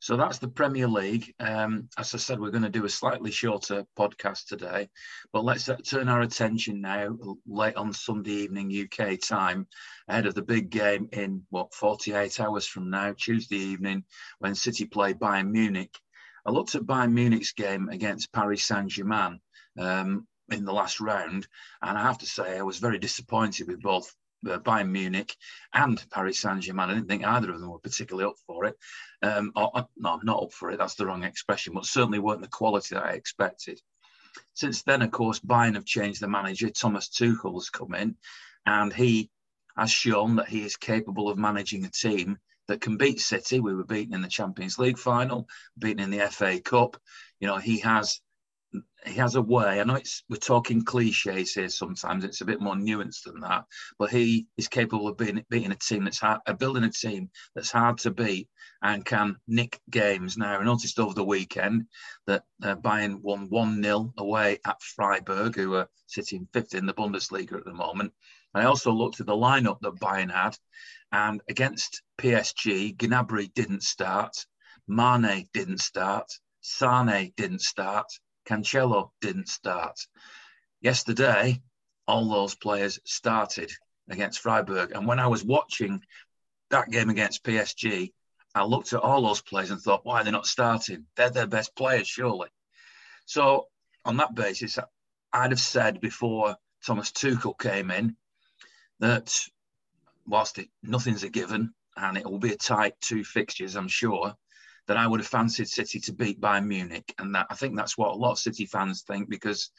So 0.00 0.16
that's 0.16 0.38
the 0.38 0.48
Premier 0.48 0.88
League. 0.88 1.32
Um, 1.38 1.88
as 1.96 2.14
I 2.14 2.18
said, 2.18 2.40
we're 2.40 2.50
going 2.50 2.64
to 2.64 2.68
do 2.68 2.84
a 2.84 2.88
slightly 2.88 3.30
shorter 3.30 3.84
podcast 3.98 4.46
today, 4.46 4.88
but 5.32 5.44
let's 5.44 5.68
uh, 5.68 5.76
turn 5.76 6.08
our 6.08 6.22
attention 6.22 6.80
now, 6.80 7.16
late 7.46 7.76
on 7.76 7.92
Sunday 7.92 8.32
evening 8.32 8.72
UK 8.72 9.18
time, 9.20 9.66
ahead 10.08 10.26
of 10.26 10.34
the 10.34 10.42
big 10.42 10.70
game 10.70 11.08
in 11.12 11.42
what 11.50 11.72
48 11.72 12.40
hours 12.40 12.66
from 12.66 12.90
now, 12.90 13.14
Tuesday 13.16 13.56
evening, 13.58 14.04
when 14.40 14.54
City 14.54 14.84
play 14.86 15.14
Bayern 15.14 15.50
Munich. 15.50 15.94
I 16.44 16.50
looked 16.50 16.74
at 16.74 16.82
Bayern 16.82 17.12
Munich's 17.12 17.52
game 17.52 17.88
against 17.88 18.32
Paris 18.32 18.64
Saint 18.64 18.88
Germain 18.88 19.40
um, 19.78 20.26
in 20.50 20.64
the 20.64 20.72
last 20.72 21.00
round, 21.00 21.46
and 21.82 21.98
I 21.98 22.02
have 22.02 22.18
to 22.18 22.26
say 22.26 22.58
I 22.58 22.62
was 22.62 22.78
very 22.78 22.98
disappointed 22.98 23.68
with 23.68 23.82
both 23.82 24.14
uh, 24.48 24.58
Bayern 24.58 24.90
Munich 24.90 25.34
and 25.72 26.04
Paris 26.10 26.38
Saint 26.38 26.60
Germain. 26.60 26.90
I 26.90 26.94
didn't 26.94 27.08
think 27.08 27.24
either 27.24 27.50
of 27.50 27.60
them 27.60 27.70
were 27.70 27.78
particularly 27.78 28.28
up 28.28 28.36
for 28.46 28.64
it. 28.66 28.76
Um, 29.22 29.52
or, 29.56 29.88
no, 29.96 30.20
not 30.22 30.42
up 30.44 30.52
for 30.52 30.70
it. 30.70 30.78
That's 30.78 30.94
the 30.94 31.06
wrong 31.06 31.24
expression, 31.24 31.74
but 31.74 31.86
certainly 31.86 32.18
weren't 32.18 32.42
the 32.42 32.48
quality 32.48 32.94
that 32.94 33.04
I 33.04 33.12
expected. 33.12 33.80
Since 34.54 34.82
then, 34.82 35.02
of 35.02 35.10
course, 35.10 35.40
Bayern 35.40 35.74
have 35.74 35.84
changed 35.84 36.20
the 36.20 36.28
manager. 36.28 36.70
Thomas 36.70 37.08
Tuchel 37.08 37.54
has 37.54 37.70
come 37.70 37.94
in, 37.94 38.16
and 38.66 38.92
he 38.92 39.30
has 39.76 39.90
shown 39.90 40.36
that 40.36 40.48
he 40.48 40.64
is 40.64 40.76
capable 40.76 41.28
of 41.28 41.38
managing 41.38 41.84
a 41.84 41.90
team 41.90 42.38
that 42.68 42.80
can 42.80 42.96
beat 42.96 43.20
City. 43.20 43.60
We 43.60 43.74
were 43.74 43.84
beaten 43.84 44.14
in 44.14 44.22
the 44.22 44.28
Champions 44.28 44.78
League 44.78 44.98
final, 44.98 45.48
beaten 45.78 46.00
in 46.00 46.10
the 46.10 46.26
FA 46.30 46.60
Cup. 46.60 46.96
You 47.40 47.46
know, 47.46 47.58
he 47.58 47.78
has 47.80 48.20
he 49.06 49.14
has 49.14 49.36
a 49.36 49.42
way. 49.42 49.80
I 49.80 49.84
know 49.84 49.94
it's 49.94 50.24
we're 50.28 50.36
talking 50.36 50.84
cliches 50.84 51.54
here. 51.54 51.68
Sometimes 51.68 52.24
it's 52.24 52.40
a 52.40 52.44
bit 52.44 52.60
more 52.60 52.74
nuanced 52.74 53.24
than 53.24 53.40
that, 53.40 53.64
but 53.98 54.10
he 54.10 54.46
is 54.56 54.68
capable 54.68 55.08
of 55.08 55.16
being, 55.16 55.44
beating 55.48 55.72
a 55.72 55.76
team 55.76 56.04
that's 56.04 56.18
hard, 56.18 56.40
uh, 56.46 56.52
building 56.52 56.84
a 56.84 56.90
team 56.90 57.30
that's 57.54 57.70
hard 57.70 57.98
to 57.98 58.10
beat 58.10 58.48
and 58.82 59.04
can 59.04 59.36
nick 59.46 59.80
games. 59.90 60.36
Now 60.36 60.58
I 60.58 60.64
noticed 60.64 60.98
over 60.98 61.14
the 61.14 61.24
weekend 61.24 61.86
that 62.26 62.44
uh, 62.62 62.74
Bayern 62.76 63.20
won 63.20 63.48
one 63.48 63.82
0 63.82 64.12
away 64.18 64.58
at 64.66 64.82
Freiburg, 64.82 65.56
who 65.56 65.74
are 65.74 65.88
sitting 66.06 66.48
fifth 66.52 66.74
in 66.74 66.86
the 66.86 66.94
Bundesliga 66.94 67.56
at 67.56 67.64
the 67.64 67.72
moment. 67.72 68.12
I 68.54 68.64
also 68.64 68.90
looked 68.90 69.20
at 69.20 69.26
the 69.26 69.34
lineup 69.36 69.80
that 69.80 70.00
Bayern 70.00 70.32
had, 70.32 70.56
and 71.12 71.40
against 71.48 72.02
PSG, 72.18 72.96
Gnabry 72.96 73.52
didn't 73.54 73.82
start, 73.82 74.46
Mane 74.88 75.48
didn't 75.52 75.80
start, 75.80 76.30
Sane 76.68 77.32
didn't 77.36 77.60
start. 77.60 78.06
Cancelo 78.46 79.10
didn't 79.20 79.48
start. 79.48 79.98
Yesterday, 80.80 81.60
all 82.06 82.28
those 82.28 82.54
players 82.54 83.00
started 83.04 83.70
against 84.08 84.40
Freiburg. 84.40 84.92
And 84.92 85.06
when 85.06 85.18
I 85.18 85.26
was 85.26 85.44
watching 85.44 86.02
that 86.70 86.90
game 86.90 87.10
against 87.10 87.44
PSG, 87.44 88.12
I 88.54 88.64
looked 88.64 88.92
at 88.92 89.00
all 89.00 89.22
those 89.22 89.42
players 89.42 89.70
and 89.70 89.80
thought, 89.80 90.06
why 90.06 90.20
are 90.20 90.24
they 90.24 90.30
not 90.30 90.46
starting? 90.46 91.06
They're 91.16 91.30
their 91.30 91.46
best 91.46 91.74
players, 91.76 92.08
surely. 92.08 92.48
So, 93.26 93.66
on 94.04 94.16
that 94.18 94.34
basis, 94.34 94.78
I'd 95.32 95.50
have 95.50 95.60
said 95.60 96.00
before 96.00 96.56
Thomas 96.86 97.10
Tuchel 97.10 97.58
came 97.58 97.90
in 97.90 98.16
that 99.00 99.34
whilst 100.26 100.58
it, 100.58 100.68
nothing's 100.82 101.24
a 101.24 101.28
given 101.28 101.74
and 101.96 102.16
it 102.16 102.24
will 102.24 102.38
be 102.38 102.52
a 102.52 102.56
tight 102.56 102.94
two 103.00 103.24
fixtures, 103.24 103.74
I'm 103.74 103.88
sure, 103.88 104.34
that 104.86 104.96
I 104.96 105.06
would 105.06 105.20
have 105.20 105.26
fancied 105.26 105.68
City 105.68 106.00
to 106.00 106.12
beat 106.12 106.40
Bayern 106.40 106.66
Munich, 106.66 107.14
and 107.18 107.34
that 107.34 107.46
I 107.50 107.54
think 107.54 107.76
that's 107.76 107.98
what 107.98 108.12
a 108.12 108.16
lot 108.16 108.32
of 108.32 108.38
City 108.38 108.66
fans 108.66 109.02
think 109.02 109.28
because 109.28 109.70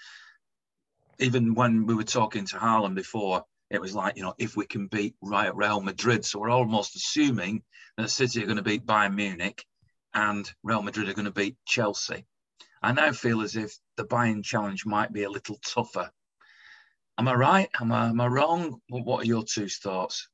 even 1.19 1.55
when 1.55 1.85
we 1.85 1.95
were 1.95 2.03
talking 2.03 2.45
to 2.45 2.57
Harlan 2.57 2.93
before, 2.93 3.43
it 3.69 3.81
was 3.81 3.95
like 3.95 4.17
you 4.17 4.23
know 4.23 4.33
if 4.37 4.55
we 4.55 4.65
can 4.65 4.87
beat 4.87 5.15
Real 5.21 5.81
Madrid, 5.81 6.25
so 6.25 6.39
we're 6.39 6.49
almost 6.49 6.95
assuming 6.95 7.63
that 7.97 8.09
City 8.09 8.43
are 8.43 8.45
going 8.45 8.57
to 8.57 8.63
beat 8.63 8.85
Bayern 8.85 9.15
Munich, 9.15 9.65
and 10.13 10.51
Real 10.63 10.81
Madrid 10.81 11.09
are 11.09 11.13
going 11.13 11.25
to 11.25 11.31
beat 11.31 11.57
Chelsea. 11.65 12.25
I 12.81 12.91
now 12.91 13.11
feel 13.11 13.41
as 13.41 13.55
if 13.55 13.77
the 13.95 14.05
Bayern 14.05 14.43
challenge 14.43 14.85
might 14.85 15.11
be 15.11 15.23
a 15.23 15.29
little 15.29 15.59
tougher. 15.65 16.11
Am 17.17 17.27
I 17.27 17.33
right? 17.33 17.69
Am 17.81 17.91
I, 17.91 18.09
am 18.09 18.21
I 18.21 18.27
wrong? 18.27 18.79
What 18.89 19.23
are 19.23 19.27
your 19.27 19.43
two 19.43 19.67
thoughts? 19.67 20.29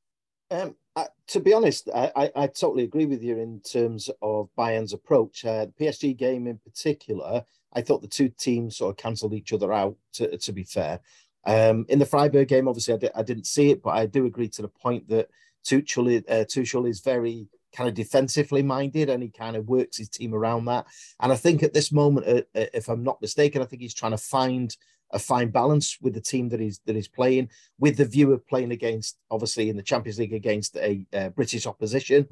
Um, 0.50 0.76
uh, 0.96 1.06
to 1.28 1.40
be 1.40 1.52
honest, 1.52 1.88
I, 1.94 2.12
I, 2.14 2.30
I, 2.36 2.46
totally 2.46 2.84
agree 2.84 3.06
with 3.06 3.22
you 3.22 3.38
in 3.38 3.60
terms 3.60 4.10
of 4.22 4.48
Bayern's 4.56 4.92
approach. 4.92 5.44
Uh, 5.44 5.66
the 5.66 5.72
PSG 5.84 6.16
game 6.16 6.46
in 6.46 6.58
particular, 6.58 7.44
I 7.72 7.80
thought 7.80 8.02
the 8.02 8.08
two 8.08 8.28
teams 8.28 8.76
sort 8.76 8.90
of 8.90 8.96
cancelled 8.96 9.34
each 9.34 9.52
other 9.52 9.72
out, 9.72 9.96
to, 10.14 10.36
to 10.36 10.52
be 10.52 10.62
fair. 10.62 11.00
Um, 11.46 11.84
in 11.88 11.98
the 11.98 12.06
Freiburg 12.06 12.48
game, 12.48 12.68
obviously, 12.68 12.94
I, 12.94 12.96
di- 12.98 13.10
I, 13.14 13.22
didn't 13.22 13.46
see 13.46 13.70
it, 13.70 13.82
but 13.82 13.90
I 13.90 14.06
do 14.06 14.26
agree 14.26 14.48
to 14.50 14.62
the 14.62 14.68
point 14.68 15.08
that 15.08 15.28
Tuchel, 15.66 16.22
uh, 16.28 16.44
Tuchel 16.44 16.88
is 16.88 17.00
very 17.00 17.48
kind 17.74 17.88
of 17.88 17.94
defensively 17.94 18.62
minded 18.62 19.10
and 19.10 19.22
he 19.22 19.30
kind 19.30 19.56
of 19.56 19.68
works 19.68 19.98
his 19.98 20.08
team 20.08 20.32
around 20.32 20.66
that. 20.66 20.86
And 21.20 21.32
I 21.32 21.36
think 21.36 21.62
at 21.62 21.74
this 21.74 21.90
moment, 21.90 22.26
uh, 22.26 22.42
uh 22.58 22.66
if 22.72 22.88
I'm 22.88 23.02
not 23.02 23.20
mistaken, 23.20 23.60
I 23.60 23.64
think 23.64 23.82
he's 23.82 23.94
trying 23.94 24.12
to 24.12 24.18
find 24.18 24.74
a 25.14 25.18
fine 25.18 25.48
balance 25.48 25.96
with 26.02 26.12
the 26.12 26.20
team 26.20 26.48
that 26.50 26.60
he's 26.60 26.80
that 26.86 26.96
he's 26.96 27.08
playing, 27.08 27.48
with 27.78 27.96
the 27.96 28.04
view 28.04 28.32
of 28.32 28.46
playing 28.46 28.72
against, 28.72 29.16
obviously 29.30 29.70
in 29.70 29.76
the 29.76 29.82
Champions 29.82 30.18
League 30.18 30.34
against 30.34 30.76
a 30.76 31.06
uh, 31.14 31.28
British 31.30 31.66
opposition. 31.66 32.26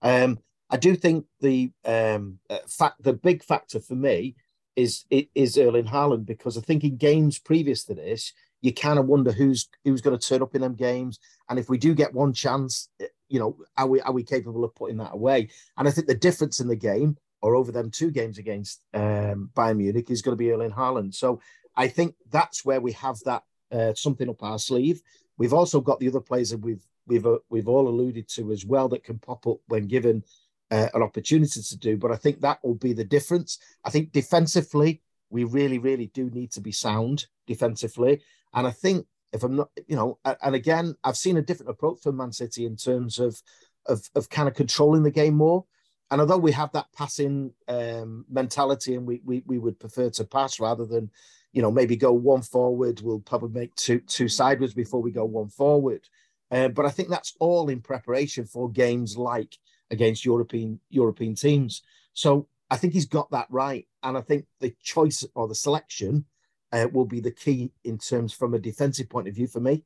Um, 0.00 0.38
I 0.70 0.76
do 0.76 0.94
think 0.94 1.26
the 1.40 1.72
um, 1.84 2.38
uh, 2.48 2.58
fact, 2.68 3.02
the 3.02 3.12
big 3.12 3.42
factor 3.42 3.80
for 3.80 3.96
me 3.96 4.36
is 4.76 5.04
is 5.10 5.58
Erling 5.58 5.86
Haaland 5.86 6.24
because 6.24 6.56
I 6.56 6.60
think 6.60 6.84
in 6.84 6.96
games 6.96 7.38
previous 7.38 7.84
to 7.84 7.94
this, 7.94 8.32
you 8.62 8.72
kind 8.72 8.98
of 8.98 9.06
wonder 9.06 9.32
who's 9.32 9.68
who's 9.84 10.00
going 10.00 10.16
to 10.16 10.28
turn 10.28 10.42
up 10.42 10.54
in 10.54 10.60
them 10.60 10.74
games, 10.74 11.18
and 11.50 11.58
if 11.58 11.68
we 11.68 11.76
do 11.76 11.94
get 11.94 12.14
one 12.14 12.32
chance, 12.32 12.88
eh, 13.00 13.06
you 13.28 13.40
know, 13.40 13.56
are 13.76 13.88
we 13.88 14.00
are 14.00 14.12
we 14.12 14.22
capable 14.22 14.64
of 14.64 14.74
putting 14.76 14.98
that 14.98 15.14
away? 15.14 15.48
And 15.76 15.88
I 15.88 15.90
think 15.90 16.06
the 16.06 16.14
difference 16.14 16.60
in 16.60 16.68
the 16.68 16.76
game 16.76 17.16
or 17.40 17.54
over 17.54 17.72
them 17.72 17.90
two 17.90 18.10
games 18.10 18.38
against 18.38 18.80
um, 18.94 19.50
Bayern 19.56 19.76
Munich 19.76 20.10
is 20.10 20.22
going 20.22 20.32
to 20.32 20.38
be 20.38 20.50
Erling 20.50 20.72
Haaland. 20.72 21.14
So 21.14 21.40
I 21.78 21.86
think 21.86 22.16
that's 22.30 22.64
where 22.64 22.80
we 22.80 22.92
have 22.92 23.18
that 23.20 23.44
uh, 23.70 23.94
something 23.94 24.28
up 24.28 24.42
our 24.42 24.58
sleeve. 24.58 25.00
We've 25.38 25.54
also 25.54 25.80
got 25.80 26.00
the 26.00 26.08
other 26.08 26.20
players 26.20 26.50
that 26.50 26.58
we've 26.58 26.84
we've 27.06 27.24
uh, 27.24 27.38
we've 27.48 27.68
all 27.68 27.88
alluded 27.88 28.28
to 28.30 28.50
as 28.50 28.66
well 28.66 28.88
that 28.88 29.04
can 29.04 29.18
pop 29.20 29.46
up 29.46 29.58
when 29.68 29.86
given 29.86 30.24
uh, 30.72 30.88
an 30.92 31.02
opportunity 31.02 31.62
to 31.62 31.78
do. 31.78 31.96
But 31.96 32.10
I 32.10 32.16
think 32.16 32.40
that 32.40 32.58
will 32.64 32.74
be 32.74 32.92
the 32.92 33.04
difference. 33.04 33.58
I 33.84 33.90
think 33.90 34.12
defensively, 34.12 35.00
we 35.30 35.44
really 35.44 35.78
really 35.78 36.08
do 36.08 36.28
need 36.30 36.50
to 36.52 36.60
be 36.60 36.72
sound 36.72 37.26
defensively, 37.46 38.20
and 38.52 38.66
I 38.66 38.72
think 38.72 39.06
if 39.32 39.44
I'm 39.44 39.56
not, 39.56 39.70
you 39.86 39.94
know, 39.94 40.18
and 40.24 40.54
again, 40.56 40.96
I've 41.04 41.16
seen 41.16 41.36
a 41.36 41.42
different 41.42 41.70
approach 41.70 42.00
from 42.02 42.16
Man 42.16 42.32
City 42.32 42.66
in 42.66 42.76
terms 42.76 43.20
of 43.20 43.40
of, 43.86 44.02
of 44.16 44.28
kind 44.30 44.48
of 44.48 44.54
controlling 44.54 45.04
the 45.04 45.10
game 45.12 45.34
more. 45.34 45.64
And 46.10 46.20
although 46.20 46.38
we 46.38 46.52
have 46.52 46.72
that 46.72 46.86
passing 46.96 47.52
um, 47.68 48.24
mentality, 48.30 48.94
and 48.94 49.06
we, 49.06 49.20
we 49.24 49.42
we 49.46 49.58
would 49.58 49.78
prefer 49.78 50.10
to 50.10 50.24
pass 50.24 50.58
rather 50.58 50.86
than 50.86 51.10
you 51.52 51.62
know, 51.62 51.70
maybe 51.70 51.96
go 51.96 52.12
one 52.12 52.42
forward. 52.42 53.00
We'll 53.00 53.20
probably 53.20 53.60
make 53.60 53.74
two 53.74 54.00
two 54.00 54.28
sideways 54.28 54.74
before 54.74 55.00
we 55.00 55.10
go 55.10 55.24
one 55.24 55.48
forward. 55.48 56.08
Uh, 56.50 56.68
but 56.68 56.86
I 56.86 56.90
think 56.90 57.08
that's 57.08 57.34
all 57.40 57.68
in 57.68 57.80
preparation 57.80 58.46
for 58.46 58.70
games 58.70 59.16
like 59.16 59.56
against 59.90 60.24
European 60.24 60.80
European 60.90 61.34
teams. 61.34 61.82
So 62.12 62.48
I 62.70 62.76
think 62.76 62.92
he's 62.92 63.06
got 63.06 63.30
that 63.30 63.46
right, 63.50 63.86
and 64.02 64.16
I 64.16 64.20
think 64.20 64.46
the 64.60 64.74
choice 64.82 65.24
or 65.34 65.48
the 65.48 65.54
selection 65.54 66.26
uh, 66.72 66.86
will 66.92 67.06
be 67.06 67.20
the 67.20 67.30
key 67.30 67.72
in 67.84 67.98
terms 67.98 68.32
from 68.32 68.54
a 68.54 68.58
defensive 68.58 69.08
point 69.08 69.28
of 69.28 69.34
view 69.34 69.46
for 69.46 69.60
me. 69.60 69.84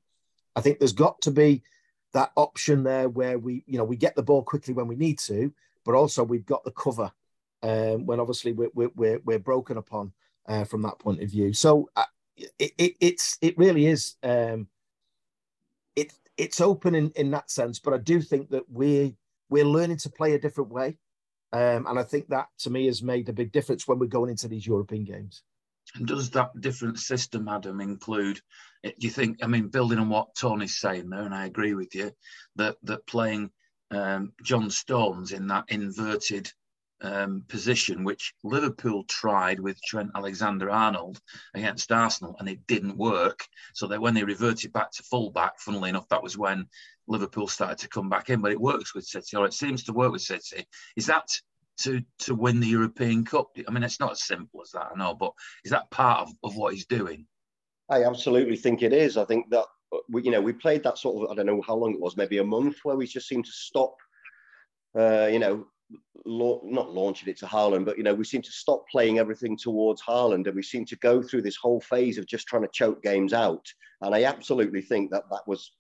I 0.56 0.61
think 0.61 0.78
there's 0.78 0.92
got 0.92 1.20
to 1.22 1.30
be 1.30 1.62
that 2.12 2.32
option 2.37 2.82
there 2.82 3.08
where 3.08 3.38
we, 3.38 3.64
you 3.66 3.78
know, 3.78 3.85
we 3.85 3.96
get 3.96 4.16
the 4.16 4.22
ball 4.22 4.42
quickly 4.42 4.74
when 4.74 4.88
we 4.88 4.96
need 4.96 5.18
to, 5.20 5.52
but 5.84 5.94
also 5.94 6.22
we've 6.22 6.46
got 6.46 6.64
the 6.64 6.70
cover 6.72 7.10
um, 7.62 8.06
when 8.06 8.20
obviously 8.20 8.52
we're, 8.52 8.70
we're, 8.74 9.20
we're 9.24 9.38
broken 9.38 9.76
upon 9.76 10.12
uh, 10.48 10.64
from 10.64 10.82
that 10.82 10.98
point 10.98 11.22
of 11.22 11.30
view. 11.30 11.52
So 11.52 11.88
uh, 11.96 12.04
it, 12.36 12.72
it, 12.78 12.94
it's 13.00 13.38
it 13.40 13.56
really 13.58 13.86
is 13.86 14.16
um, 14.22 14.66
it 15.96 16.12
it's 16.36 16.60
open 16.60 16.94
in, 16.94 17.10
in 17.16 17.30
that 17.32 17.50
sense, 17.50 17.78
but 17.78 17.94
I 17.94 17.98
do 17.98 18.20
think 18.20 18.50
that 18.50 18.64
we 18.70 19.16
we're 19.48 19.64
learning 19.64 19.98
to 19.98 20.10
play 20.10 20.34
a 20.34 20.38
different 20.40 20.70
way, 20.70 20.96
um, 21.52 21.86
and 21.86 21.98
I 21.98 22.02
think 22.02 22.28
that 22.28 22.48
to 22.60 22.70
me 22.70 22.86
has 22.86 23.02
made 23.02 23.28
a 23.28 23.34
big 23.34 23.52
difference 23.52 23.86
when 23.86 23.98
we're 23.98 24.06
going 24.06 24.30
into 24.30 24.48
these 24.48 24.66
European 24.66 25.04
games. 25.04 25.42
And 25.94 26.06
does 26.06 26.30
that 26.30 26.58
different 26.60 26.98
system, 26.98 27.48
Adam, 27.48 27.80
include? 27.80 28.40
Do 28.82 28.92
you 28.98 29.10
think? 29.10 29.38
I 29.42 29.46
mean, 29.46 29.68
building 29.68 29.98
on 29.98 30.08
what 30.08 30.34
Tony's 30.34 30.78
saying 30.78 31.10
there, 31.10 31.22
and 31.22 31.34
I 31.34 31.46
agree 31.46 31.74
with 31.74 31.94
you 31.94 32.12
that 32.56 32.76
that 32.84 33.06
playing 33.06 33.50
um, 33.92 34.33
John 34.42 34.70
Stones 34.70 35.33
in 35.33 35.46
that 35.48 35.64
inverted 35.68 36.50
um, 37.02 37.44
position 37.48 38.05
which 38.05 38.33
Liverpool 38.44 39.05
tried 39.05 39.59
with 39.61 39.83
Trent 39.83 40.11
Alexander 40.14 40.70
Arnold 40.70 41.20
against 41.55 41.90
Arsenal 41.90 42.37
and 42.38 42.48
it 42.48 42.66
didn't 42.66 42.96
work. 42.96 43.44
So 43.74 43.87
that 43.88 44.00
when 44.00 44.14
they 44.14 44.24
reverted 44.24 44.72
back 44.72 44.92
to 44.92 45.02
fullback, 45.02 45.59
funnily 45.59 45.90
enough, 45.90 46.09
that 46.09 46.22
was 46.22 46.38
when 46.38 46.66
Liverpool 47.09 47.48
started 47.48 47.78
to 47.78 47.88
come 47.88 48.09
back 48.09 48.31
in. 48.31 48.40
But 48.40 48.52
it 48.52 48.61
works 48.61 48.94
with 48.94 49.05
City, 49.05 49.37
or 49.37 49.46
it 49.46 49.52
seems 49.55 49.85
to 49.85 49.92
work 49.92 50.12
with 50.12 50.22
City. 50.22 50.64
Is 50.96 51.07
that 51.07 51.28
to 51.81 52.02
to 52.20 52.35
win 52.35 52.61
the 52.61 52.68
European 52.68 53.24
Cup? 53.24 53.48
I 53.66 53.70
mean, 53.72 53.83
it's 53.83 54.00
not 54.00 54.12
as 54.12 54.22
simple 54.22 54.62
as 54.62 54.70
that, 54.70 54.90
I 54.94 54.98
know, 54.98 55.14
but 55.14 55.33
is 55.64 55.72
that 55.72 55.90
part 55.90 56.20
of, 56.20 56.33
of 56.44 56.57
what 56.57 56.74
he's 56.74 56.87
doing? 56.87 57.26
I 57.88 58.05
absolutely 58.05 58.57
think 58.57 58.83
it 58.83 58.92
is. 58.92 59.16
I 59.16 59.24
think 59.24 59.50
that 59.50 59.66
we, 60.09 60.22
you 60.22 60.31
know, 60.31 60.40
we 60.40 60.52
played 60.52 60.83
that 60.85 60.98
sort 60.98 61.24
of 61.24 61.31
I 61.31 61.35
don't 61.35 61.46
know 61.46 61.62
how 61.66 61.74
long 61.74 61.94
it 61.94 62.00
was, 62.00 62.16
maybe 62.16 62.38
a 62.38 62.44
month, 62.44 62.78
where 62.83 62.96
we 62.96 63.07
just 63.07 63.28
seemed 63.28 63.44
to 63.46 63.52
stop. 63.52 63.96
Uh, 64.98 65.28
you 65.33 65.38
know, 65.38 65.66
not 66.24 66.92
launching 66.92 67.28
it 67.28 67.38
to 67.38 67.46
Haaland, 67.46 67.85
but 67.85 67.96
you 67.96 68.05
know, 68.05 68.14
we 68.14 68.24
seem 68.24 68.42
to 68.42 68.52
stop 68.52 68.88
playing 68.88 69.18
everything 69.18 69.57
towards 69.57 70.02
Haaland, 70.02 70.46
and 70.46 70.55
we 70.55 70.62
seem 70.62 70.85
to 70.87 70.96
go 70.96 71.22
through 71.22 71.42
this 71.42 71.57
whole 71.57 71.81
phase 71.81 72.18
of 72.18 72.26
just 72.26 72.46
trying 72.46 72.62
to 72.62 72.68
choke 72.72 73.02
games 73.02 73.33
out. 73.33 73.66
And 74.00 74.14
I 74.14 74.24
absolutely 74.24 74.83
think 74.83 75.11
that 75.11 75.24
that 75.31 75.46
was 75.46 75.72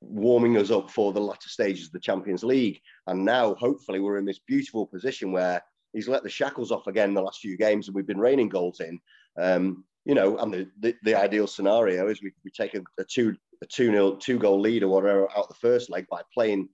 warming 0.00 0.56
us 0.58 0.70
up 0.70 0.90
for 0.90 1.12
the 1.12 1.20
latter 1.20 1.48
stages 1.48 1.86
of 1.86 1.92
the 1.92 2.00
Champions 2.00 2.42
League. 2.42 2.80
And 3.06 3.24
now, 3.24 3.54
hopefully, 3.54 4.00
we're 4.00 4.18
in 4.18 4.24
this 4.24 4.40
beautiful 4.40 4.86
position 4.86 5.32
where 5.32 5.62
he's 5.92 6.08
let 6.08 6.22
the 6.22 6.28
shackles 6.28 6.72
off 6.72 6.86
again 6.86 7.14
the 7.14 7.22
last 7.22 7.40
few 7.40 7.56
games, 7.56 7.88
and 7.88 7.94
we've 7.94 8.06
been 8.06 8.20
raining 8.20 8.48
goals 8.48 8.80
in. 8.80 9.00
Um, 9.40 9.84
you 10.04 10.14
know, 10.14 10.38
and 10.38 10.52
the, 10.52 10.68
the, 10.80 10.94
the, 11.02 11.14
ideal 11.14 11.46
scenario 11.46 12.08
is 12.08 12.22
we, 12.22 12.32
we 12.44 12.50
take 12.50 12.74
a, 12.74 12.82
a 12.98 13.04
two 13.04 13.36
a 13.62 13.66
two 13.66 13.92
nil 13.92 14.16
two 14.16 14.38
goal 14.38 14.60
lead 14.60 14.82
or 14.82 14.88
whatever 14.88 15.28
out 15.36 15.48
the 15.48 15.54
first 15.54 15.90
leg 15.90 16.06
by 16.10 16.22
playing 16.34 16.68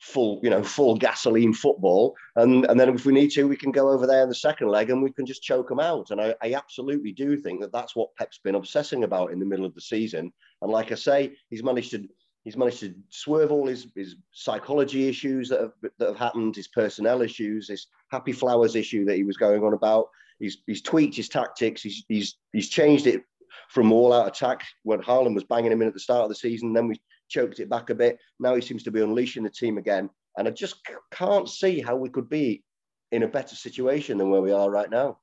full, 0.00 0.40
you 0.42 0.50
know, 0.50 0.62
full 0.62 0.96
gasoline 0.96 1.54
football. 1.54 2.14
And, 2.36 2.66
and 2.66 2.78
then 2.78 2.88
if 2.88 3.06
we 3.06 3.12
need 3.12 3.30
to, 3.30 3.48
we 3.48 3.56
can 3.56 3.72
go 3.72 3.90
over 3.90 4.06
there 4.06 4.22
in 4.22 4.28
the 4.28 4.34
second 4.34 4.68
leg 4.68 4.90
and 4.90 5.02
we 5.02 5.12
can 5.12 5.26
just 5.26 5.42
choke 5.42 5.68
them 5.68 5.80
out. 5.80 6.10
And 6.10 6.20
I, 6.20 6.34
I 6.42 6.54
absolutely 6.54 7.12
do 7.12 7.36
think 7.36 7.60
that 7.60 7.72
that's 7.72 7.96
what 7.96 8.14
Pep's 8.16 8.38
been 8.38 8.56
obsessing 8.56 9.04
about 9.04 9.32
in 9.32 9.38
the 9.38 9.46
middle 9.46 9.64
of 9.64 9.74
the 9.74 9.80
season. 9.80 10.32
And 10.62 10.70
like 10.70 10.92
I 10.92 10.96
say, 10.96 11.36
he's 11.50 11.62
managed 11.62 11.92
to 11.92 12.06
he's 12.44 12.56
managed 12.56 12.78
to 12.78 12.94
swerve 13.08 13.50
all 13.50 13.66
his, 13.66 13.88
his 13.96 14.14
psychology 14.30 15.08
issues 15.08 15.48
that 15.48 15.60
have 15.60 15.72
that 15.98 16.08
have 16.08 16.18
happened, 16.18 16.54
his 16.54 16.68
personnel 16.68 17.22
issues, 17.22 17.68
his 17.68 17.88
happy 18.10 18.32
flowers 18.32 18.76
issue 18.76 19.04
that 19.04 19.16
he 19.16 19.24
was 19.24 19.36
going 19.36 19.64
on 19.64 19.72
about. 19.72 20.08
He's 20.38 20.58
he's 20.66 20.82
tweaked 20.82 21.16
his 21.16 21.28
tactics. 21.28 21.82
He's 21.82 22.04
he's 22.08 22.36
he's 22.52 22.68
changed 22.68 23.06
it 23.06 23.22
from 23.70 23.92
all 23.92 24.12
out 24.12 24.28
attack 24.28 24.62
when 24.82 25.00
Haaland 25.00 25.34
was 25.34 25.44
banging 25.44 25.72
him 25.72 25.82
in 25.82 25.88
at 25.88 25.94
the 25.94 26.00
start 26.00 26.24
of 26.24 26.28
the 26.28 26.34
season. 26.34 26.72
Then 26.72 26.88
we 26.88 27.00
choked 27.28 27.60
it 27.60 27.70
back 27.70 27.90
a 27.90 27.94
bit. 27.94 28.18
Now 28.38 28.54
he 28.54 28.60
seems 28.60 28.82
to 28.84 28.90
be 28.90 29.00
unleashing 29.00 29.42
the 29.42 29.50
team 29.50 29.78
again. 29.78 30.10
And 30.36 30.46
I 30.46 30.50
just 30.50 30.76
can't 31.10 31.48
see 31.48 31.80
how 31.80 31.96
we 31.96 32.10
could 32.10 32.28
be 32.28 32.62
in 33.10 33.22
a 33.22 33.28
better 33.28 33.56
situation 33.56 34.18
than 34.18 34.30
where 34.30 34.42
we 34.42 34.52
are 34.52 34.70
right 34.70 34.90
now. 34.90 35.18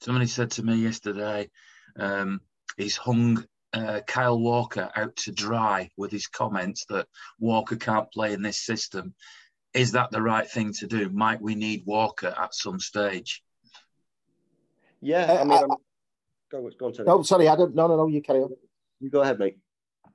Somebody 0.00 0.26
said 0.26 0.52
to 0.52 0.62
me 0.62 0.76
yesterday, 0.76 1.50
um, 1.98 2.40
he's 2.76 2.96
hung 2.96 3.44
uh, 3.72 4.00
Kyle 4.06 4.38
Walker 4.38 4.90
out 4.96 5.16
to 5.16 5.32
dry 5.32 5.90
with 5.96 6.10
his 6.10 6.26
comments 6.26 6.86
that 6.88 7.06
Walker 7.38 7.76
can't 7.76 8.10
play 8.12 8.32
in 8.32 8.42
this 8.42 8.58
system. 8.58 9.14
Is 9.74 9.92
that 9.92 10.10
the 10.10 10.22
right 10.22 10.48
thing 10.48 10.72
to 10.74 10.86
do? 10.86 11.10
Might 11.10 11.42
we 11.42 11.54
need 11.54 11.84
Walker 11.84 12.34
at 12.36 12.54
some 12.54 12.80
stage? 12.80 13.42
Yeah, 15.00 15.38
I 15.40 15.44
mean, 15.44 15.52
uh, 15.52 15.76
go, 16.50 16.70
go 16.78 16.86
on. 16.86 16.94
No, 17.06 17.22
sorry, 17.22 17.48
Adam. 17.48 17.74
No, 17.74 17.86
no, 17.86 17.96
no. 17.96 18.06
You 18.08 18.22
carry 18.22 18.40
on. 18.40 18.50
You 19.00 19.10
go 19.10 19.22
ahead, 19.22 19.38
mate. 19.38 19.58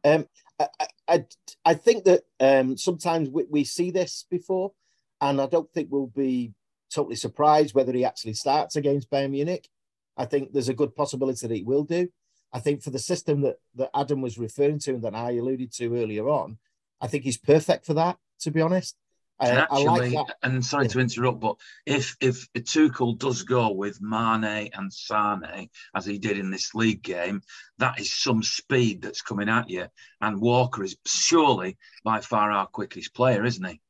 Um, 0.03 0.27
I, 0.59 0.67
I, 1.07 1.25
I 1.63 1.73
think 1.73 2.03
that 2.05 2.23
um, 2.39 2.77
sometimes 2.77 3.29
we, 3.29 3.45
we 3.49 3.63
see 3.63 3.91
this 3.91 4.25
before, 4.29 4.73
and 5.21 5.39
I 5.39 5.45
don't 5.47 5.71
think 5.71 5.89
we'll 5.89 6.07
be 6.07 6.53
totally 6.93 7.15
surprised 7.15 7.73
whether 7.73 7.93
he 7.93 8.05
actually 8.05 8.33
starts 8.33 8.75
against 8.75 9.09
Bayern 9.09 9.31
Munich. 9.31 9.69
I 10.17 10.25
think 10.25 10.51
there's 10.51 10.69
a 10.69 10.73
good 10.73 10.95
possibility 10.95 11.47
that 11.47 11.55
he 11.55 11.63
will 11.63 11.83
do. 11.83 12.09
I 12.51 12.59
think 12.59 12.83
for 12.83 12.91
the 12.91 12.99
system 12.99 13.41
that, 13.41 13.55
that 13.75 13.89
Adam 13.95 14.21
was 14.21 14.37
referring 14.37 14.79
to 14.79 14.93
and 14.93 15.03
that 15.03 15.15
I 15.15 15.31
alluded 15.31 15.73
to 15.73 15.95
earlier 15.95 16.29
on, 16.29 16.59
I 17.01 17.07
think 17.07 17.23
he's 17.23 17.37
perfect 17.37 17.85
for 17.85 17.95
that, 17.95 18.17
to 18.41 18.51
be 18.51 18.61
honest. 18.61 18.95
And 19.49 19.59
actually, 19.59 20.11
like 20.11 20.27
and 20.43 20.65
sorry 20.65 20.87
to 20.89 20.99
interrupt, 20.99 21.39
but 21.39 21.55
if 21.85 22.15
if 22.21 22.47
Tuchel 22.53 23.17
does 23.17 23.43
go 23.43 23.71
with 23.71 24.01
Mane 24.01 24.69
and 24.73 24.91
Sane 24.91 25.69
as 25.95 26.05
he 26.05 26.17
did 26.17 26.37
in 26.37 26.49
this 26.49 26.73
league 26.73 27.01
game, 27.01 27.41
that 27.77 27.99
is 27.99 28.13
some 28.13 28.41
speed 28.43 29.01
that's 29.01 29.21
coming 29.21 29.49
at 29.49 29.69
you. 29.69 29.87
And 30.21 30.39
Walker 30.39 30.83
is 30.83 30.95
surely 31.05 31.77
by 32.03 32.21
far 32.21 32.51
our 32.51 32.67
quickest 32.67 33.13
player, 33.13 33.43
isn't 33.43 33.65
he? 33.65 33.81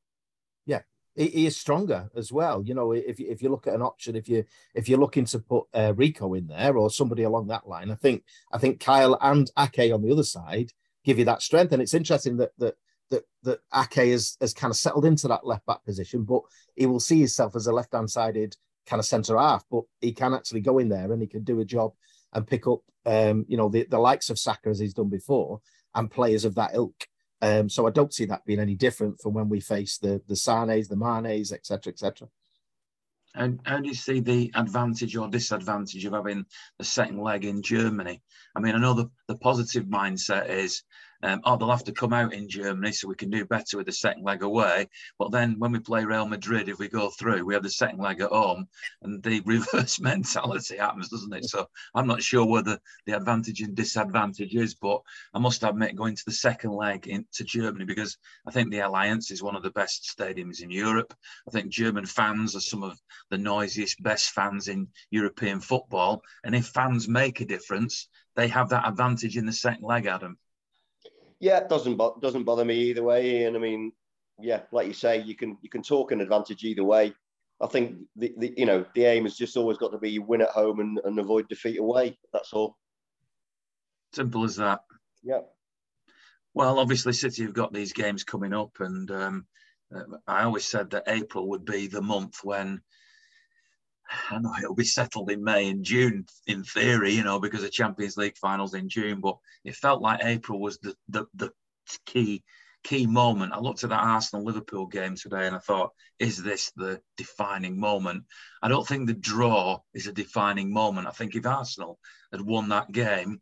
Yeah, 0.66 0.82
he, 1.16 1.28
he 1.28 1.46
is 1.46 1.58
stronger 1.58 2.10
as 2.16 2.32
well. 2.32 2.64
You 2.66 2.74
know, 2.74 2.92
if 2.92 3.20
if 3.20 3.42
you 3.42 3.50
look 3.50 3.68
at 3.68 3.76
an 3.76 3.82
option, 3.82 4.16
if 4.16 4.28
you 4.28 4.46
if 4.74 4.90
you're 4.90 5.00
looking 5.00 5.26
to 5.26 5.40
put 5.40 5.66
uh, 5.74 5.94
Rico 5.96 6.34
in 6.34 6.48
there 6.48 6.78
or 6.78 6.90
somebody 6.90 7.24
along 7.24 7.48
that 7.48 7.68
line, 7.68 7.92
I 7.92 7.96
think 7.96 8.24
I 8.52 8.58
think 8.58 8.80
Kyle 8.80 9.18
and 9.22 9.50
Ake 9.58 9.94
on 9.94 10.02
the 10.02 10.12
other 10.12 10.24
side 10.24 10.72
give 11.04 11.20
you 11.20 11.26
that 11.26 11.42
strength. 11.42 11.74
And 11.74 11.82
it's 11.82 11.94
interesting 11.94 12.38
that 12.38 12.52
that 12.58 12.76
that 13.10 13.24
that 13.44 13.60
Ake 13.76 14.12
has, 14.12 14.38
has 14.42 14.54
kind 14.54 14.72
of 14.72 14.78
settled 14.78 15.06
into 15.06 15.28
that 15.28 15.46
left 15.46 15.66
back 15.66 15.84
position, 15.86 16.24
but 16.24 16.42
he 16.76 16.86
will 16.86 17.00
see 17.00 17.20
himself 17.20 17.56
as 17.56 17.68
a 17.68 17.74
left 17.74 17.94
hand 17.94 18.10
sided 18.10 18.56
kind 18.86 19.00
of 19.00 19.06
centre 19.06 19.38
half. 19.38 19.64
But 19.70 19.84
he 20.02 20.12
can 20.14 20.34
actually 20.34 20.62
go 20.62 20.80
in 20.80 20.90
there 20.90 21.12
and 21.12 21.22
he 21.22 21.28
can 21.28 21.44
do 21.44 21.60
a 21.60 21.66
job 21.66 21.94
and 22.34 22.48
pick 22.48 22.68
up, 22.68 22.80
um, 23.06 23.46
you 23.48 23.58
know, 23.58 23.70
the, 23.70 23.86
the 23.90 24.00
likes 24.00 24.30
of 24.30 24.40
Saka 24.40 24.70
as 24.70 24.80
he's 24.80 24.94
done 24.94 25.10
before 25.10 25.62
and 25.96 26.10
players 26.10 26.46
of 26.46 26.56
that 26.56 26.72
ilk. 26.74 27.08
Um, 27.42 27.70
so 27.70 27.86
I 27.86 27.92
don't 27.92 28.14
see 28.14 28.26
that 28.26 28.46
being 28.46 28.60
any 28.60 28.76
different 28.76 29.20
from 29.22 29.34
when 29.34 29.50
we 29.50 29.60
face 29.60 29.98
the 29.98 30.22
the 30.28 30.36
Sanes, 30.36 30.88
the 30.88 30.96
Manes, 30.96 31.52
etc., 31.52 31.92
etc. 31.92 32.30
And 33.36 33.60
how 33.64 33.80
do 33.80 33.88
you 33.88 33.96
see 33.96 34.20
the 34.20 34.52
advantage 34.54 35.16
or 35.16 35.28
disadvantage 35.28 36.06
of 36.06 36.14
having 36.14 36.46
the 36.78 36.86
second 36.86 37.18
leg 37.18 37.46
in 37.46 37.64
Germany? 37.64 38.22
I 38.56 38.60
mean, 38.60 38.76
I 38.76 38.78
know 38.78 38.94
the, 38.94 39.10
the 39.28 39.38
positive 39.38 39.86
mindset 39.86 40.50
is 40.50 40.84
um, 41.24 41.40
oh, 41.46 41.56
they'll 41.56 41.72
have 41.72 41.86
to 41.86 41.94
come 41.94 42.12
out 42.12 42.34
in 42.34 42.50
Germany 42.50 42.92
so 42.92 43.08
we 43.08 43.16
can 43.16 43.30
do 43.30 43.46
better 43.46 43.78
with 43.78 43.86
the 43.86 43.94
second 43.94 44.24
leg 44.24 44.44
away. 44.44 44.90
But 45.18 45.32
then 45.32 45.58
when 45.58 45.72
we 45.72 45.80
play 45.80 46.04
Real 46.04 46.28
Madrid, 46.28 46.68
if 46.68 46.80
we 46.80 46.90
go 46.90 47.10
through, 47.10 47.46
we 47.46 47.54
have 47.54 47.64
the 47.64 47.70
second 47.70 48.00
leg 48.00 48.20
at 48.20 48.30
home, 48.30 48.68
and 49.02 49.24
the 49.24 49.40
reverse 49.46 50.02
mentality 50.02 50.78
happens, 50.78 51.08
doesn't 51.08 51.34
it? 51.34 51.46
So 51.46 51.66
I'm 51.96 52.08
not 52.08 52.22
sure 52.22 52.46
whether 52.46 52.78
the 53.06 53.16
advantage 53.16 53.62
and 53.62 53.74
disadvantage 53.74 54.54
is, 54.54 54.76
but 54.76 55.02
I 55.34 55.40
must 55.40 55.64
admit, 55.64 55.96
going 55.96 56.16
to 56.16 56.26
the 56.26 56.34
second 56.34 56.72
leg 56.72 57.08
into 57.08 57.46
Germany 57.46 57.86
because 57.86 58.18
I 58.46 58.52
think 58.52 58.70
the 58.70 58.80
Allianz 58.80 59.32
is 59.32 59.42
one 59.42 59.56
of 59.56 59.64
the 59.64 59.72
best 59.72 60.14
stadiums 60.18 60.62
in 60.62 60.72
Europe. 60.72 61.14
I 61.48 61.52
think 61.52 61.70
German 61.70 62.06
fans 62.06 62.54
are 62.54 62.60
some 62.60 62.84
of 62.84 63.00
the 63.30 63.38
noisiest, 63.38 64.04
best 64.04 64.32
fans 64.32 64.68
in 64.68 64.90
European 65.10 65.62
football, 65.62 66.22
and 66.44 66.54
if 66.54 66.68
fans 66.68 67.08
make 67.08 67.40
a 67.40 67.46
difference, 67.46 68.10
they 68.36 68.50
have 68.50 68.70
that 68.70 68.88
advantage 68.88 69.38
in 69.38 69.46
the 69.46 69.54
second 69.54 69.84
leg, 69.84 70.06
Adam 70.06 70.38
yeah, 71.44 71.58
it 71.58 71.68
doesn't 71.68 71.98
bo- 71.98 72.18
doesn't 72.22 72.46
bother 72.46 72.64
me 72.64 72.76
either 72.76 73.04
way. 73.04 73.44
And 73.44 73.58
I 73.58 73.60
mean, 73.60 73.92
yeah, 74.40 74.62
like 74.72 74.88
you 74.88 74.94
say, 74.94 75.22
you 75.22 75.36
can 75.36 75.58
you 75.62 75.70
can 75.70 75.84
talk 75.84 76.14
an 76.14 76.22
advantage 76.22 76.64
either 76.64 76.86
way. 76.86 77.14
I 77.62 77.68
think 77.68 77.98
the, 78.16 78.34
the 78.38 78.54
you 78.56 78.66
know 78.66 78.86
the 78.96 79.04
aim 79.04 79.24
has 79.24 79.36
just 79.36 79.58
always 79.58 79.78
got 79.78 79.92
to 79.92 79.98
be 79.98 80.20
win 80.20 80.42
at 80.42 80.50
home 80.50 80.80
and, 80.80 81.02
and 81.04 81.20
avoid 81.20 81.50
defeat 81.50 81.80
away. 81.80 82.18
That's 82.32 82.54
all. 82.54 82.78
Simple 84.14 84.46
as 84.46 84.56
that. 84.56 84.84
Yeah. 85.22 85.42
Well, 86.54 86.80
obviously, 86.80 87.12
City 87.12 87.44
have 87.44 87.54
got 87.54 87.74
these 87.74 87.92
games 87.92 88.24
coming 88.24 88.54
up, 88.54 88.78
and 88.80 89.12
um, 89.12 89.46
uh, 89.94 90.18
I 90.26 90.44
always 90.44 90.64
said 90.64 90.92
that 90.92 91.04
April 91.08 91.50
would 91.50 91.66
be 91.66 91.88
the 91.88 92.02
month 92.02 92.40
when 92.44 92.80
I 94.32 94.40
know 94.40 94.54
it'll 94.58 94.76
be 94.76 94.84
settled 94.84 95.32
in 95.32 95.44
May 95.44 95.70
and 95.70 95.84
June 95.84 96.26
in 96.48 96.64
theory, 96.64 97.14
you 97.14 97.24
know, 97.24 97.40
because 97.40 97.64
of 97.64 97.72
Champions 97.72 98.18
League 98.18 98.38
finals 98.38 98.74
in 98.74 98.90
June. 98.90 99.22
But 99.22 99.38
it 99.64 99.76
felt 99.76 100.02
like 100.02 100.24
April 100.24 100.60
was 100.60 100.78
the 100.80 100.96
the, 101.10 101.26
the 101.34 101.52
key 102.06 102.44
key 102.84 103.08
moment. 103.08 103.54
I 103.54 103.60
looked 103.60 103.84
at 103.84 103.90
that 103.90 104.04
Arsenal 104.04 104.46
Liverpool 104.46 104.86
game 104.86 105.16
today 105.16 105.48
and 105.48 105.56
I 105.56 105.60
thought, 105.60 105.92
is 106.20 106.44
this 106.44 106.72
the 106.76 107.02
defining 107.18 107.80
moment? 107.80 108.26
I 108.62 108.68
don't 108.68 108.88
think 108.88 109.08
the 109.08 109.14
draw 109.14 109.80
is 109.94 110.08
a 110.08 110.14
defining 110.14 110.72
moment. 110.72 111.08
I 111.08 111.12
think 111.12 111.36
if 111.36 111.46
Arsenal 111.46 111.98
had 112.32 112.42
won 112.42 112.70
that 112.70 112.92
game, 112.92 113.42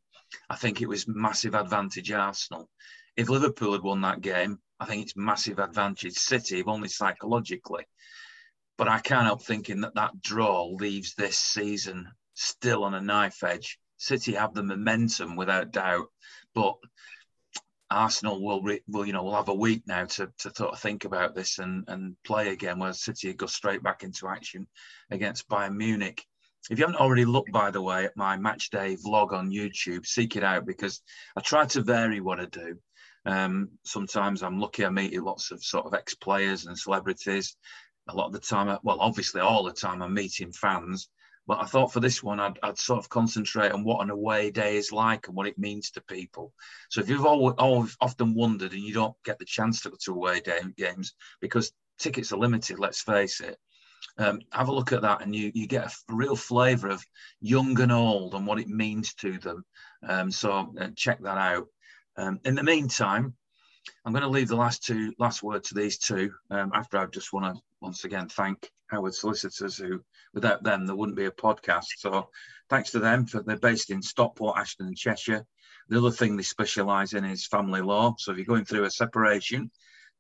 I 0.50 0.56
think 0.56 0.82
it 0.82 0.88
was 0.88 1.08
massive 1.08 1.56
advantage 1.56 2.12
Arsenal. 2.12 2.70
If 3.18 3.30
Liverpool 3.30 3.74
had 3.74 3.82
won 3.82 4.02
that 4.02 4.22
game, 4.22 4.60
I 4.80 4.86
think 4.86 5.04
it's 5.04 5.16
massive 5.16 5.60
advantage 5.60 6.14
City, 6.14 6.60
if 6.60 6.68
only 6.68 6.88
psychologically. 6.88 7.86
But 8.82 8.90
I 8.90 8.98
can't 8.98 9.28
help 9.28 9.44
thinking 9.44 9.82
that 9.82 9.94
that 9.94 10.24
draw 10.24 10.66
leaves 10.66 11.14
this 11.14 11.38
season 11.38 12.08
still 12.34 12.84
on 12.84 12.96
a 12.96 13.00
knife 13.00 13.44
edge. 13.44 13.78
City 13.98 14.34
have 14.34 14.56
the 14.56 14.64
momentum 14.64 15.36
without 15.36 15.70
doubt, 15.70 16.08
but 16.56 16.78
Arsenal 17.92 18.44
will, 18.44 18.64
re, 18.64 18.82
will 18.88 19.06
you 19.06 19.14
know, 19.14 19.22
will 19.22 19.36
have 19.36 19.50
a 19.50 19.54
week 19.54 19.84
now 19.86 20.06
to, 20.06 20.32
to 20.40 20.52
sort 20.56 20.74
of 20.74 20.80
think 20.80 21.06
about 21.06 21.36
this 21.36 21.60
and, 21.60 21.84
and 21.90 22.16
play 22.24 22.50
again. 22.50 22.80
Where 22.80 22.92
City 22.94 23.32
go 23.34 23.46
straight 23.46 23.84
back 23.84 24.02
into 24.02 24.28
action 24.28 24.66
against 25.12 25.48
Bayern 25.48 25.76
Munich. 25.76 26.26
If 26.72 26.80
you 26.80 26.84
haven't 26.84 27.02
already 27.02 27.26
looked, 27.26 27.52
by 27.52 27.70
the 27.70 27.84
way, 27.84 28.06
at 28.06 28.18
my 28.18 28.36
match 28.36 28.72
day 28.72 28.98
vlog 28.98 29.32
on 29.32 29.52
YouTube, 29.52 30.08
seek 30.08 30.36
it 30.36 30.44
out 30.44 30.66
because 30.66 31.04
I 31.38 31.42
try 31.42 31.68
to 31.68 31.84
vary 31.84 32.20
what 32.20 32.40
I 32.40 32.46
do. 32.46 32.80
Um, 33.28 33.70
sometimes 33.84 34.42
I'm 34.42 34.60
lucky 34.60 34.84
I 34.84 34.90
meet 34.90 35.22
lots 35.22 35.52
of 35.52 35.64
sort 35.64 35.86
of 35.86 35.94
ex 35.94 36.16
players 36.16 36.66
and 36.66 36.76
celebrities 36.76 37.56
a 38.08 38.16
lot 38.16 38.28
of 38.28 38.34
the 38.34 38.40
time, 38.40 38.78
well, 38.84 39.00
obviously 39.00 39.42
all 39.42 39.64
the 39.64 39.72
time, 39.72 40.02
I'm 40.02 40.14
meeting 40.14 40.52
fans. 40.52 41.10
But 41.48 41.60
I 41.62 41.66
thought 41.66 41.92
for 41.92 42.00
this 42.00 42.22
one, 42.22 42.40
I'd, 42.40 42.60
I'd 42.62 42.78
sort 42.78 43.00
of 43.00 43.10
concentrate 43.10 43.72
on 43.72 43.84
what 43.84 44.02
an 44.02 44.10
away 44.10 44.52
day 44.52 44.78
is 44.78 44.92
like 44.92 45.28
and 45.28 45.36
what 45.36 45.48
it 45.48 45.58
means 45.58 45.92
to 45.92 46.02
people. 46.02 46.54
So 46.90 47.02
if 47.02 47.10
you've 47.10 47.26
always, 47.26 47.56
always 47.58 47.98
often 48.00 48.36
wondered 48.36 48.74
and 48.74 48.82
you 48.82 48.94
don't 48.94 49.16
get 49.26 49.40
the 49.40 49.46
chance 49.46 49.82
to 49.82 49.90
go 49.90 49.98
to 50.04 50.14
away 50.14 50.40
day 50.40 50.60
games 50.78 51.14
because 51.42 51.74
tickets 51.98 52.32
are 52.32 52.38
limited, 52.38 52.80
let's 52.80 53.02
face 53.02 53.42
it, 53.42 53.58
um, 54.18 54.42
have 54.52 54.68
a 54.68 54.74
look 54.74 54.92
at 54.92 55.02
that 55.02 55.22
and 55.22 55.36
you, 55.36 55.52
you 55.54 55.68
get 55.68 55.88
a 55.88 56.14
real 56.14 56.36
flavour 56.36 56.90
of 56.90 57.04
young 57.40 57.80
and 57.82 57.92
old 57.92 58.36
and 58.36 58.46
what 58.46 58.60
it 58.60 58.68
means 58.68 59.14
to 59.16 59.38
them. 59.40 59.66
Um, 60.08 60.32
so 60.32 60.74
uh, 60.80 60.90
check 60.96 61.22
that 61.24 61.38
out. 61.38 61.68
Um, 62.18 62.40
in 62.46 62.56
the 62.56 62.64
meantime, 62.64 63.34
I'm 64.06 64.14
going 64.14 64.24
to 64.24 64.30
leave 64.30 64.48
the 64.48 64.56
last 64.56 64.84
two 64.84 65.14
last 65.18 65.42
word 65.42 65.64
to 65.66 65.74
these 65.74 65.98
two. 65.98 66.32
Um, 66.50 66.72
after 66.74 66.98
I 66.98 67.08
just 67.08 67.34
want 67.34 67.56
to 67.56 67.62
once 67.82 68.04
again 68.04 68.30
thank 68.30 68.70
Howards 68.90 69.20
Solicitors, 69.20 69.78
who 69.78 70.04
without 70.34 70.64
them 70.64 70.86
there 70.86 70.96
wouldn't 70.96 71.18
be 71.18 71.26
a 71.26 71.32
podcast. 71.32 71.88
So 71.98 72.30
thanks 72.70 72.92
to 72.92 73.00
them 73.00 73.26
for 73.26 73.42
they're 73.42 73.58
based 73.58 73.90
in 73.90 74.02
Stockport, 74.02 74.58
Ashton, 74.58 74.88
and 74.88 74.98
Cheshire. 74.98 75.46
The 75.90 75.98
other 75.98 76.12
thing 76.12 76.38
they 76.38 76.44
specialise 76.44 77.14
in 77.14 77.26
is 77.26 77.46
family 77.48 77.82
law. 77.82 78.16
So 78.18 78.32
if 78.32 78.38
you're 78.38 78.46
going 78.46 78.66
through 78.66 78.86
a 78.86 78.92
separation, 78.92 79.72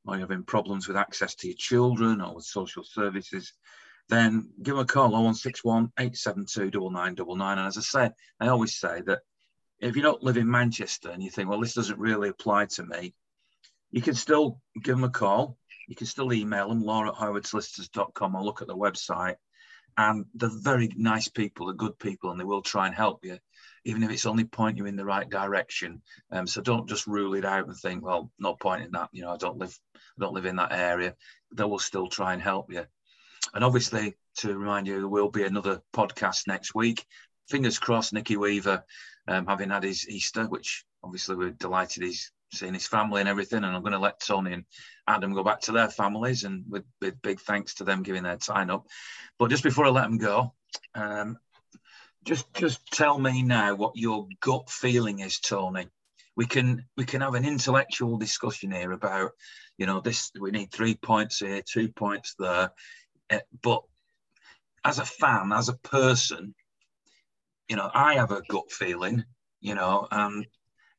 or 0.05 0.16
you're 0.16 0.28
having 0.28 0.43
problems 0.43 0.88
with 0.88 0.97
access 0.97 1.36
to 1.36 1.47
your 1.47 1.55
children 1.57 2.22
or 2.22 2.36
with 2.36 2.45
social 2.45 2.84
services, 2.84 3.53
then 4.09 4.49
give 4.62 4.76
them 4.76 4.84
a 4.84 4.86
call 4.86 5.12
0161 5.12 5.91
872 5.97 6.80
9999. 6.80 7.57
And 7.57 7.68
as 7.68 7.78
I 7.78 7.82
say, 7.82 8.12
I 8.39 8.47
always 8.47 8.76
say 8.76 9.01
that 9.05 9.20
if 9.80 9.95
you 9.95 10.01
don't 10.01 10.24
live 10.24 10.38
in 10.38 10.49
Manchester 10.49 11.09
and 11.09 11.24
you 11.24 11.30
think, 11.30 11.49
well, 11.49 11.59
this 11.59 11.74
doesn't 11.74 11.99
really 11.99 12.30
apply 12.30 12.66
to 12.66 12.86
me, 12.86 13.14
you 13.91 14.01
can 14.01 14.16
still 14.16 14.59
give 14.82 14.95
them 14.95 15.03
a 15.03 15.09
call. 15.09 15.57
You 15.92 15.96
can 15.98 16.08
still 16.08 16.32
email 16.32 16.70
them, 16.70 16.86
laura 16.86 17.10
at 17.10 17.16
howardsolicitors.com 17.16 18.34
or 18.34 18.42
look 18.42 18.62
at 18.62 18.70
the 18.70 18.78
website. 18.78 19.36
And 19.98 20.26
they're 20.34 20.50
very 20.50 20.89
nice 20.96 21.28
people, 21.28 21.66
they're 21.66 21.76
good 21.76 22.00
people, 22.00 22.32
and 22.32 22.39
they 22.39 22.46
will 22.46 22.62
try 22.62 22.86
and 22.86 22.96
help 22.96 23.26
you, 23.26 23.38
even 23.84 24.02
if 24.02 24.10
it's 24.10 24.26
only 24.26 24.46
point 24.46 24.78
you 24.78 24.86
in 24.86 24.96
the 24.96 25.04
right 25.04 25.30
direction. 25.30 26.02
Um, 26.32 26.48
so 26.48 26.62
don't 26.62 26.88
just 26.88 27.08
rule 27.08 27.34
it 27.34 27.44
out 27.44 27.68
and 27.68 27.76
think, 27.76 28.06
well, 28.06 28.32
no 28.39 28.56
point 28.56 28.86
in 28.86 28.92
that. 28.92 29.10
You 29.12 29.24
know, 29.24 29.32
I 29.32 29.36
don't 29.36 29.58
live, 29.58 29.78
I 29.94 30.22
don't 30.22 30.34
live 30.34 30.46
in 30.46 30.56
that 30.56 30.72
area. 30.72 31.14
They 31.54 31.66
will 31.66 31.78
still 31.78 32.08
try 32.08 32.32
and 32.32 32.42
help 32.42 32.72
you. 32.72 32.86
And 33.54 33.62
obviously, 33.62 34.16
to 34.38 34.58
remind 34.58 34.88
you, 34.88 34.94
there 34.94 35.10
will 35.10 35.30
be 35.30 35.44
another 35.44 35.82
podcast 35.94 36.48
next 36.48 36.74
week. 36.74 37.06
Fingers 37.50 37.80
crossed, 37.80 38.14
Nicky 38.14 38.38
Weaver, 38.38 38.86
um, 39.28 39.46
having 39.46 39.72
had 39.72 39.84
his 39.84 40.08
Easter, 40.08 40.46
which 40.46 40.86
obviously 41.04 41.36
we're 41.36 41.50
delighted 41.50 42.04
he's 42.04 42.32
seeing 42.54 42.74
his 42.74 42.88
family 42.88 43.22
and 43.22 43.30
everything. 43.30 43.64
And 43.64 43.76
I'm 43.76 43.82
going 43.82 43.93
to 43.93 43.99
let 43.99 44.20
Tony 44.20 44.54
and 44.54 44.66
Adam 45.08 45.34
go 45.34 45.43
back 45.43 45.62
to 45.62 45.72
their 45.72 45.89
families, 45.89 46.43
and 46.43 46.64
with, 46.70 46.84
with 47.02 47.22
big 47.22 47.39
thanks 47.39 47.76
to 47.76 47.84
them 47.84 48.04
giving 48.04 48.24
their 48.24 48.38
time 48.38 48.70
up. 48.70 48.88
But 49.39 49.49
just 49.49 49.64
before 49.64 49.86
I 49.86 49.89
let 49.89 50.04
them 50.04 50.18
go, 50.18 50.54
um, 50.95 51.38
just 52.24 52.54
just 52.54 52.86
tell 52.91 53.18
me 53.18 53.41
now 53.41 53.76
what 53.76 53.95
your 53.95 54.28
gut 54.41 54.70
feeling 54.70 55.20
is, 55.20 55.39
Tony. 55.39 55.88
We 56.36 56.45
can 56.45 56.86
we 56.95 57.06
can 57.06 57.22
have 57.22 57.34
an 57.34 57.45
intellectual 57.45 58.18
discussion 58.18 58.72
here 58.72 58.91
about, 58.91 59.32
you 59.78 59.86
know, 59.86 59.99
this 59.99 60.32
we 60.39 60.52
need 60.52 60.72
three 60.72 60.95
points 60.95 61.39
here, 61.39 61.62
two 61.62 61.89
points 61.89 62.36
there, 62.38 62.72
uh, 63.30 63.39
but 63.62 63.84
as 64.84 64.99
a 64.99 65.06
fan, 65.06 65.52
as 65.52 65.70
a 65.70 65.78
person, 65.78 66.56
you 67.68 67.76
know, 67.76 67.89
I 67.93 68.16
have 68.16 68.32
a 68.32 68.41
gut 68.49 68.72
feeling, 68.72 69.24
you 69.60 69.76
know, 69.76 70.08
and 70.10 70.45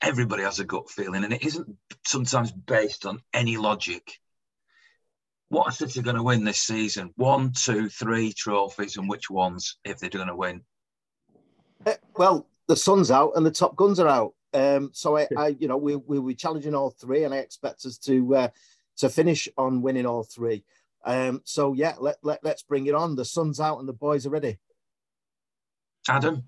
everybody 0.03 0.43
has 0.43 0.59
a 0.59 0.65
gut 0.65 0.91
feeling, 0.91 1.25
and 1.25 1.33
it 1.33 1.45
isn't 1.45 1.77
sometimes 2.05 2.53
based 2.53 3.07
on 3.07 3.21
any 3.33 3.57
logic. 3.57 4.19
What 5.49 5.69
are 5.69 5.73
City 5.73 6.03
going 6.03 6.17
to 6.17 6.23
win 6.23 6.45
this 6.45 6.61
season? 6.61 7.13
One, 7.17 7.53
two, 7.53 7.89
three 7.89 8.33
trophies, 8.33 8.97
and 8.97 9.09
which 9.09 9.31
ones 9.31 9.77
if 9.85 9.99
they're 9.99 10.11
going 10.11 10.29
to 10.29 10.37
win? 10.37 10.63
Uh, 11.87 11.95
well, 12.17 12.49
the 12.69 12.77
sun's 12.77 13.11
out 13.11 13.33
and 13.37 13.45
the 13.45 13.51
top 13.51 13.77
guns 13.77 14.01
are 14.01 14.09
out. 14.09 14.35
Um, 14.55 14.91
so 14.93 15.17
I, 15.17 15.29
I, 15.37 15.49
you 15.59 15.69
know, 15.69 15.77
we 15.77 15.97
we'll 15.97 16.23
be 16.23 16.35
challenging 16.35 16.75
all 16.75 16.91
three, 16.91 17.25
and 17.25 17.33
I 17.33 17.39
expect 17.39 17.85
us 17.87 17.99
to 17.99 18.35
uh, 18.35 18.49
to 18.99 19.09
finish 19.09 19.49
on 19.57 19.83
winning 19.83 20.07
all 20.07 20.25
three. 20.25 20.65
Um, 21.05 21.43
so 21.45 21.73
yeah, 21.73 21.95
let, 21.99 22.17
let 22.23 22.45
let's 22.45 22.63
bring 22.63 22.87
it 22.87 22.95
on. 22.95 23.17
The 23.17 23.25
sun's 23.25 23.61
out 23.61 23.79
and 23.79 23.89
the 23.89 23.93
boys 23.93 24.27
are 24.27 24.31
ready. 24.31 24.59
Adam. 26.09 26.45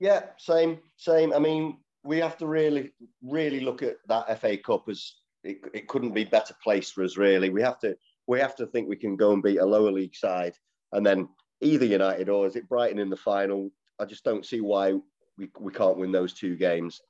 Yeah, 0.00 0.22
same, 0.38 0.80
same. 0.96 1.32
I 1.32 1.38
mean, 1.38 1.76
we 2.04 2.18
have 2.18 2.36
to 2.38 2.46
really, 2.46 2.92
really 3.22 3.60
look 3.60 3.82
at 3.82 3.96
that 4.08 4.40
FA 4.40 4.56
Cup 4.56 4.88
as 4.88 5.14
it, 5.44 5.58
it 5.72 5.88
couldn't 5.88 6.14
be 6.14 6.24
better 6.24 6.54
placed 6.62 6.94
for 6.94 7.04
us. 7.04 7.16
Really, 7.16 7.50
we 7.50 7.62
have 7.62 7.78
to 7.80 7.96
we 8.26 8.40
have 8.40 8.56
to 8.56 8.66
think 8.66 8.88
we 8.88 8.96
can 8.96 9.16
go 9.16 9.32
and 9.32 9.42
beat 9.42 9.58
a 9.58 9.66
lower 9.66 9.90
league 9.90 10.14
side, 10.14 10.54
and 10.92 11.04
then 11.04 11.28
either 11.60 11.84
United 11.84 12.28
or 12.28 12.46
is 12.46 12.56
it 12.56 12.68
Brighton 12.68 12.98
in 12.98 13.10
the 13.10 13.16
final? 13.16 13.70
I 14.00 14.04
just 14.04 14.24
don't 14.24 14.46
see 14.46 14.60
why 14.60 14.94
we, 15.38 15.48
we 15.58 15.72
can't 15.72 15.98
win 15.98 16.12
those 16.12 16.34
two 16.34 16.56
games. 16.56 17.00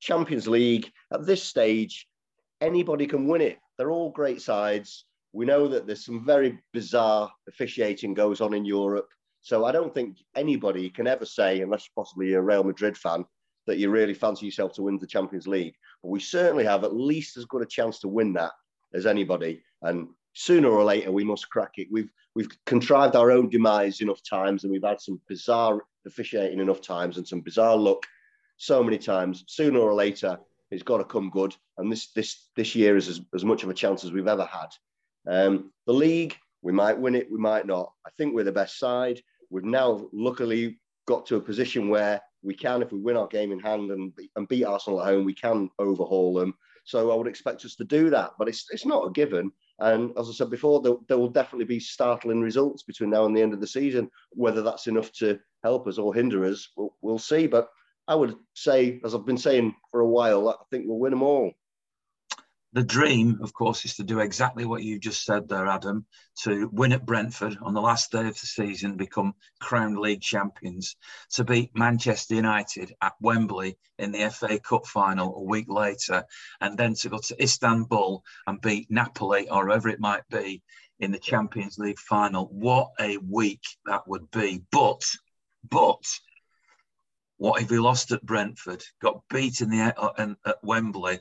Champions 0.00 0.48
League 0.48 0.90
at 1.12 1.26
this 1.26 1.42
stage, 1.42 2.06
anybody 2.60 3.06
can 3.06 3.26
win 3.26 3.40
it. 3.40 3.58
They're 3.78 3.90
all 3.90 4.10
great 4.10 4.40
sides. 4.40 5.04
We 5.32 5.46
know 5.46 5.66
that 5.68 5.86
there's 5.86 6.04
some 6.04 6.24
very 6.24 6.58
bizarre 6.72 7.30
officiating 7.48 8.14
goes 8.14 8.40
on 8.40 8.54
in 8.54 8.64
Europe. 8.64 9.08
So 9.42 9.64
I 9.64 9.72
don't 9.72 9.92
think 9.92 10.18
anybody 10.36 10.88
can 10.88 11.06
ever 11.06 11.26
say, 11.26 11.60
unless 11.60 11.88
possibly 11.88 12.32
a 12.34 12.40
Real 12.40 12.64
Madrid 12.64 12.96
fan, 12.96 13.24
that 13.66 13.78
you 13.78 13.90
really 13.90 14.14
fancy 14.14 14.46
yourself 14.46 14.72
to 14.74 14.82
win 14.82 14.98
the 14.98 15.06
Champions 15.06 15.46
League. 15.46 15.74
But 16.02 16.10
we 16.10 16.20
certainly 16.20 16.64
have 16.64 16.84
at 16.84 16.94
least 16.94 17.36
as 17.36 17.44
good 17.46 17.62
a 17.62 17.66
chance 17.66 17.98
to 18.00 18.08
win 18.08 18.32
that 18.34 18.52
as 18.92 19.06
anybody. 19.06 19.62
And 19.82 20.08
sooner 20.34 20.68
or 20.68 20.84
later, 20.84 21.12
we 21.12 21.24
must 21.24 21.50
crack 21.50 21.72
it. 21.76 21.88
We've 21.90 22.10
we've 22.34 22.50
contrived 22.66 23.16
our 23.16 23.30
own 23.30 23.48
demise 23.48 24.00
enough 24.00 24.22
times, 24.22 24.64
and 24.64 24.72
we've 24.72 24.84
had 24.84 25.00
some 25.00 25.20
bizarre 25.28 25.80
officiating 26.06 26.60
enough 26.60 26.80
times 26.80 27.16
and 27.16 27.26
some 27.26 27.40
bizarre 27.40 27.76
luck 27.76 28.04
so 28.56 28.82
many 28.82 28.98
times. 28.98 29.44
Sooner 29.48 29.78
or 29.78 29.94
later, 29.94 30.38
it's 30.70 30.82
got 30.82 30.98
to 30.98 31.04
come 31.04 31.30
good. 31.30 31.54
And 31.78 31.90
this 31.90 32.12
this 32.12 32.48
this 32.56 32.74
year 32.74 32.96
is 32.96 33.08
as, 33.08 33.20
as 33.34 33.44
much 33.44 33.62
of 33.62 33.70
a 33.70 33.74
chance 33.74 34.04
as 34.04 34.12
we've 34.12 34.28
ever 34.28 34.44
had. 34.44 34.68
Um, 35.26 35.72
the 35.86 35.94
league, 35.94 36.36
we 36.62 36.72
might 36.72 36.98
win 36.98 37.14
it, 37.14 37.30
we 37.30 37.38
might 37.38 37.66
not. 37.66 37.92
I 38.06 38.10
think 38.16 38.34
we're 38.34 38.44
the 38.44 38.52
best 38.52 38.78
side. 38.78 39.20
We've 39.50 39.64
now 39.64 40.08
luckily 40.12 40.78
got 41.06 41.26
to 41.26 41.36
a 41.36 41.40
position 41.40 41.88
where 41.88 42.20
we 42.44 42.54
can, 42.54 42.82
if 42.82 42.92
we 42.92 43.00
win 43.00 43.16
our 43.16 43.26
game 43.26 43.52
in 43.52 43.58
hand 43.58 43.90
and, 43.90 44.12
and 44.36 44.48
beat 44.48 44.64
Arsenal 44.64 45.00
at 45.00 45.06
home, 45.06 45.24
we 45.24 45.34
can 45.34 45.70
overhaul 45.78 46.34
them. 46.34 46.54
So 46.84 47.10
I 47.10 47.16
would 47.16 47.26
expect 47.26 47.64
us 47.64 47.74
to 47.76 47.84
do 47.84 48.10
that, 48.10 48.32
but 48.38 48.48
it's, 48.48 48.66
it's 48.70 48.84
not 48.84 49.06
a 49.06 49.12
given. 49.12 49.50
And 49.80 50.16
as 50.18 50.28
I 50.28 50.32
said 50.32 50.50
before, 50.50 50.80
there, 50.82 50.94
there, 51.08 51.18
will 51.18 51.30
definitely 51.30 51.64
be 51.64 51.80
startling 51.80 52.40
results 52.40 52.82
between 52.82 53.10
now 53.10 53.24
and 53.24 53.36
the 53.36 53.42
end 53.42 53.54
of 53.54 53.60
the 53.60 53.66
season. 53.66 54.10
Whether 54.30 54.62
that's 54.62 54.86
enough 54.86 55.10
to 55.12 55.38
help 55.62 55.88
us 55.88 55.98
or 55.98 56.14
hinder 56.14 56.44
us, 56.44 56.68
we'll, 56.76 56.94
we'll 57.00 57.18
see. 57.18 57.46
But 57.46 57.70
I 58.06 58.14
would 58.14 58.36
say, 58.54 59.00
as 59.04 59.14
I've 59.14 59.26
been 59.26 59.38
saying 59.38 59.74
for 59.90 60.00
a 60.00 60.08
while, 60.08 60.48
I 60.48 60.54
think 60.70 60.84
we'll 60.86 60.98
win 60.98 61.10
them 61.10 61.22
all 61.22 61.52
the 62.74 62.82
dream, 62.82 63.38
of 63.40 63.54
course, 63.54 63.84
is 63.84 63.94
to 63.94 64.02
do 64.02 64.18
exactly 64.18 64.64
what 64.64 64.82
you 64.82 64.98
just 64.98 65.24
said 65.24 65.48
there, 65.48 65.68
Adam, 65.68 66.04
to 66.42 66.68
win 66.72 66.90
at 66.90 67.06
Brentford 67.06 67.56
on 67.62 67.72
the 67.72 67.80
last 67.80 68.10
day 68.10 68.26
of 68.26 68.34
the 68.34 68.46
season, 68.46 68.96
become 68.96 69.34
crowned 69.60 69.96
league 69.96 70.20
champions, 70.20 70.96
to 71.30 71.44
beat 71.44 71.70
Manchester 71.76 72.34
United 72.34 72.92
at 73.00 73.12
Wembley 73.20 73.78
in 74.00 74.10
the 74.10 74.28
FA 74.28 74.58
Cup 74.58 74.86
final 74.86 75.36
a 75.36 75.42
week 75.44 75.66
later, 75.68 76.24
and 76.60 76.76
then 76.76 76.94
to 76.94 77.08
go 77.08 77.18
to 77.18 77.40
Istanbul 77.40 78.24
and 78.48 78.60
beat 78.60 78.90
Napoli 78.90 79.48
or 79.48 79.66
whoever 79.66 79.88
it 79.88 80.00
might 80.00 80.28
be 80.28 80.60
in 80.98 81.12
the 81.12 81.18
Champions 81.20 81.78
League 81.78 82.00
final. 82.00 82.46
What 82.46 82.90
a 82.98 83.18
week 83.18 83.62
that 83.86 84.08
would 84.08 84.28
be. 84.32 84.64
But, 84.72 85.04
but, 85.70 86.02
what 87.36 87.62
if 87.62 87.70
we 87.70 87.78
lost 87.78 88.10
at 88.10 88.26
Brentford, 88.26 88.82
got 89.00 89.22
beaten 89.30 89.70
the, 89.70 89.94
uh, 89.96 90.34
at 90.44 90.58
Wembley, 90.64 91.20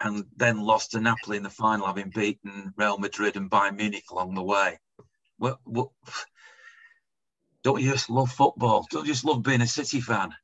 and 0.00 0.24
then 0.36 0.60
lost 0.60 0.92
to 0.92 1.00
Napoli 1.00 1.36
in 1.36 1.42
the 1.42 1.50
final, 1.50 1.86
having 1.86 2.10
beaten 2.14 2.72
Real 2.76 2.98
Madrid 2.98 3.36
and 3.36 3.50
Bayern 3.50 3.76
Munich 3.76 4.04
along 4.10 4.34
the 4.34 4.42
way. 4.42 4.78
What, 5.38 5.58
what, 5.64 5.88
don't 7.62 7.82
you 7.82 7.92
just 7.92 8.10
love 8.10 8.30
football? 8.30 8.86
Don't 8.90 9.06
you 9.06 9.12
just 9.12 9.24
love 9.24 9.42
being 9.42 9.62
a 9.62 9.66
City 9.66 10.00
fan? 10.00 10.34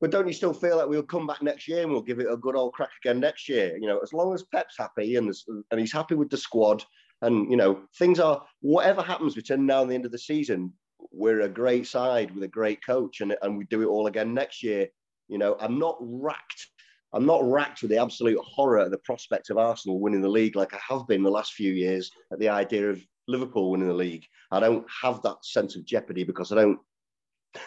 But 0.00 0.10
don't 0.10 0.26
you 0.26 0.32
still 0.32 0.52
feel 0.52 0.76
like 0.76 0.88
we'll 0.88 1.02
come 1.02 1.26
back 1.26 1.42
next 1.42 1.68
year 1.68 1.82
and 1.82 1.90
we'll 1.90 2.02
give 2.02 2.18
it 2.18 2.30
a 2.30 2.36
good 2.36 2.56
old 2.56 2.72
crack 2.72 2.90
again 3.02 3.20
next 3.20 3.48
year? 3.48 3.76
You 3.76 3.86
know, 3.86 4.00
as 4.00 4.12
long 4.12 4.34
as 4.34 4.42
Pep's 4.42 4.76
happy 4.76 5.16
and 5.16 5.32
and 5.70 5.80
he's 5.80 5.92
happy 5.92 6.14
with 6.14 6.30
the 6.30 6.36
squad, 6.36 6.84
and 7.22 7.50
you 7.50 7.56
know 7.56 7.80
things 7.98 8.20
are 8.20 8.44
whatever 8.60 9.00
happens 9.02 9.34
between 9.34 9.66
now 9.66 9.82
and 9.82 9.90
the 9.90 9.94
end 9.94 10.04
of 10.04 10.12
the 10.12 10.18
season, 10.18 10.72
we're 11.10 11.42
a 11.42 11.48
great 11.48 11.86
side 11.86 12.34
with 12.34 12.42
a 12.42 12.48
great 12.48 12.84
coach, 12.84 13.20
and 13.20 13.36
and 13.40 13.56
we 13.56 13.64
do 13.64 13.82
it 13.82 13.86
all 13.86 14.06
again 14.06 14.34
next 14.34 14.62
year. 14.62 14.88
You 15.28 15.38
know, 15.38 15.56
I'm 15.58 15.78
not 15.78 15.96
racked 16.00 16.66
I'm 17.14 17.26
not 17.26 17.48
racked 17.48 17.82
with 17.82 17.90
the 17.90 18.00
absolute 18.00 18.38
horror 18.40 18.80
at 18.80 18.90
the 18.90 18.98
prospect 18.98 19.50
of 19.50 19.56
Arsenal 19.56 20.00
winning 20.00 20.20
the 20.20 20.28
league 20.28 20.56
like 20.56 20.74
I 20.74 20.80
have 20.88 21.06
been 21.06 21.22
the 21.22 21.30
last 21.30 21.52
few 21.52 21.72
years 21.72 22.10
at 22.32 22.40
the 22.40 22.48
idea 22.48 22.90
of 22.90 23.00
Liverpool 23.28 23.70
winning 23.70 23.88
the 23.88 23.94
league. 23.94 24.24
I 24.50 24.58
don't 24.60 24.84
have 25.02 25.22
that 25.22 25.44
sense 25.44 25.76
of 25.76 25.84
jeopardy 25.84 26.24
because 26.24 26.50
I 26.50 26.56
don't 26.56 26.78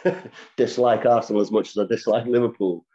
dislike 0.58 1.06
Arsenal 1.06 1.42
as 1.42 1.52
much 1.52 1.70
as 1.70 1.78
I 1.78 1.86
dislike 1.88 2.26
Liverpool. 2.26 2.86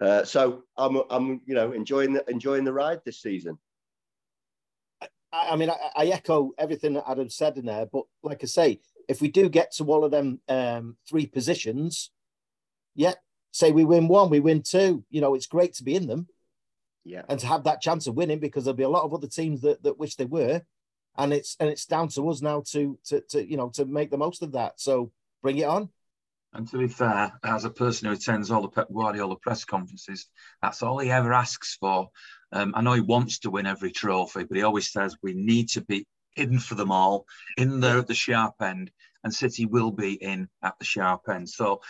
Uh, 0.00 0.24
so 0.24 0.64
I'm, 0.76 1.00
I'm, 1.08 1.40
you 1.46 1.54
know, 1.54 1.70
enjoying 1.70 2.12
the 2.12 2.28
enjoying 2.28 2.64
the 2.64 2.72
ride 2.72 3.00
this 3.04 3.22
season. 3.22 3.56
I, 5.00 5.50
I 5.50 5.56
mean, 5.56 5.70
I, 5.70 5.76
I, 5.94 6.06
echo 6.06 6.50
everything 6.58 6.94
that 6.94 7.08
Adam 7.08 7.30
said 7.30 7.56
in 7.56 7.66
there, 7.66 7.86
but 7.86 8.04
like 8.24 8.40
I 8.42 8.46
say, 8.46 8.80
if 9.08 9.20
we 9.20 9.28
do 9.28 9.48
get 9.48 9.72
to 9.76 9.84
all 9.84 10.04
of 10.04 10.10
them 10.10 10.40
um, 10.48 10.96
three 11.08 11.26
positions, 11.26 12.10
yeah, 12.96 13.14
say 13.52 13.70
we 13.70 13.84
win 13.84 14.08
one, 14.08 14.30
we 14.30 14.40
win 14.40 14.62
two. 14.62 15.04
You 15.10 15.20
know, 15.20 15.34
it's 15.34 15.46
great 15.46 15.74
to 15.74 15.84
be 15.84 15.94
in 15.94 16.06
them. 16.06 16.26
Yeah. 17.04 17.22
And 17.28 17.38
to 17.40 17.46
have 17.46 17.64
that 17.64 17.80
chance 17.80 18.06
of 18.06 18.14
winning 18.14 18.38
because 18.38 18.64
there'll 18.64 18.76
be 18.76 18.82
a 18.82 18.88
lot 18.88 19.04
of 19.04 19.14
other 19.14 19.26
teams 19.26 19.62
that, 19.62 19.82
that 19.82 19.98
wish 19.98 20.16
they 20.16 20.24
were. 20.24 20.62
And 21.16 21.32
it's 21.32 21.56
and 21.60 21.68
it's 21.68 21.86
down 21.86 22.08
to 22.08 22.28
us 22.30 22.40
now 22.40 22.62
to 22.70 22.98
to 23.06 23.20
to 23.30 23.46
you 23.48 23.56
know 23.56 23.68
to 23.74 23.84
make 23.84 24.10
the 24.10 24.16
most 24.16 24.42
of 24.42 24.52
that. 24.52 24.80
So 24.80 25.12
bring 25.42 25.58
it 25.58 25.64
on. 25.64 25.90
And 26.54 26.68
to 26.68 26.78
be 26.78 26.88
fair, 26.88 27.32
as 27.42 27.64
a 27.64 27.70
person 27.70 28.08
who 28.08 28.14
attends 28.14 28.50
all 28.50 28.62
the 28.62 28.68
Pep 28.68 28.88
Guardiola 28.92 29.36
press 29.36 29.64
conferences, 29.64 30.26
that's 30.60 30.82
all 30.82 30.98
he 30.98 31.10
ever 31.10 31.32
asks 31.32 31.76
for. 31.80 32.10
Um, 32.52 32.72
I 32.76 32.82
know 32.82 32.92
he 32.92 33.00
wants 33.00 33.38
to 33.40 33.50
win 33.50 33.66
every 33.66 33.90
trophy, 33.90 34.44
but 34.44 34.56
he 34.56 34.62
always 34.62 34.92
says 34.92 35.16
we 35.22 35.32
need 35.32 35.70
to 35.70 35.80
be 35.80 36.06
in 36.36 36.58
for 36.58 36.74
them 36.74 36.90
all, 36.90 37.26
in 37.56 37.80
there 37.80 37.98
at 37.98 38.06
the 38.06 38.14
sharp 38.14 38.54
end, 38.60 38.90
and 39.24 39.34
City 39.34 39.66
will 39.66 39.90
be 39.90 40.12
in 40.12 40.48
at 40.62 40.78
the 40.78 40.84
sharp 40.84 41.28
end. 41.28 41.48
So, 41.48 41.80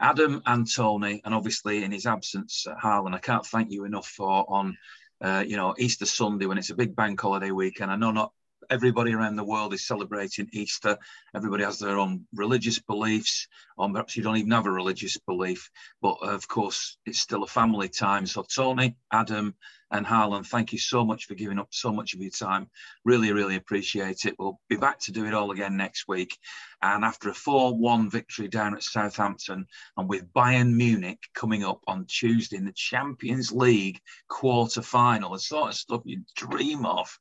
Adam 0.00 0.42
and 0.46 0.70
Tony, 0.70 1.20
and 1.24 1.34
obviously 1.34 1.84
in 1.84 1.92
his 1.92 2.06
absence, 2.06 2.66
uh, 2.66 2.74
Harlan, 2.76 3.14
I 3.14 3.18
can't 3.18 3.46
thank 3.46 3.70
you 3.70 3.84
enough 3.84 4.06
for 4.06 4.44
on, 4.48 4.76
uh, 5.20 5.44
you 5.46 5.56
know, 5.56 5.74
Easter 5.78 6.06
Sunday 6.06 6.46
when 6.46 6.58
it's 6.58 6.70
a 6.70 6.76
big 6.76 6.94
bank 6.94 7.20
holiday 7.20 7.50
weekend. 7.50 7.90
I 7.90 7.96
know 7.96 8.10
not 8.10 8.32
everybody 8.70 9.14
around 9.14 9.36
the 9.36 9.44
world 9.44 9.74
is 9.74 9.86
celebrating 9.86 10.48
Easter. 10.52 10.98
Everybody 11.34 11.64
has 11.64 11.78
their 11.78 11.98
own 11.98 12.26
religious 12.34 12.78
beliefs, 12.78 13.46
or 13.76 13.90
perhaps 13.90 14.16
you 14.16 14.22
don't 14.22 14.36
even 14.36 14.50
have 14.50 14.66
a 14.66 14.70
religious 14.70 15.16
belief. 15.16 15.70
But 16.02 16.18
uh, 16.22 16.34
of 16.34 16.48
course, 16.48 16.98
it's 17.06 17.20
still 17.20 17.42
a 17.42 17.46
family 17.46 17.88
time. 17.88 18.26
So, 18.26 18.42
Tony, 18.42 18.96
Adam, 19.12 19.54
and 19.90 20.06
Harlan, 20.06 20.44
thank 20.44 20.72
you 20.72 20.78
so 20.78 21.04
much 21.04 21.24
for 21.24 21.34
giving 21.34 21.58
up 21.58 21.68
so 21.70 21.92
much 21.92 22.12
of 22.12 22.20
your 22.20 22.30
time. 22.30 22.68
Really, 23.04 23.32
really 23.32 23.56
appreciate 23.56 24.26
it. 24.26 24.34
We'll 24.38 24.60
be 24.68 24.76
back 24.76 24.98
to 25.00 25.12
do 25.12 25.24
it 25.24 25.32
all 25.32 25.50
again 25.50 25.76
next 25.76 26.06
week. 26.08 26.36
And 26.82 27.04
after 27.04 27.30
a 27.30 27.34
4 27.34 27.76
1 27.76 28.10
victory 28.10 28.48
down 28.48 28.74
at 28.74 28.82
Southampton, 28.82 29.66
and 29.96 30.08
with 30.08 30.32
Bayern 30.34 30.74
Munich 30.74 31.20
coming 31.34 31.64
up 31.64 31.80
on 31.86 32.04
Tuesday 32.06 32.56
in 32.56 32.66
the 32.66 32.72
Champions 32.72 33.50
League 33.50 34.00
quarter 34.28 34.82
final, 34.82 35.32
the 35.32 35.38
sort 35.38 35.70
of 35.70 35.74
stuff 35.74 36.02
you 36.04 36.22
dream 36.36 36.84
of. 36.84 37.18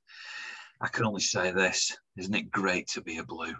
I 0.79 0.87
can 0.89 1.05
only 1.05 1.21
say 1.21 1.51
this 1.51 1.97
isn't 2.17 2.35
it 2.35 2.51
great 2.51 2.87
to 2.89 3.01
be 3.01 3.17
a 3.17 3.23
blue? 3.23 3.55